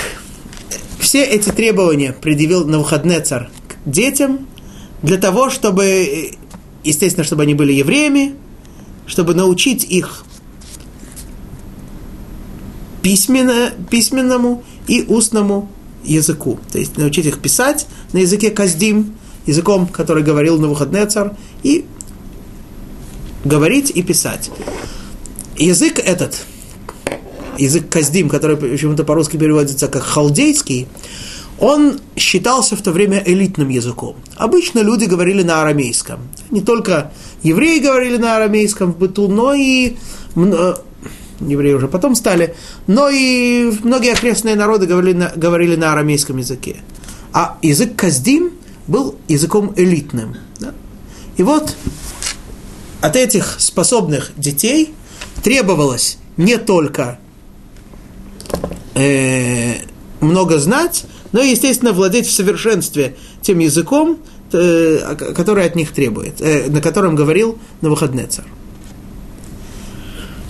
все 0.99 1.23
эти 1.23 1.49
требования 1.49 2.11
предъявил 2.13 2.65
на 2.65 2.79
выходные 2.79 3.21
царь 3.21 3.49
к 3.67 3.89
детям 3.89 4.47
для 5.01 5.17
того, 5.17 5.49
чтобы, 5.49 6.31
естественно, 6.83 7.23
чтобы 7.23 7.43
они 7.43 7.53
были 7.53 7.71
евреями, 7.73 8.35
чтобы 9.07 9.33
научить 9.33 9.85
их 9.85 10.25
письменно, 13.01 13.71
письменному 13.89 14.63
и 14.87 15.03
устному 15.03 15.69
языку. 16.03 16.59
То 16.71 16.79
есть 16.79 16.97
научить 16.97 17.25
их 17.25 17.39
писать 17.39 17.87
на 18.13 18.19
языке 18.19 18.51
каздим, 18.51 19.15
языком, 19.45 19.87
который 19.87 20.23
говорил 20.23 20.59
на 20.59 20.67
выходные 20.67 21.05
царь, 21.05 21.31
и 21.63 21.85
говорить 23.43 23.89
и 23.89 24.01
писать. 24.01 24.51
Язык 25.57 25.99
этот– 25.99 26.45
язык 27.59 27.89
каздим, 27.89 28.29
который 28.29 28.57
почему-то 28.57 29.03
по-русски 29.03 29.37
переводится 29.37 29.87
как 29.87 30.03
халдейский, 30.03 30.87
он 31.59 31.99
считался 32.15 32.75
в 32.75 32.81
то 32.81 32.91
время 32.91 33.21
элитным 33.25 33.69
языком. 33.69 34.15
Обычно 34.37 34.79
люди 34.79 35.05
говорили 35.05 35.43
на 35.43 35.61
арамейском. 35.61 36.19
Не 36.51 36.61
только 36.61 37.11
евреи 37.43 37.79
говорили 37.79 38.17
на 38.17 38.37
арамейском 38.37 38.93
в 38.93 38.97
быту, 38.97 39.27
но 39.27 39.53
и 39.53 39.97
евреи 41.39 41.73
уже 41.73 41.87
потом 41.87 42.15
стали, 42.15 42.55
но 42.87 43.09
и 43.09 43.71
многие 43.83 44.13
окрестные 44.13 44.55
народы 44.55 44.85
говорили 44.85 45.17
на, 45.17 45.31
говорили 45.35 45.75
на 45.75 45.93
арамейском 45.93 46.37
языке. 46.37 46.77
А 47.33 47.57
язык 47.61 47.95
Каздим 47.95 48.51
был 48.87 49.15
языком 49.27 49.73
элитным. 49.75 50.35
Да? 50.59 50.73
И 51.37 51.43
вот 51.43 51.75
от 53.01 53.15
этих 53.15 53.55
способных 53.59 54.31
детей 54.35 54.93
требовалось 55.43 56.17
не 56.37 56.57
только 56.57 57.19
э, 58.95 59.75
много 60.19 60.57
знать, 60.57 61.05
но, 61.31 61.41
естественно, 61.41 61.93
владеть 61.93 62.27
в 62.27 62.31
совершенстве 62.31 63.15
тем 63.41 63.59
языком, 63.59 64.19
э, 64.51 65.15
который 65.35 65.65
от 65.65 65.75
них 65.75 65.91
требует, 65.91 66.41
э, 66.41 66.69
на 66.69 66.81
котором 66.81 67.15
говорил 67.15 67.57
Навуходнецар. 67.81 68.45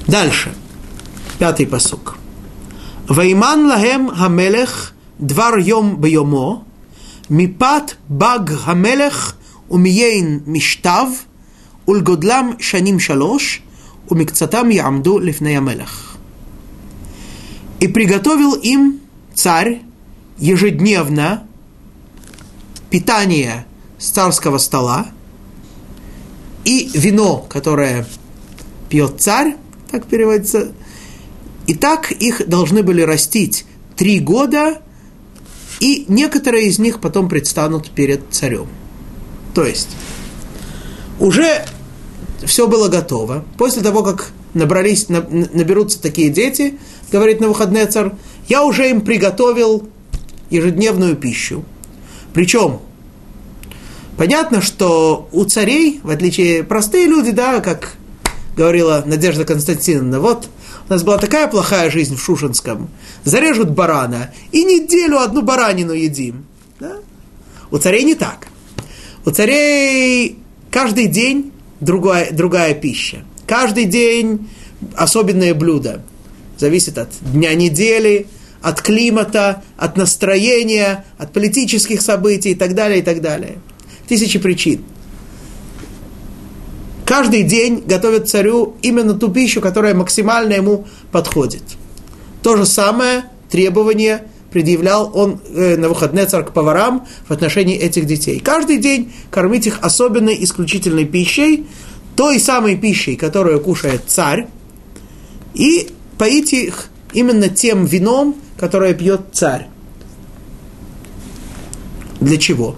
Дальше. 0.07 0.53
Пятый 1.39 1.65
посук. 1.65 2.17
Вайман 3.07 3.67
лахем 3.67 4.09
хамелех 4.09 4.93
двар 5.19 5.57
йом 5.59 5.95
бьомо, 5.95 6.65
мипат 7.29 7.97
баг 8.09 8.49
хамелех 8.49 9.37
умиейн 9.69 10.43
миштав, 10.45 11.09
ульгодлам 11.85 12.59
шаним 12.59 12.99
шалош, 12.99 13.61
умикцатам 14.09 14.67
ямду 14.67 15.17
лифней 15.17 15.57
амелех. 15.57 16.17
И 17.79 17.87
приготовил 17.87 18.55
им 18.55 18.99
царь 19.33 19.81
ежедневно 20.39 21.47
питание 22.89 23.65
с 23.97 24.09
царского 24.09 24.57
стола 24.57 25.07
и 26.65 26.91
вино, 26.93 27.37
которое 27.47 28.05
пьет 28.89 29.21
царь, 29.21 29.55
так 29.89 30.05
переводится. 30.05 30.73
И 31.69 31.75
так 31.75 32.11
их 32.11 32.49
должны 32.49 32.81
были 32.81 33.03
растить 33.03 33.63
три 33.95 34.19
года, 34.19 34.81
и 35.79 36.03
некоторые 36.07 36.65
из 36.65 36.79
них 36.79 36.99
потом 36.99 37.29
предстанут 37.29 37.91
перед 37.91 38.21
царем. 38.31 38.65
То 39.53 39.63
есть, 39.63 39.89
уже 41.19 41.63
все 42.43 42.65
было 42.67 42.87
готово. 42.87 43.45
После 43.59 43.83
того, 43.83 44.01
как 44.01 44.31
набрались, 44.55 45.09
наберутся 45.09 46.01
такие 46.01 46.29
дети, 46.29 46.79
говорит 47.11 47.39
на 47.39 47.49
выходные 47.49 47.85
царь, 47.85 48.13
я 48.47 48.63
уже 48.63 48.89
им 48.89 49.01
приготовил 49.01 49.87
ежедневную 50.49 51.15
пищу. 51.15 51.63
Причем, 52.33 52.79
понятно, 54.17 54.63
что 54.63 55.29
у 55.31 55.45
царей, 55.45 55.99
в 56.01 56.09
отличие 56.09 56.63
простые 56.63 57.05
люди, 57.05 57.29
да, 57.29 57.59
как 57.59 57.93
говорила 58.57 59.03
Надежда 59.05 59.45
Константиновна, 59.45 60.19
вот 60.19 60.49
у 60.89 60.93
нас 60.93 61.03
была 61.03 61.19
такая 61.19 61.47
плохая 61.47 61.91
жизнь 61.91 62.15
в 62.15 62.21
Шушинском, 62.21 62.89
зарежут 63.23 63.69
барана, 63.69 64.33
и 64.51 64.63
неделю 64.63 65.19
одну 65.19 65.43
баранину 65.43 65.93
едим. 65.93 66.45
Да? 66.79 66.97
У 67.69 67.77
царей 67.77 68.03
не 68.03 68.15
так. 68.15 68.47
У 69.23 69.29
царей 69.29 70.39
каждый 70.71 71.05
день 71.05 71.51
другая, 71.79 72.31
другая 72.31 72.73
пища. 72.73 73.23
Каждый 73.45 73.85
день 73.85 74.49
особенное 74.95 75.53
блюдо. 75.53 76.01
Зависит 76.57 76.97
от 76.97 77.09
дня 77.21 77.53
недели, 77.53 78.25
от 78.61 78.81
климата, 78.81 79.61
от 79.77 79.95
настроения, 79.95 81.05
от 81.19 81.31
политических 81.33 82.01
событий 82.01 82.51
и 82.51 82.55
так 82.55 82.73
далее, 82.73 82.99
и 82.99 83.03
так 83.03 83.21
далее. 83.21 83.59
Тысячи 84.07 84.39
причин 84.39 84.83
каждый 87.09 87.41
день 87.41 87.83
готовят 87.87 88.29
царю 88.29 88.75
именно 88.83 89.15
ту 89.15 89.29
пищу, 89.31 89.61
которая 89.61 89.95
максимально 89.95 90.53
ему 90.53 90.85
подходит. 91.11 91.63
То 92.43 92.55
же 92.55 92.67
самое 92.67 93.25
требование 93.49 94.25
предъявлял 94.51 95.11
он 95.15 95.41
э, 95.49 95.75
на 95.75 95.89
выходные 95.89 96.27
царь 96.27 96.45
к 96.45 96.51
поварам 96.51 97.07
в 97.27 97.31
отношении 97.33 97.75
этих 97.75 98.05
детей. 98.05 98.39
Каждый 98.39 98.77
день 98.77 99.11
кормить 99.31 99.65
их 99.65 99.79
особенной, 99.81 100.37
исключительной 100.43 101.05
пищей, 101.05 101.65
той 102.15 102.39
самой 102.39 102.77
пищей, 102.77 103.15
которую 103.15 103.59
кушает 103.59 104.03
царь, 104.05 104.45
и 105.55 105.89
поить 106.19 106.53
их 106.53 106.89
именно 107.13 107.49
тем 107.49 107.85
вином, 107.85 108.35
которое 108.55 108.93
пьет 108.93 109.21
царь. 109.31 109.65
Для 112.19 112.37
чего? 112.37 112.75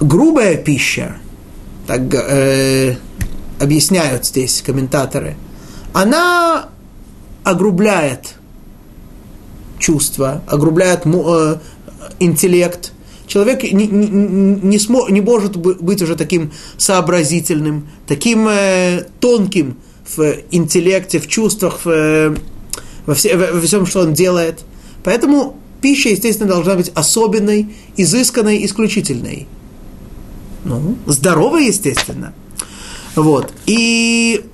Грубая 0.00 0.56
пища, 0.56 1.16
так 1.86 2.02
э, 2.14 2.96
объясняют 3.58 4.26
здесь 4.26 4.62
комментаторы, 4.62 5.36
она 5.92 6.70
огрубляет 7.44 8.34
чувства, 9.78 10.42
огрубляет 10.46 11.02
э, 11.04 11.58
интеллект. 12.18 12.92
Человек 13.26 13.62
не, 13.62 13.86
не, 13.86 14.06
не, 14.08 14.78
смо, 14.78 15.08
не 15.08 15.20
может 15.20 15.56
быть 15.56 16.02
уже 16.02 16.16
таким 16.16 16.52
сообразительным, 16.76 17.88
таким 18.06 18.48
э, 18.48 19.06
тонким 19.20 19.76
в 20.16 20.34
интеллекте, 20.50 21.20
в 21.20 21.28
чувствах, 21.28 21.84
в, 21.84 21.88
э, 21.88 22.36
во, 23.06 23.14
все, 23.14 23.36
во 23.36 23.60
всем, 23.60 23.86
что 23.86 24.00
он 24.00 24.14
делает. 24.14 24.60
Поэтому 25.04 25.56
пища, 25.80 26.08
естественно, 26.08 26.48
должна 26.48 26.74
быть 26.74 26.90
особенной, 26.94 27.68
изысканной, 27.96 28.64
исключительной. 28.64 29.46
Ну, 30.64 30.96
здорово, 31.06 31.56
естественно. 31.58 32.32
Вот. 33.14 33.52
И 33.66 34.44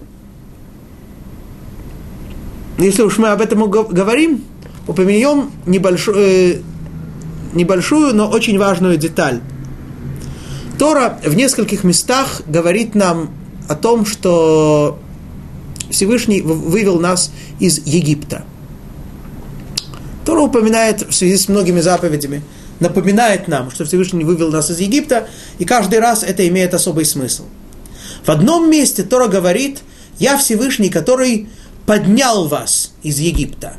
если 2.79 3.03
уж 3.03 3.19
мы 3.19 3.29
об 3.29 3.41
этом 3.41 3.69
говорим, 3.71 4.45
упомянем 4.87 5.51
небольшую, 5.67 6.17
э, 6.17 6.61
небольшую, 7.55 8.15
но 8.15 8.29
очень 8.29 8.59
важную 8.59 8.97
деталь. 8.97 9.41
Тора 10.79 11.19
в 11.25 11.35
нескольких 11.35 11.85
местах 11.85 12.43
говорит 12.47 12.95
нам 12.95 13.31
о 13.69 13.75
том, 13.75 14.05
что 14.05 14.99
Всевышний 15.91 16.41
вывел 16.43 17.01
нас 17.01 17.33
из 17.59 17.85
Египта. 17.87 18.45
Тора 20.25 20.41
упоминает 20.41 21.09
в 21.09 21.15
связи 21.15 21.37
с 21.37 21.49
многими 21.49 21.81
заповедями– 21.81 22.43
напоминает 22.81 23.49
нам, 23.49 23.71
что 23.71 23.85
Всевышний 23.85 24.25
вывел 24.25 24.51
нас 24.51 24.71
из 24.71 24.81
Египта, 24.81 25.29
и 25.59 25.65
каждый 25.65 25.99
раз 25.99 26.23
это 26.23 26.47
имеет 26.49 26.75
особый 26.75 27.05
смысл. 27.05 27.45
В 28.25 28.31
одном 28.31 28.71
месте 28.71 29.03
Тора 29.03 29.29
говорит, 29.29 29.81
я 30.19 30.37
Всевышний, 30.37 30.89
который 30.89 31.49
поднял 31.87 32.49
вас 32.49 32.93
из 33.03 33.19
Египта. 33.19 33.77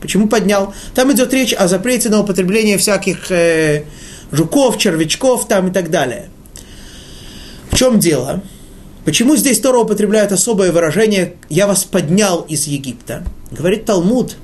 Почему 0.00 0.28
поднял? 0.28 0.74
Там 0.94 1.12
идет 1.12 1.32
речь 1.32 1.54
о 1.54 1.68
запрете 1.68 2.08
на 2.08 2.20
употребление 2.20 2.76
всяких 2.76 3.30
э, 3.30 3.84
жуков, 4.32 4.78
червячков 4.78 5.46
там 5.46 5.68
и 5.68 5.70
так 5.72 5.90
далее. 5.90 6.28
В 7.70 7.76
чем 7.76 7.98
дело? 7.98 8.42
Почему 9.04 9.36
здесь 9.36 9.60
Тора 9.60 9.78
употребляет 9.78 10.32
особое 10.32 10.70
выражение 10.70 11.34
«я 11.48 11.66
вас 11.66 11.84
поднял 11.84 12.42
из 12.42 12.66
Египта»? 12.66 13.24
Говорит 13.50 13.84
Талмуд, 13.84 14.36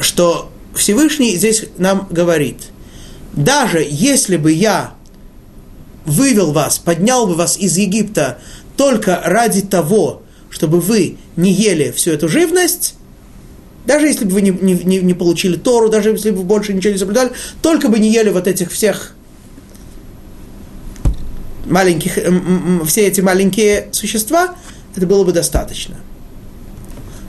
что 0.00 0.50
Всевышний 0.74 1.36
здесь 1.36 1.66
нам 1.78 2.08
говорит, 2.10 2.71
даже 3.32 3.86
если 3.88 4.36
бы 4.36 4.52
я 4.52 4.94
вывел 6.04 6.52
вас, 6.52 6.78
поднял 6.78 7.26
бы 7.26 7.34
вас 7.34 7.56
из 7.56 7.76
Египта 7.76 8.38
только 8.76 9.20
ради 9.24 9.62
того, 9.62 10.22
чтобы 10.50 10.80
вы 10.80 11.16
не 11.36 11.52
ели 11.52 11.90
всю 11.92 12.10
эту 12.10 12.28
живность, 12.28 12.94
даже 13.86 14.06
если 14.06 14.24
бы 14.24 14.32
вы 14.32 14.42
не, 14.42 14.50
не, 14.50 15.00
не 15.00 15.14
получили 15.14 15.56
Тору, 15.56 15.88
даже 15.88 16.10
если 16.10 16.30
бы 16.30 16.38
вы 16.38 16.44
больше 16.44 16.72
ничего 16.72 16.92
не 16.92 16.98
соблюдали, 16.98 17.32
только 17.62 17.88
бы 17.88 17.98
не 17.98 18.10
ели 18.10 18.30
вот 18.30 18.46
этих 18.46 18.70
всех 18.70 19.14
маленьких, 21.66 22.18
все 22.86 23.06
эти 23.06 23.20
маленькие 23.20 23.88
существа, 23.92 24.54
это 24.94 25.06
было 25.06 25.24
бы 25.24 25.32
достаточно. 25.32 25.96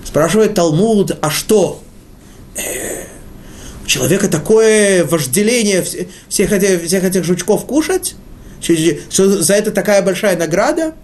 Спрашивает 0.06 0.54
Талмуд, 0.54 1.18
а 1.22 1.30
что? 1.32 1.82
Э, 2.56 3.06
у 3.84 3.88
человека 3.88 4.30
такое 4.30 5.06
вожделение 5.06 5.84
всех 6.30 6.52
этих, 6.52 6.84
всех 6.86 7.04
этих 7.04 7.24
жучков 7.24 7.66
кушать, 7.66 8.16
за 8.62 9.54
это 9.54 9.72
такая 9.72 10.02
большая 10.02 10.38
награда, 10.38 10.96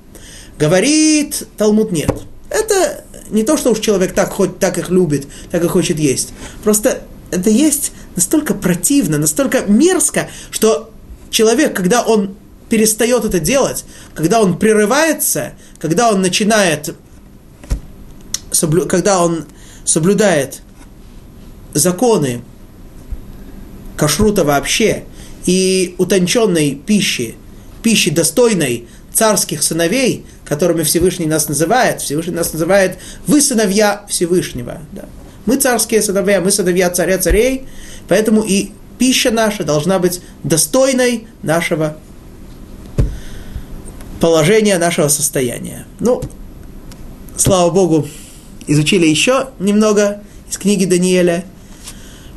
говорит 0.57 1.43
Талмуд 1.57 1.91
нет. 1.91 2.11
Это 2.49 3.03
не 3.29 3.43
то, 3.43 3.57
что 3.57 3.71
уж 3.71 3.79
человек 3.79 4.13
так, 4.13 4.31
хоть, 4.31 4.59
так 4.59 4.77
их 4.77 4.89
любит, 4.89 5.27
так 5.51 5.63
и 5.63 5.67
хочет 5.67 5.99
есть. 5.99 6.29
Просто 6.63 7.01
это 7.31 7.49
есть 7.49 7.91
настолько 8.15 8.53
противно, 8.53 9.17
настолько 9.17 9.61
мерзко, 9.67 10.29
что 10.49 10.91
человек, 11.29 11.75
когда 11.75 12.01
он 12.01 12.35
перестает 12.69 13.25
это 13.25 13.39
делать, 13.39 13.83
когда 14.13 14.41
он 14.41 14.57
прерывается, 14.57 15.53
когда 15.79 16.11
он 16.11 16.21
начинает, 16.21 16.95
соблю, 18.51 18.87
когда 18.87 19.23
он 19.23 19.45
соблюдает 19.85 20.61
законы 21.73 22.41
кашрута 23.99 24.45
вообще 24.45 25.03
и 25.45 25.93
утонченной 25.97 26.73
пищи, 26.73 27.35
пищи 27.83 28.09
достойной 28.11 28.87
царских 29.13 29.61
сыновей, 29.61 30.25
которыми 30.45 30.83
Всевышний 30.83 31.25
нас 31.25 31.49
называет. 31.49 31.99
Всевышний 31.99 32.33
нас 32.33 32.53
называет 32.53 32.97
«вы 33.27 33.41
сыновья 33.41 34.05
Всевышнего». 34.07 34.79
Да. 34.93 35.03
Мы 35.45 35.57
царские 35.57 36.01
сыновья, 36.01 36.39
мы 36.39 36.49
сыновья 36.49 36.89
царя 36.89 37.17
царей, 37.17 37.65
поэтому 38.07 38.41
и 38.41 38.71
пища 38.97 39.31
наша 39.31 39.65
должна 39.65 39.99
быть 39.99 40.21
достойной 40.45 41.27
нашего 41.43 41.97
положения, 44.21 44.77
нашего 44.77 45.09
состояния. 45.09 45.85
Ну, 45.99 46.21
слава 47.35 47.69
Богу, 47.69 48.07
изучили 48.65 49.07
еще 49.07 49.49
немного 49.59 50.23
из 50.49 50.57
книги 50.57 50.85
Даниэля, 50.85 51.43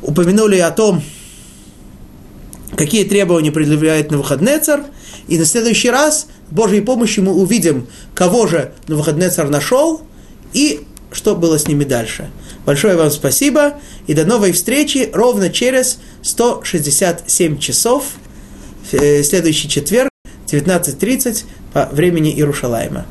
упомянули 0.01 0.57
о 0.57 0.71
том, 0.71 1.01
какие 2.75 3.03
требования 3.03 3.51
предъявляет 3.51 4.11
Навуходнецар, 4.11 4.85
и 5.27 5.37
на 5.37 5.45
следующий 5.45 5.89
раз 5.89 6.27
Божьей 6.51 6.81
помощью 6.81 7.23
мы 7.23 7.33
увидим, 7.33 7.87
кого 8.13 8.47
же 8.47 8.73
Навуходнецар 8.87 9.49
нашел 9.49 10.01
и 10.53 10.81
что 11.11 11.35
было 11.35 11.57
с 11.59 11.67
ними 11.67 11.83
дальше. 11.83 12.29
Большое 12.65 12.95
вам 12.95 13.11
спасибо 13.11 13.75
и 14.07 14.13
до 14.13 14.25
новой 14.25 14.51
встречи 14.51 15.09
ровно 15.13 15.49
через 15.49 15.99
167 16.23 17.59
часов, 17.59 18.05
э, 18.91 19.23
следующий 19.23 19.69
четверг, 19.69 20.09
19.30 20.47 21.45
по 21.71 21.87
времени 21.91 22.31
Иерушалайма. 22.31 23.05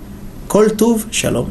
Коль 0.48 0.70
тув, 0.70 1.06
шалом. 1.12 1.50